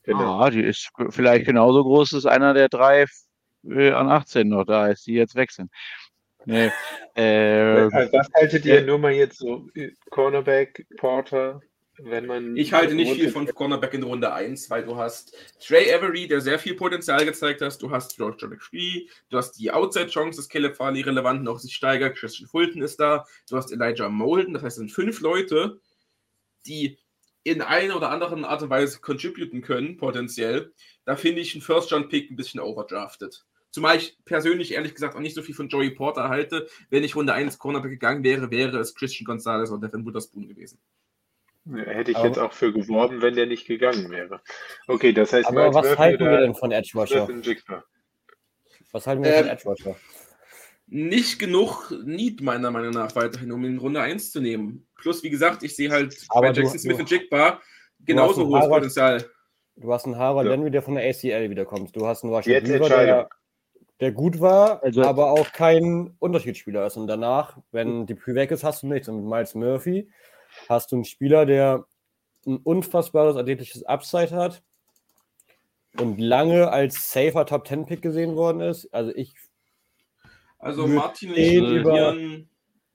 [0.02, 0.40] Genau.
[0.40, 3.06] Ah, die ist vielleicht genauso groß als einer der drei
[3.68, 5.70] äh, an 18 noch da ist, die jetzt weg sind.
[6.46, 6.70] Nee.
[7.14, 8.86] Äh, Also was haltet ihr ja.
[8.86, 11.60] nur mal jetzt so äh, Cornerback, Porter,
[11.98, 12.56] wenn man.
[12.56, 16.40] Ich halte nicht viel von Cornerback in Runde 1, weil du hast Trey Avery, der
[16.40, 20.48] sehr viel Potenzial gezeigt hat, du hast George John McPhee, du hast die Outside-Chance, dass
[20.48, 24.62] Caleb Farley relevant noch sich steigert, Christian Fulton ist da, du hast Elijah Molden, das
[24.62, 25.80] heißt, es sind fünf Leute,
[26.66, 26.98] die
[27.42, 30.72] in einer oder anderen Art und Weise contributen können, potenziell.
[31.04, 33.44] Da finde ich einen First-Round-Pick ein bisschen overdrafted.
[33.70, 36.66] Zumal ich persönlich ehrlich gesagt auch nicht so viel von Joey Porter halte.
[36.90, 40.80] Wenn ich Runde 1 Cornerback gegangen wäre, wäre es Christian Gonzalez oder Devin Witherspoon gewesen.
[41.66, 44.40] Ja, Hätte ich Aber- jetzt auch für geworben, wenn der nicht gegangen wäre.
[44.88, 47.28] Okay, das heißt, Aber was halten wir denn von Edge Rusher?
[48.92, 49.96] Was halten wir denn von Ähm, Edge Rusher?
[50.92, 54.88] nicht genug Need, meiner Meinung nach, weiterhin, um ihn in Runde 1 zu nehmen.
[54.96, 57.60] Plus, wie gesagt, ich sehe halt Aber bei du- Jackson Smith du- und Jigba hast
[58.04, 59.24] genauso hohes Potenzial.
[59.76, 60.52] Du hast einen Harold Ja.
[60.54, 61.94] Landry, der von der ACL wiederkommt.
[61.94, 63.06] Du hast einen Rashad Jetzt Entscheidung.
[63.06, 63.28] der,
[64.00, 66.96] der gut war, Also- aber auch kein Unterschiedsspieler ist.
[66.96, 69.08] Und danach, wenn die weg ist, hast du nichts.
[69.08, 70.08] Und mit Miles Murphy
[70.68, 71.84] hast du einen Spieler, der
[72.46, 74.62] ein unfassbares athletisches Upside hat
[75.98, 78.86] und lange als safer Top 10 Pick gesehen worden ist.
[78.94, 79.32] Also ich
[80.58, 82.14] Also Martin über-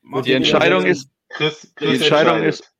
[0.01, 2.53] Martin die Entscheidung ist, Chris, Die Chris Entscheidung entscheidet.
[2.59, 2.71] ist-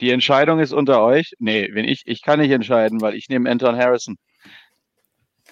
[0.00, 1.34] die Entscheidung ist unter euch.
[1.38, 4.16] Nee, wenn ich, ich kann nicht entscheiden, weil ich nehme Anton Harrison.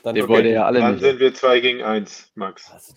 [0.02, 1.02] Dann Den wollt ihr ja alle Dann nicht.
[1.02, 2.94] sind wir 2 gegen 1, Max.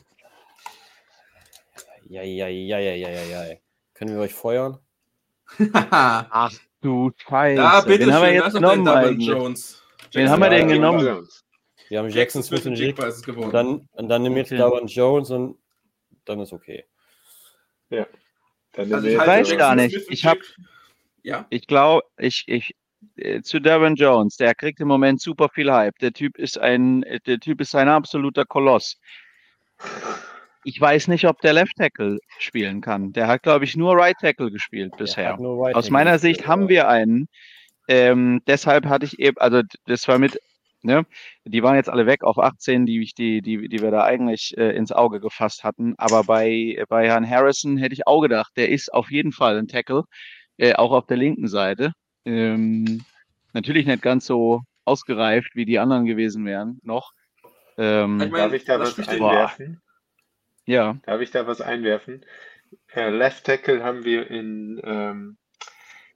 [2.08, 3.56] Ja, ja, ja, ja, ja, ja, ja.
[3.94, 4.80] Können wir euch feuern?
[5.74, 6.52] Ach
[6.82, 7.62] du Scheiße.
[7.62, 9.28] Ja, bitte Wen haben wir schön, jetzt genommen eigentlich?
[9.28, 9.84] Jones.
[10.12, 11.06] Wen haben wir denn Ja, genommen?
[11.06, 11.44] Jones.
[11.90, 13.38] Wir haben Jackson Jackson Smith und Jig.
[13.38, 14.86] Und dann, und dann nimm jetzt Okay.
[14.86, 15.58] Jones und
[16.26, 16.86] dann ist okay.
[17.90, 20.10] Dann also ich weiß gar Jackson nicht.
[20.12, 20.56] Ich hab- Jig-
[21.24, 22.76] Ja, Ich glaube, ich, ich,
[23.44, 25.98] zu Devin Jones, der kriegt im Moment super viel Hype.
[26.00, 29.00] Der Typ ist ein, äh, der Typ ist ein absoluter Koloss.
[30.64, 33.12] Ich weiß nicht, ob der Left Tackle spielen kann.
[33.14, 35.38] Der hat, glaube ich, nur Right Tackle gespielt bisher.
[35.40, 37.28] Right Aus meiner gespielt, Sicht haben aber- wir einen.
[37.88, 40.40] Ähm, deshalb hatte ich eben, also das war mit,
[40.82, 41.06] ne,
[41.44, 44.76] die waren jetzt alle weg auf 18, die, die, die, die wir da eigentlich äh,
[44.76, 45.94] ins Auge gefasst hatten.
[45.98, 49.68] Aber bei, bei Herrn Harrison hätte ich auch gedacht, der ist auf jeden Fall ein
[49.68, 50.04] Tackle,
[50.58, 51.92] äh, auch auf der linken Seite.
[52.26, 53.04] Ähm,
[53.54, 57.14] natürlich nicht ganz so ausgereift, wie die anderen gewesen wären, noch.
[57.78, 59.82] Ähm, Ich mein, Darf ich da was einwerfen?
[60.66, 62.26] ja, Darf ich da was einwerfen?
[62.94, 65.38] Äh, Left Tackle haben wir in, ähm,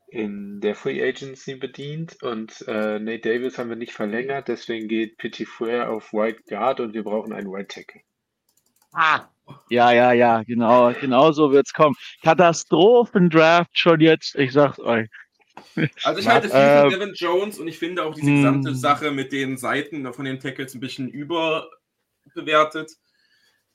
[0.08, 5.18] in der Free Agency bedient und äh, Nate Davis haben wir nicht verlängert, deswegen geht
[5.18, 8.02] Petit Frere auf White Guard und wir brauchen einen White Tackle.
[9.70, 11.96] ja, ja, ja, genau, genau so wird's kommen.
[12.24, 15.08] Katastrophendraft schon jetzt, ich sag's euch.
[16.04, 18.36] Also ich halte viel äh, von Devin Jones und ich finde auch diese hm.
[18.36, 22.92] gesamte Sache mit den Seiten von den Tackles ein bisschen überbewertet.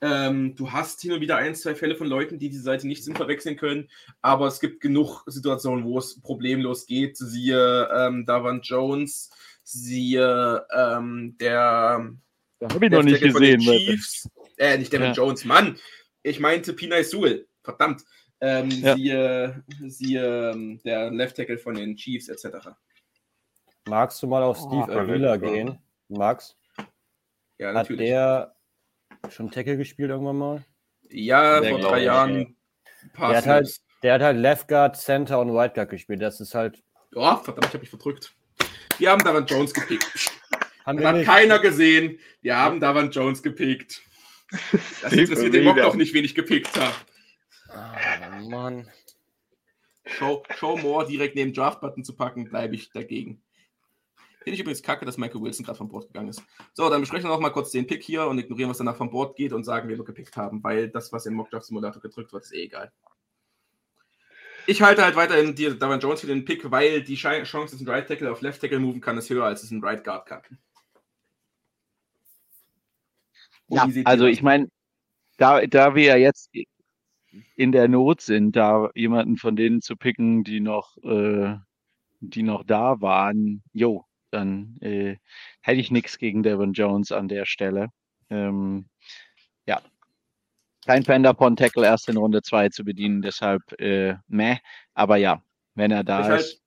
[0.01, 3.05] Ähm, du hast hin und wieder ein, zwei Fälle von Leuten, die diese Seite nicht
[3.05, 3.89] sind, verwechseln können,
[4.20, 7.16] aber es gibt genug Situationen, wo es problemlos geht.
[7.16, 9.31] Siehe ähm, Davon Jones,
[9.62, 12.12] siehe ähm, der
[12.61, 13.61] Da habe ich noch nicht Tackle gesehen.
[13.61, 14.28] Chiefs.
[14.59, 15.12] Äh, nicht Devin Ja.
[15.12, 15.78] Jones, Mann.
[16.23, 17.47] Ich meinte Pinay Sewell.
[17.62, 18.02] Verdammt.
[18.46, 18.94] Ähm, Ja.
[18.96, 22.68] Siehe, siehe ähm, der Left Tackle von den Chiefs etc.
[23.88, 25.78] Magst du mal auf Steve Oh, Avila gehen?
[26.08, 26.56] Max?
[27.58, 28.08] Ja, Hat natürlich.
[28.08, 28.54] der
[29.30, 30.64] schon Tackle gespielt irgendwann mal?
[31.10, 32.56] ja, Der vor drei Jahren.
[33.18, 33.80] Der hat halt-.
[34.02, 36.20] Der hat halt Left Guard, Center und Right Guard gespielt.
[36.20, 36.82] Das ist halt.
[37.14, 38.34] Ja, verdammt, ich habe mich verdrückt.
[38.98, 40.30] Wir haben Davon Jones gepickt.
[40.84, 41.26] Haben Das wir hat nicht.
[41.26, 42.18] keiner gesehen.
[42.42, 44.02] Wir haben Davon Jones gepickt.
[45.00, 46.92] Das interessiert den Mock doch nicht, wen ich gepickt habe.
[47.70, 47.96] Ah,
[48.40, 48.90] Mann.
[50.06, 53.43] Show, Show More direkt neben Draft-Button zu packen, bleibe ich dagegen.
[54.43, 56.43] Finde ich übrigens kacke, dass Michael Wilson gerade vom Bord gegangen ist.
[56.74, 59.11] So, dann besprechen wir noch mal kurz den Pick hier und ignorieren, was danach vom
[59.11, 62.32] Bord geht und sagen, wer wir gepickt haben, weil das, was in Mockdraft Simulator gedrückt
[62.35, 62.93] wird, ist eh egal.
[64.66, 67.89] Ich halte halt weiterhin die Davon Jones für den Pick, weil die Chance, dass ein
[67.89, 70.43] Right Tackle auf Left Tackle moven kann, ist höher, als es ein Right Guard kann.
[73.69, 74.69] Ja, also ich meine,
[75.39, 76.51] da, da wir ja jetzt
[77.56, 81.56] in der Not sind, da jemanden von denen zu picken, die noch, äh,
[82.20, 85.16] die noch da waren, jo, dann äh,
[85.61, 87.89] hätte ich nichts gegen Devon Jones an der Stelle.
[88.31, 88.86] Ähm,
[89.66, 89.81] ja,
[90.86, 94.59] kein Fan davon, Tackle erst in Runde 2 zu bedienen, deshalb äh, meh.
[94.93, 95.43] Aber ja,
[95.74, 96.62] wenn er da ich ist, halt,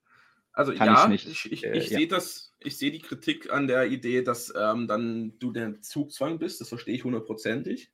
[0.52, 1.98] also kann ja, nicht, ich, ich, äh, ich ja.
[1.98, 6.38] sehe das, ich sehe die Kritik an der Idee, dass ähm, dann du der Zugzwang
[6.38, 7.90] bist, das verstehe ich hundertprozentig.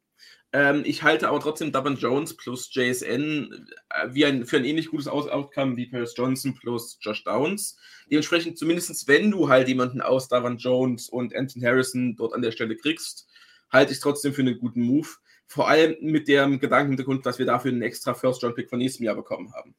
[0.52, 4.88] Ähm, ich halte aber trotzdem Davon Jones plus JSN äh, wie ein, für ein ähnlich
[4.88, 7.76] gutes Outcome wie Paris Johnson plus Josh Downs.
[8.08, 12.52] Dementsprechend, zumindest wenn du halt jemanden aus Davon Jones und Anton Harrison dort an der
[12.52, 13.26] Stelle kriegst,
[13.70, 15.08] halte ich trotzdem für einen guten Move.
[15.46, 19.52] Vor allem mit dem Gedankenhintergrund, dass wir dafür einen extra First-Round-Pick von nächstem Jahr bekommen
[19.54, 19.74] haben.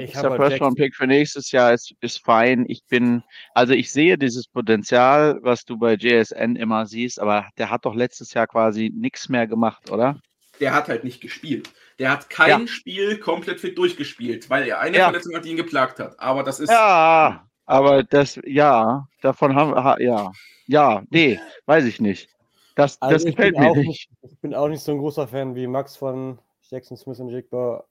[0.00, 2.64] Ich halt First Round Pick für nächstes Jahr ist, ist fein.
[2.68, 3.22] Ich bin,
[3.54, 7.94] also ich sehe dieses Potenzial, was du bei JSN immer siehst, aber der hat doch
[7.94, 10.20] letztes Jahr quasi nichts mehr gemacht, oder?
[10.60, 11.70] Der hat halt nicht gespielt.
[11.98, 12.66] Der hat kein Ja.
[12.66, 15.04] Spiel komplett fit durchgespielt, weil er eine Ja.
[15.04, 16.18] Verletzung hat, die ihn geplagt hat.
[16.18, 16.70] Aber das ist.
[16.70, 20.32] Ja, aber das, ja, davon haben wir, ja,
[20.66, 22.28] ja, nee, weiß ich nicht.
[22.74, 24.10] Das, also das gefällt mir auch nicht.
[24.22, 26.38] Ich bin auch nicht so ein großer Fan wie Max von
[26.68, 27.84] Jackson Smith und Jigba.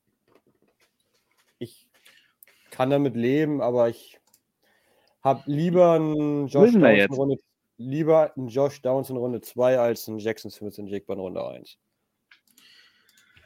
[2.73, 4.19] Ich kann damit leben, aber ich
[5.21, 7.13] habe lieber einen Josh Müssen Downs in.
[7.13, 7.37] Runde
[7.77, 11.77] lieber einen Josh Downs in Runde 2 als einen Jackson Smith in Runde 1.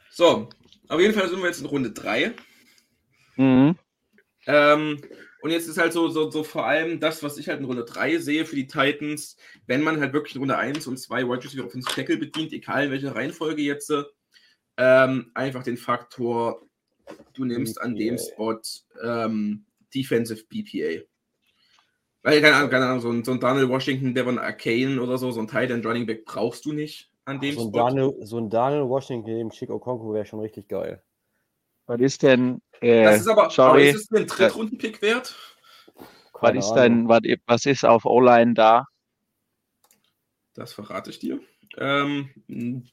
[0.08, 0.48] So,
[0.88, 2.32] auf jeden Fall sind wir jetzt in Runde 3.
[3.36, 3.76] Mhm.
[4.46, 5.02] Ähm,
[5.42, 7.84] und jetzt ist halt so, so, so vor allem das, was ich halt in Runde
[7.84, 9.36] 3 sehe für die Titans,
[9.66, 12.86] wenn man halt wirklich in Runde 1 und 2 Wide Receiver Offensive Tackle bedient, egal
[12.86, 13.92] in welcher Reihenfolge jetzt,
[14.78, 16.67] ähm, einfach den Faktor,
[17.34, 18.18] du nimmst an dem.
[18.18, 18.60] Spot
[19.02, 19.64] ähm,
[19.94, 21.02] Defensive BPA.
[22.22, 25.30] Weil, keine Ahnung, keine Ahnung so, ein, so ein Daniel Washington, Devon Arcane oder so,
[25.30, 27.78] so ein Tight End Running Back brauchst du nicht an dem So ein, Spot.
[27.78, 31.02] Daniel, so ein Daniel Washington neben Chick Okonkwo wäre schon richtig geil.
[31.86, 35.34] Was ist denn, äh, Das ist aber, aber sorry, ist es ein Drittrunden-Pick wert?
[36.40, 38.86] was ist denn, was, was ist auf O-Line da?
[40.54, 41.40] Das verrate ich dir.
[41.80, 42.30] Ähm,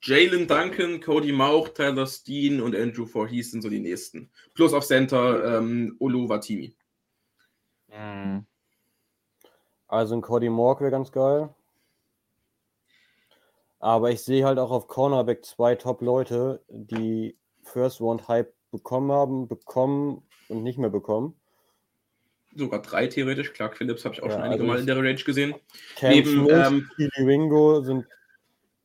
[0.02, 4.30] Jalen Duncan, Cody Mauch, Tyler Steen und Andrew Voorhees sind so die nächsten.
[4.54, 6.76] Plus auf Center ähm, Olu Watimi.
[7.90, 8.46] Mhm.
[9.88, 11.54] Also ein Cody Mork wäre ganz geil.
[13.80, 19.48] Aber ich sehe halt auch auf Cornerback zwei Top-Leute, die First Round Hype bekommen haben,
[19.48, 21.36] bekommen und nicht mehr bekommen.
[22.56, 23.54] Sogar drei theoretisch.
[23.54, 25.56] Clark Phillips habe ich auch Ja, schon einige also Mal in der Range gesehen.
[25.98, 28.06] Cam Neben, Smith, ähm, Ringo sind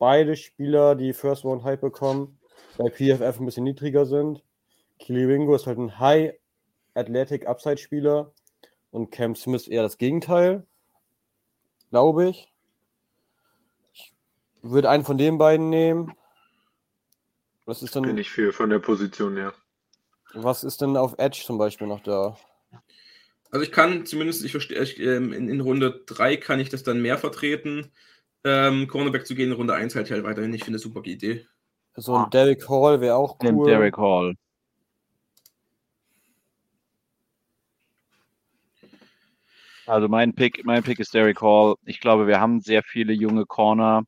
[0.01, 2.39] beide Spieler, die First Round Hype bekommen,
[2.75, 4.43] bei PFF ein bisschen niedriger sind.
[4.97, 6.33] Keely Ringo ist halt ein High
[6.95, 8.33] Athletic Upside Spieler
[8.89, 10.65] und Cam Smith eher das Gegenteil,
[11.91, 12.51] glaube ich.
[13.93, 14.11] Ich
[14.63, 16.15] würde einen von den beiden nehmen.
[17.67, 19.53] Was ist Bin denn, ich für von der Position her.
[20.33, 22.35] was ist denn auf Edge zum Beispiel noch da?
[23.51, 26.81] Also ich kann zumindest, ich verstehe, ich, ähm, in, in Runde 3 kann ich das
[26.81, 27.91] dann mehr vertreten.
[28.43, 30.53] Ähm, Cornerback zu gehen Runde 1 halt halt weiterhin.
[30.53, 31.45] Ich finde eine super Idee.
[31.95, 33.67] So ein Derek Hall wäre auch Nimmt cool.
[33.67, 34.35] Derek Hall.
[39.85, 41.75] Also mein Pick, mein Pick ist Derek Hall.
[41.85, 44.03] Ich glaube, wir haben sehr viele junge Corner.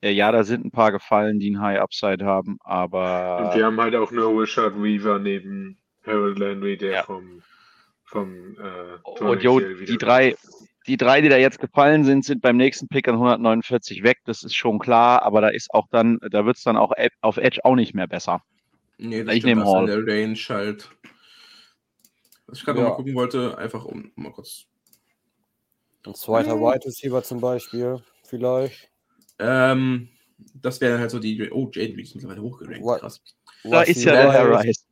[0.00, 3.62] Äh, Ja, da sind ein paar gefallen, die ein High Upside haben, Und aber die
[3.62, 7.02] haben halt auch nur Richard Weaver neben Harold Landry, der Ja.
[7.02, 7.42] vom,
[8.06, 10.34] vom äh, und jo, die drei,
[10.88, 14.18] die drei, die da jetzt gefallen sind, sind beim nächsten Pick an 149 weg.
[14.24, 17.36] Das ist schon klar, aber da ist auch dann, da wird es dann auch auf
[17.36, 18.42] Edge auch nicht mehr besser.
[18.96, 19.86] Nee, Ich stimmt, nehme das in Hall.
[20.04, 20.90] der Range halt.
[22.46, 22.84] Was ich gerade Ja.
[22.84, 24.64] noch mal gucken wollte, einfach um mal kurz.
[26.06, 26.60] Ein zweiter Mhm.
[26.62, 28.90] Wide Receiver zum Beispiel, vielleicht.
[29.38, 30.08] Ähm,
[30.54, 31.50] das wäre halt so die.
[31.50, 32.80] Oh, Jaden Reed ist mittlerweile hochgerankt.
[32.82, 33.00] What?
[33.00, 33.20] Krass.
[33.64, 34.56] Da ist ja der Rice.
[34.56, 34.86] Harris.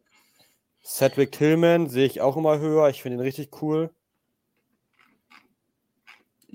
[0.84, 2.88] Cedric Tillman sehe ich auch immer höher.
[2.90, 3.90] Ich finde ihn richtig cool.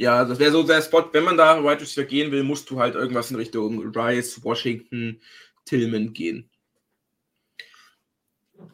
[0.02, 2.80] Ja, das wäre so der Spot, wenn man da Wide Receiver gehen will, musst du
[2.80, 5.22] halt irgendwas in Richtung Rice, Washington,
[5.64, 6.50] Tillman gehen.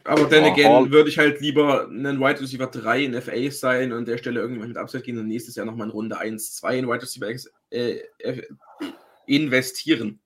[0.05, 3.91] Aber dann Oh, again würde ich halt lieber einen Wide Receiver 3 in FA sein
[3.91, 6.55] und an der Stelle irgendwann mit Upside gehen und nächstes Jahr nochmal in Runde 1,
[6.55, 8.43] 2 in Wide Receiver äh, äh,
[9.25, 10.21] investieren.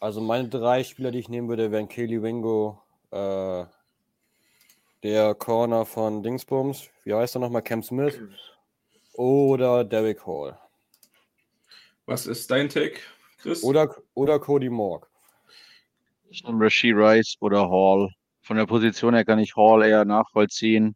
[0.00, 2.80] Also meine drei Spieler, die ich nehmen würde, wären Kelly Wingo,
[3.10, 3.66] äh,
[5.02, 8.18] der Corner von Dingsbums, wie heißt er nochmal, Cam Smith
[9.18, 10.56] oder Derek Hall.
[12.06, 13.00] Was ist dein Take,
[13.38, 13.64] Chris?
[13.64, 15.10] Oder, oder Cody Morg.
[16.30, 18.10] Ich nehme Rasheed Rice oder Hall.
[18.42, 20.94] Von der Position her kann ich Hall eher nachvollziehen.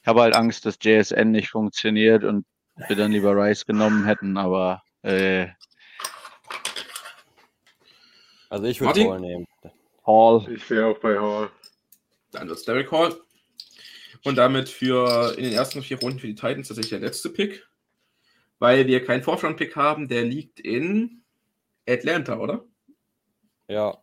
[0.00, 2.46] Ich habe halt Angst, dass JSN nicht funktioniert und
[2.88, 5.48] wir dann lieber Rice genommen hätten, aber äh,
[8.48, 9.10] Also ich würde?
[9.10, 9.46] Hall nehmen.
[10.06, 10.46] Hall.
[10.50, 11.50] Ich wäre auch bei Hall.
[12.32, 13.14] Dann es Derek Hall.
[14.26, 17.64] Und damit für in den ersten vier Runden für die Titans tatsächlich der letzte Pick.
[18.58, 21.22] Weil wir keinen Fourth-Round-Pick haben, der liegt in
[21.88, 22.64] Atlanta, oder?
[23.68, 23.96] Ja.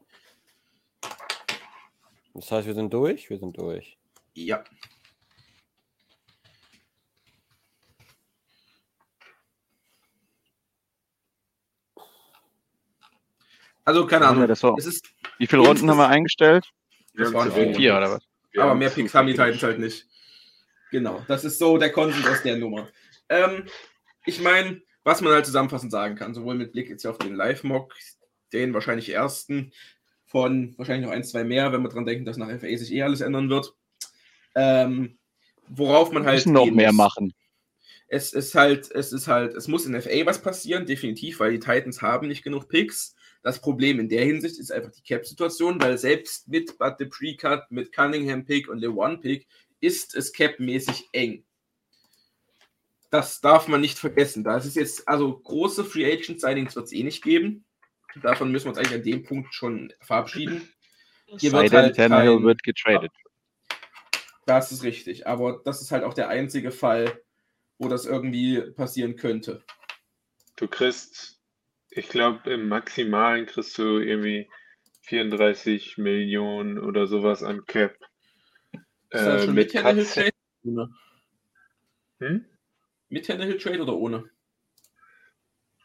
[2.34, 3.30] Das heißt, wir sind durch?
[3.30, 3.98] Wir sind durch.
[4.34, 4.64] Ja.
[13.84, 14.48] Also, keine Ahnung.
[14.48, 14.74] das so?
[14.78, 16.66] Es ist, Wie viele Runden haben wir eingestellt?
[17.14, 17.98] Das waren vier.
[17.98, 18.24] oder was?
[18.58, 19.34] Aber mehr Picks haben die.
[19.34, 20.13] Titans halt nicht.
[20.94, 22.88] Genau, das ist so der Konsens aus der Nummer.
[23.28, 23.66] Ähm,
[24.28, 27.96] ich meine, was man halt zusammenfassend sagen kann, sowohl mit Blick jetzt auf den Live-Mock,
[28.54, 29.74] den wahrscheinlich ersten
[30.28, 33.02] von wahrscheinlich noch ein, zwei mehr, wenn wir dran denken, dass nach FA sich eh
[33.02, 33.74] alles ändern wird.
[34.54, 35.18] Ähm,
[35.68, 36.46] worauf man halt.
[36.46, 36.98] noch mehr muss.
[36.98, 37.34] machen.
[38.08, 41.60] Es ist halt, es ist halt, es muss in FA was passieren, definitiv, weil die
[41.60, 43.16] Titans haben nicht genug Picks.
[43.42, 47.72] Das Problem in der Hinsicht ist einfach die Cap-Situation, weil selbst mit Bud the Pre-Cut,
[47.72, 49.48] mit Cunningham-Pick und LeOne-Pick
[49.84, 51.44] ist es Cap-mäßig eng.
[53.12, 54.44] Das darf man nicht vergessen.
[54.44, 57.66] Da ist es jetzt, also große Free Agent Signings wird es eh nicht geben.
[58.22, 60.68] Davon müssen wir uns eigentlich an dem Punkt schon verabschieden.
[61.38, 63.12] Hier Sei wird halt Tannehill kein- wird getradet.
[64.46, 67.22] Das ist richtig, aber das ist halt auch der einzige Fall,
[67.78, 69.64] wo das irgendwie passieren könnte.
[70.56, 71.40] Du kriegst,
[71.92, 74.50] ich glaube, im Maximalen kriegst du irgendwie
[75.02, 77.98] 34 Millionen oder sowas an Cap.
[79.14, 79.76] Äh, mit?
[80.64, 80.90] Ohne.
[82.20, 82.46] Hm?
[83.10, 84.30] Mit Tannehill Trade oder ohne?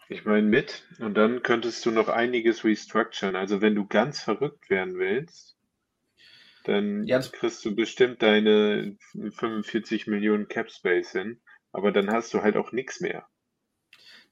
[0.09, 0.85] Ich meine mit.
[0.99, 3.37] Und dann könntest du noch einiges restructuren.
[3.37, 5.57] Also wenn du ganz verrückt werden willst,
[6.65, 7.21] dann Ja.
[7.21, 11.41] kriegst du bestimmt deine 45 Millionen Cap Space hin.
[11.73, 13.29] Aber dann hast du halt auch nichts mehr.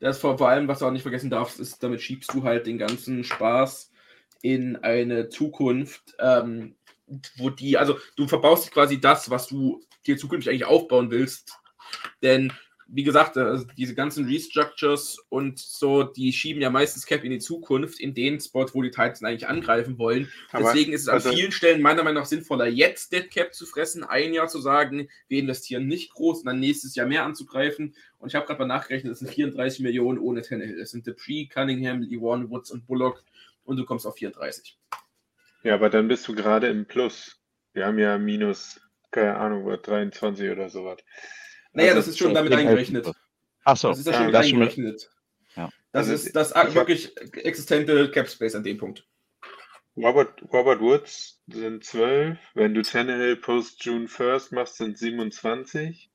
[0.00, 2.66] Das vor, vor allem, was du auch nicht vergessen darfst, ist, damit schiebst du halt
[2.66, 3.92] den ganzen Spaß
[4.42, 6.76] in eine Zukunft, ähm,
[7.36, 11.52] wo die, also du verbaust quasi das, was du dir zukünftig eigentlich aufbauen willst.
[12.22, 12.52] Denn,
[12.88, 17.38] wie gesagt, äh, diese ganzen Restructures und so, die schieben ja meistens Cap in die
[17.38, 20.30] Zukunft, in den Spot, wo die Titans eigentlich angreifen wollen.
[20.52, 23.54] Aber- Deswegen ist es an also- vielen Stellen meiner Meinung nach sinnvoller, jetzt Dead Cap
[23.54, 27.24] zu fressen, ein Jahr zu sagen, wir investieren nicht groß und dann nächstes Jahr mehr
[27.24, 27.94] anzugreifen.
[28.18, 30.80] Und ich habe gerade mal nachgerechnet, es sind 34 Millionen ohne Tannehill.
[30.80, 33.22] Es sind Dupree, Cunningham, Lewan, Woods und Bullock
[33.64, 34.76] und du kommst auf 34.
[35.66, 37.40] Ja, aber dann bist du gerade im Plus.
[37.72, 38.80] Wir haben ja minus,
[39.10, 40.98] keine Ahnung, was, 23 oder sowas.
[41.72, 43.10] Naja, Also, das ist schon damit klingt eingerechnet.
[43.64, 45.10] Ach so, Das ist ja schon das schon eingerechnet.
[45.56, 45.68] Ja.
[45.90, 49.04] Das Also ist das hab- wirklich existente Cap Space an dem Punkt.
[49.96, 52.38] Robert, Robert Woods sind 12.
[52.54, 56.12] Wenn du Tannehill post June 1st machst, sind 27.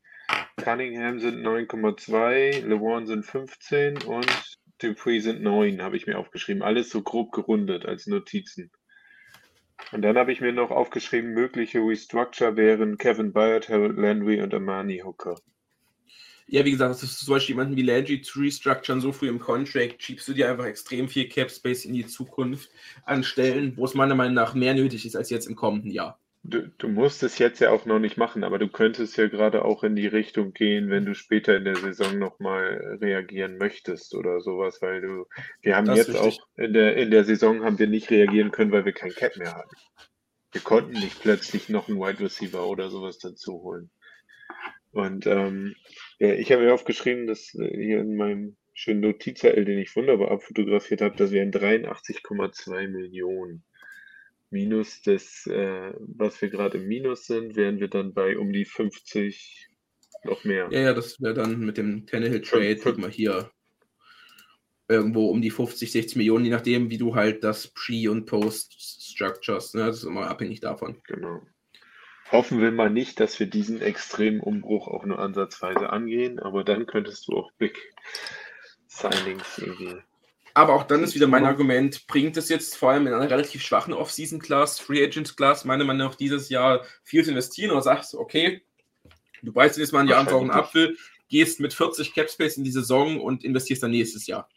[0.63, 2.61] Cunningham sind 9,2.
[2.61, 6.63] LeWarn sind 15 und Dupree sind 9, habe ich mir aufgeschrieben.
[6.63, 8.71] Alles so grob gerundet als Notizen.
[9.91, 14.53] Und dann habe ich mir noch aufgeschrieben, mögliche Restructure wären Kevin Byard, Harold Landry und
[14.53, 15.35] Amani Hooker.
[16.47, 19.39] Ja, wie gesagt, das ist zum Beispiel jemanden wie Landry zu restructuren, so früh im
[19.39, 22.69] Contract, schiebst du dir einfach extrem viel Cap Space in die Zukunft
[23.05, 26.20] an Stellen, wo es meiner Meinung nach mehr nötig ist als jetzt im kommenden Jahr.
[26.43, 29.63] Du, du musst es jetzt ja auch noch nicht machen, aber du könntest ja gerade
[29.63, 34.41] auch in die Richtung gehen, wenn du später in der Saison nochmal reagieren möchtest oder
[34.41, 35.25] sowas, weil du,
[35.61, 38.71] wir haben Das jetzt auch in der, in der Saison haben wir nicht reagieren können,
[38.71, 39.75] weil wir kein Cap mehr hatten.
[40.51, 43.91] Wir konnten nicht plötzlich noch einen Wide Receiver oder sowas dazu holen.
[44.91, 45.75] Und ähm,
[46.19, 50.31] ja, ich habe mir aufgeschrieben, dass äh, hier in meinem schönen Notizzettel, den ich wunderbar
[50.31, 53.63] abfotografiert habe, das wären 83,2 Millionen.
[54.51, 58.65] Minus des, äh, was wir gerade im Minus sind, wären wir dann bei um die
[58.65, 59.69] 50
[60.23, 60.67] noch mehr.
[60.71, 63.49] Ja, ja, das wäre dann mit dem Tannehill Trade, guck mal hier,
[64.87, 69.73] irgendwo um die 50, 60 Millionen, je nachdem, wie du halt das Pre- und Post-Structures,
[69.73, 69.85] ne?
[69.85, 71.01] das ist immer abhängig davon.
[71.07, 71.41] Genau.
[72.31, 76.85] Hoffen wir mal nicht, dass wir diesen extremen Umbruch auch nur ansatzweise angehen, aber dann
[76.85, 77.77] könntest du auch Big
[78.87, 80.01] Signings irgendwie.
[80.53, 83.63] Aber auch dann ist wieder mein Argument, bringt es jetzt vor allem in einer relativ
[83.63, 88.61] schwachen Off-Season-Class, Free Agent-Class, meiner Meinung nach dieses Jahr viel zu investieren oder sagst, okay,
[89.41, 90.97] du beißt dir jetzt mal ein Jahr einen sauren Apfel,
[91.29, 94.49] gehst mit 40 Cap Space in die Saison und investierst dann nächstes Jahr.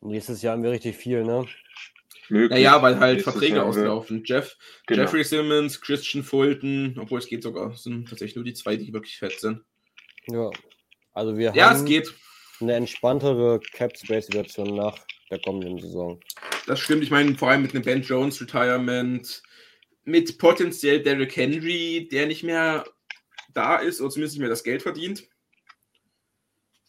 [0.00, 1.46] Nächstes Jahr haben wir richtig viel, ne?
[2.28, 2.50] Möglich.
[2.50, 4.22] Naja, weil halt Nächstes Verträge Jahr auslaufen.
[4.24, 4.56] Jeff,
[4.86, 5.02] Genau.
[5.02, 7.72] Jeffrey Simmons, Christian Fulton, obwohl es geht sogar.
[7.72, 9.62] Es sind tatsächlich nur die zwei, die wirklich fett sind.
[10.28, 10.50] Ja.
[11.12, 12.12] Also wir Ja, es haben geht.
[12.62, 14.98] Eine entspanntere Cap-Space-Situation nach
[15.30, 16.20] der kommenden Saison.
[16.66, 17.02] Das stimmt.
[17.02, 19.42] Ich meine, vor allem mit einem Ben Jones Retirement,
[20.04, 22.84] mit potenziell Derrick Henry, der nicht mehr
[23.54, 25.28] da ist oder zumindest nicht mehr das Geld verdient.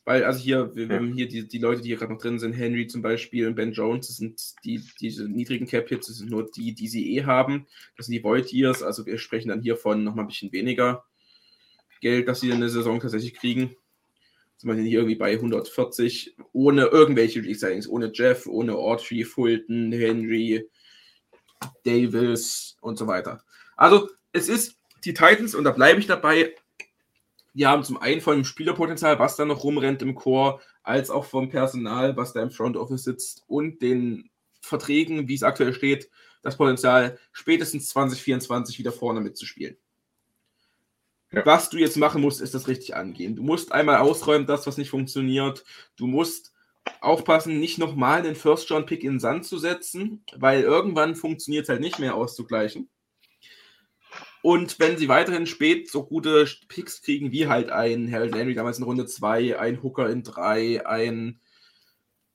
[0.05, 0.95] Weil, also hier, wir, Ja.
[0.95, 3.55] haben hier die, die Leute, die hier gerade noch drin sind, Henry zum Beispiel und
[3.55, 7.23] Ben Jones, das sind die, diese niedrigen Cap-Hits, das sind nur die, die sie eh
[7.23, 7.67] haben.
[7.95, 11.05] Das sind die Void Years, also wir sprechen dann hier von nochmal ein bisschen weniger
[12.01, 13.77] Geld, das sie in der Saison tatsächlich kriegen.
[14.57, 20.69] Zum Beispiel hier irgendwie bei 140, ohne irgendwelche Resignings, ohne Jeff, ohne Autry, Fulton, Henry,
[21.83, 23.43] Davis und so weiter.
[23.75, 26.55] Also, es ist die Titans, und da bleibe ich dabei,
[27.53, 31.25] die haben zum einen von dem Spielerpotenzial, was da noch rumrennt im Chor, als auch
[31.25, 34.29] vom Personal, was da im Front Office sitzt und den
[34.61, 36.09] Verträgen, wie es aktuell steht,
[36.41, 39.77] das Potenzial, spätestens 2024 wieder vorne mitzuspielen.
[41.33, 41.45] Ja.
[41.45, 43.35] Was du jetzt machen musst, ist das richtig angehen.
[43.35, 45.65] Du musst einmal ausräumen, das, was nicht funktioniert.
[45.97, 46.53] Du musst
[47.01, 51.81] aufpassen, nicht nochmal einen First-Round-Pick in den Sand zu setzen, weil irgendwann funktioniert es halt
[51.81, 52.89] nicht mehr auszugleichen.
[54.43, 58.77] Und wenn sie weiterhin spät so gute Picks kriegen, wie halt ein Harold Landry damals
[58.77, 61.39] in Runde 2, ein Hooker in 3, ein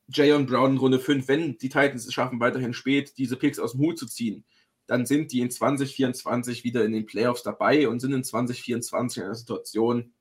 [0.08, 3.72] Jayon Brown in Runde 5, wenn die Titans es schaffen, weiterhin spät diese Picks aus
[3.72, 4.44] dem Hut zu ziehen,
[4.88, 9.24] dann sind die in 2024 wieder in den Playoffs dabei und sind in 2024 in
[9.24, 10.12] einer Situation,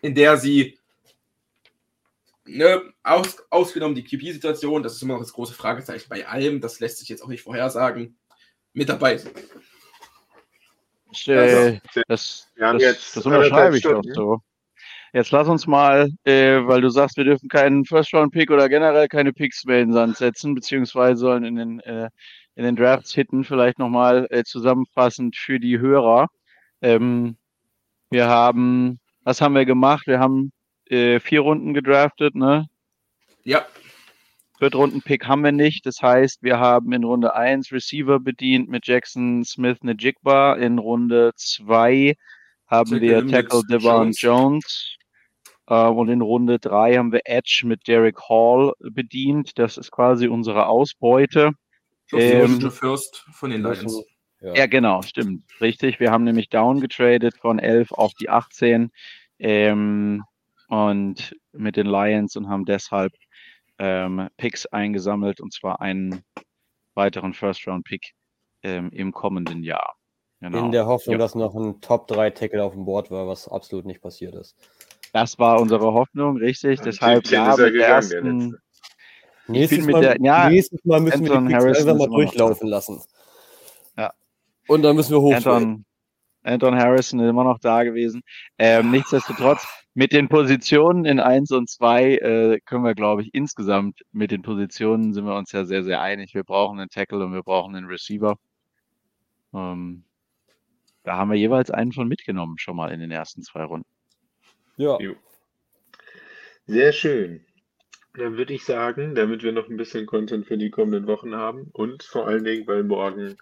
[0.00, 0.78] in der sie
[2.46, 6.78] ne, aus, ausgenommen die QB-Situation, das ist immer noch das große Fragezeichen bei allem, das
[6.78, 8.16] lässt sich jetzt auch nicht vorhersagen,
[8.72, 9.36] mit dabei sind.
[11.26, 14.40] Äh, das, das, jetzt das unterschreibe ich doch so.
[15.12, 19.32] Jetzt lass uns mal, äh, weil du sagst, wir dürfen keinen First-Round-Pick oder generell keine
[19.32, 22.10] Picks mehr in den Sand setzen, beziehungsweise sollen in den, äh,
[22.58, 26.26] in den Drafts hitten, vielleicht nochmal äh, zusammenfassend für die Hörer.
[26.82, 27.36] Ähm,
[28.10, 30.08] wir haben, was haben wir gemacht?
[30.08, 30.50] Wir haben
[30.86, 32.66] äh, vier Runden gedraftet, ne?
[33.44, 33.64] Ja,
[34.58, 35.86] Drittrunden-Pick haben wir nicht.
[35.86, 40.54] Das heißt, wir haben in Runde 1 Receiver bedient mit Jackson Smith Najigba.
[40.54, 42.16] In Runde 2
[42.66, 44.96] haben Tackle wir Tackle Devon Jones.
[45.68, 49.60] Äh, und in Runde 3 haben wir Edge mit Derek Hall bedient.
[49.60, 51.52] Das ist quasi unsere Ausbeute.
[52.12, 54.04] Ähm, First von den Lions.
[54.40, 54.54] Ja.
[54.54, 55.44] Ja, genau, stimmt.
[55.60, 55.98] Richtig.
[55.98, 58.90] Wir haben nämlich down getradet von 11 auf die 18
[59.40, 60.22] ähm,
[60.68, 63.12] und mit den Lions und haben deshalb
[63.78, 66.22] ähm, Picks eingesammelt und zwar einen
[66.94, 68.12] weiteren First-Round-Pick
[68.62, 69.94] ähm, im kommenden Jahr.
[70.40, 70.66] Genau.
[70.66, 71.18] In der Hoffnung, Ja.
[71.18, 74.56] dass noch ein Top-3-Tackle auf dem Board war, was absolut nicht passiert ist.
[75.12, 76.80] Das war unsere Hoffnung, richtig.
[76.80, 78.58] Deshalb ja, ist er mit gegangen, der ersten, letzte.
[79.48, 82.14] Nächstes, mit Mal, der- ja, nächstes Mal müssen wir Anton die Picks Harrison einfach mal
[82.16, 83.02] durchlaufen lassen.
[83.96, 84.12] Ja.
[84.66, 85.36] Und dann müssen wir hochgehen.
[85.46, 85.84] Anton,
[86.42, 88.22] Anton Harrison ist immer noch da gewesen.
[88.58, 94.00] Ähm, nichtsdestotrotz, mit den Positionen in 1 und 2 äh, können wir, glaube ich, insgesamt
[94.12, 96.34] mit den Positionen sind wir uns ja sehr, sehr einig.
[96.34, 98.36] Wir brauchen einen Tackle und wir brauchen einen Receiver.
[99.52, 100.04] Ähm,
[101.02, 103.86] da haben wir jeweils einen von mitgenommen, schon mal in den ersten zwei Runden.
[104.76, 104.98] Ja.
[106.66, 107.44] Sehr schön.
[108.18, 111.68] Dann würde ich sagen, damit wir noch ein bisschen Content für die kommenden Wochen haben
[111.72, 113.36] und vor allen Dingen, weil morgen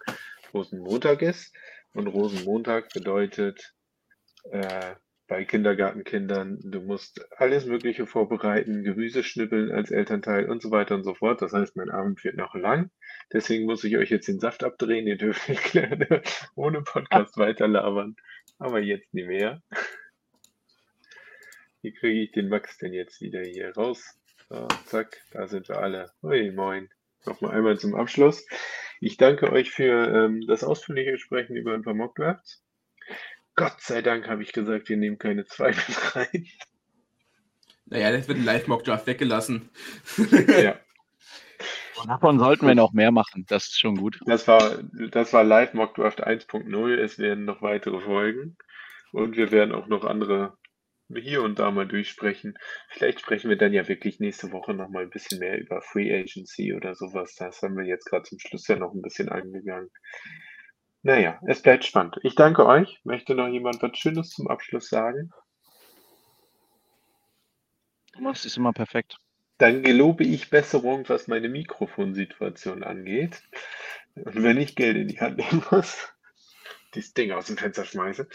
[0.53, 1.51] Rosenmontag ist
[1.93, 3.73] und Rosenmontag bedeutet
[4.51, 4.93] äh,
[5.27, 11.03] bei Kindergartenkindern, du musst alles Mögliche vorbereiten, Gemüse schnippeln als Elternteil und so weiter und
[11.03, 11.41] so fort.
[11.41, 12.91] Das heißt, mein Abend wird noch lang.
[13.33, 15.07] Deswegen muss ich euch jetzt den Saft abdrehen.
[15.07, 16.21] Ihr dürft nicht gerne
[16.55, 18.15] ohne Podcast weiterlabern.
[18.59, 19.61] Aber jetzt nie mehr.
[21.81, 24.17] Wie kriege ich den Max denn jetzt wieder hier raus?
[24.49, 26.11] So, zack, da sind wir alle.
[26.21, 26.89] Hui, moin.
[27.25, 28.45] Nochmal einmal zum Abschluss.
[29.01, 32.63] Ich danke euch für ähm, das ausführliche Sprechen über ein paar Mockdrafts.
[33.55, 36.47] Gott sei Dank habe ich gesagt, wir nehmen keine zwei mit rein.
[37.85, 39.69] Naja, das wird ein Live-Mock-Draft weggelassen.
[40.47, 40.79] ja,
[42.05, 43.45] Davon sollten wir noch mehr machen.
[43.47, 44.19] Das ist schon gut.
[44.25, 44.79] das war,
[45.11, 46.95] das war Live Mockdraft 1.0.
[46.95, 48.57] Es werden noch weitere Folgen.
[49.11, 50.57] Und wir werden auch noch andere
[51.15, 52.57] hier und da mal durchsprechen.
[52.89, 56.13] Vielleicht sprechen wir dann ja wirklich nächste Woche noch mal ein bisschen mehr über Free
[56.13, 57.35] Agency oder sowas.
[57.35, 59.89] Das haben wir jetzt gerade zum Schluss ja noch ein bisschen angegangen.
[61.03, 62.17] Naja, es bleibt spannend.
[62.23, 62.99] Ich danke euch.
[63.03, 65.31] Möchte noch jemand was Schönes zum Abschluss sagen?
[68.21, 69.17] Das ist immer perfekt.
[69.57, 73.41] Dann gelobe ich Besserung, was meine Mikrofonsituation angeht.
[74.15, 76.13] Und wenn ich Geld in die Hand nehmen muss,
[76.95, 78.27] dieses Ding aus dem Fenster schmeiße.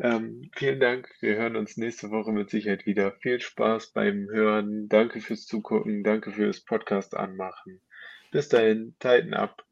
[0.00, 1.08] Ähm, vielen Dank.
[1.20, 3.12] Wir hören uns nächste Woche mit Sicherheit wieder.
[3.20, 4.88] Viel Spaß beim Hören.
[4.88, 6.04] Danke fürs Zugucken.
[6.04, 7.80] Danke fürs Podcast anmachen.
[8.30, 9.67] Bis dahin, Titan ab.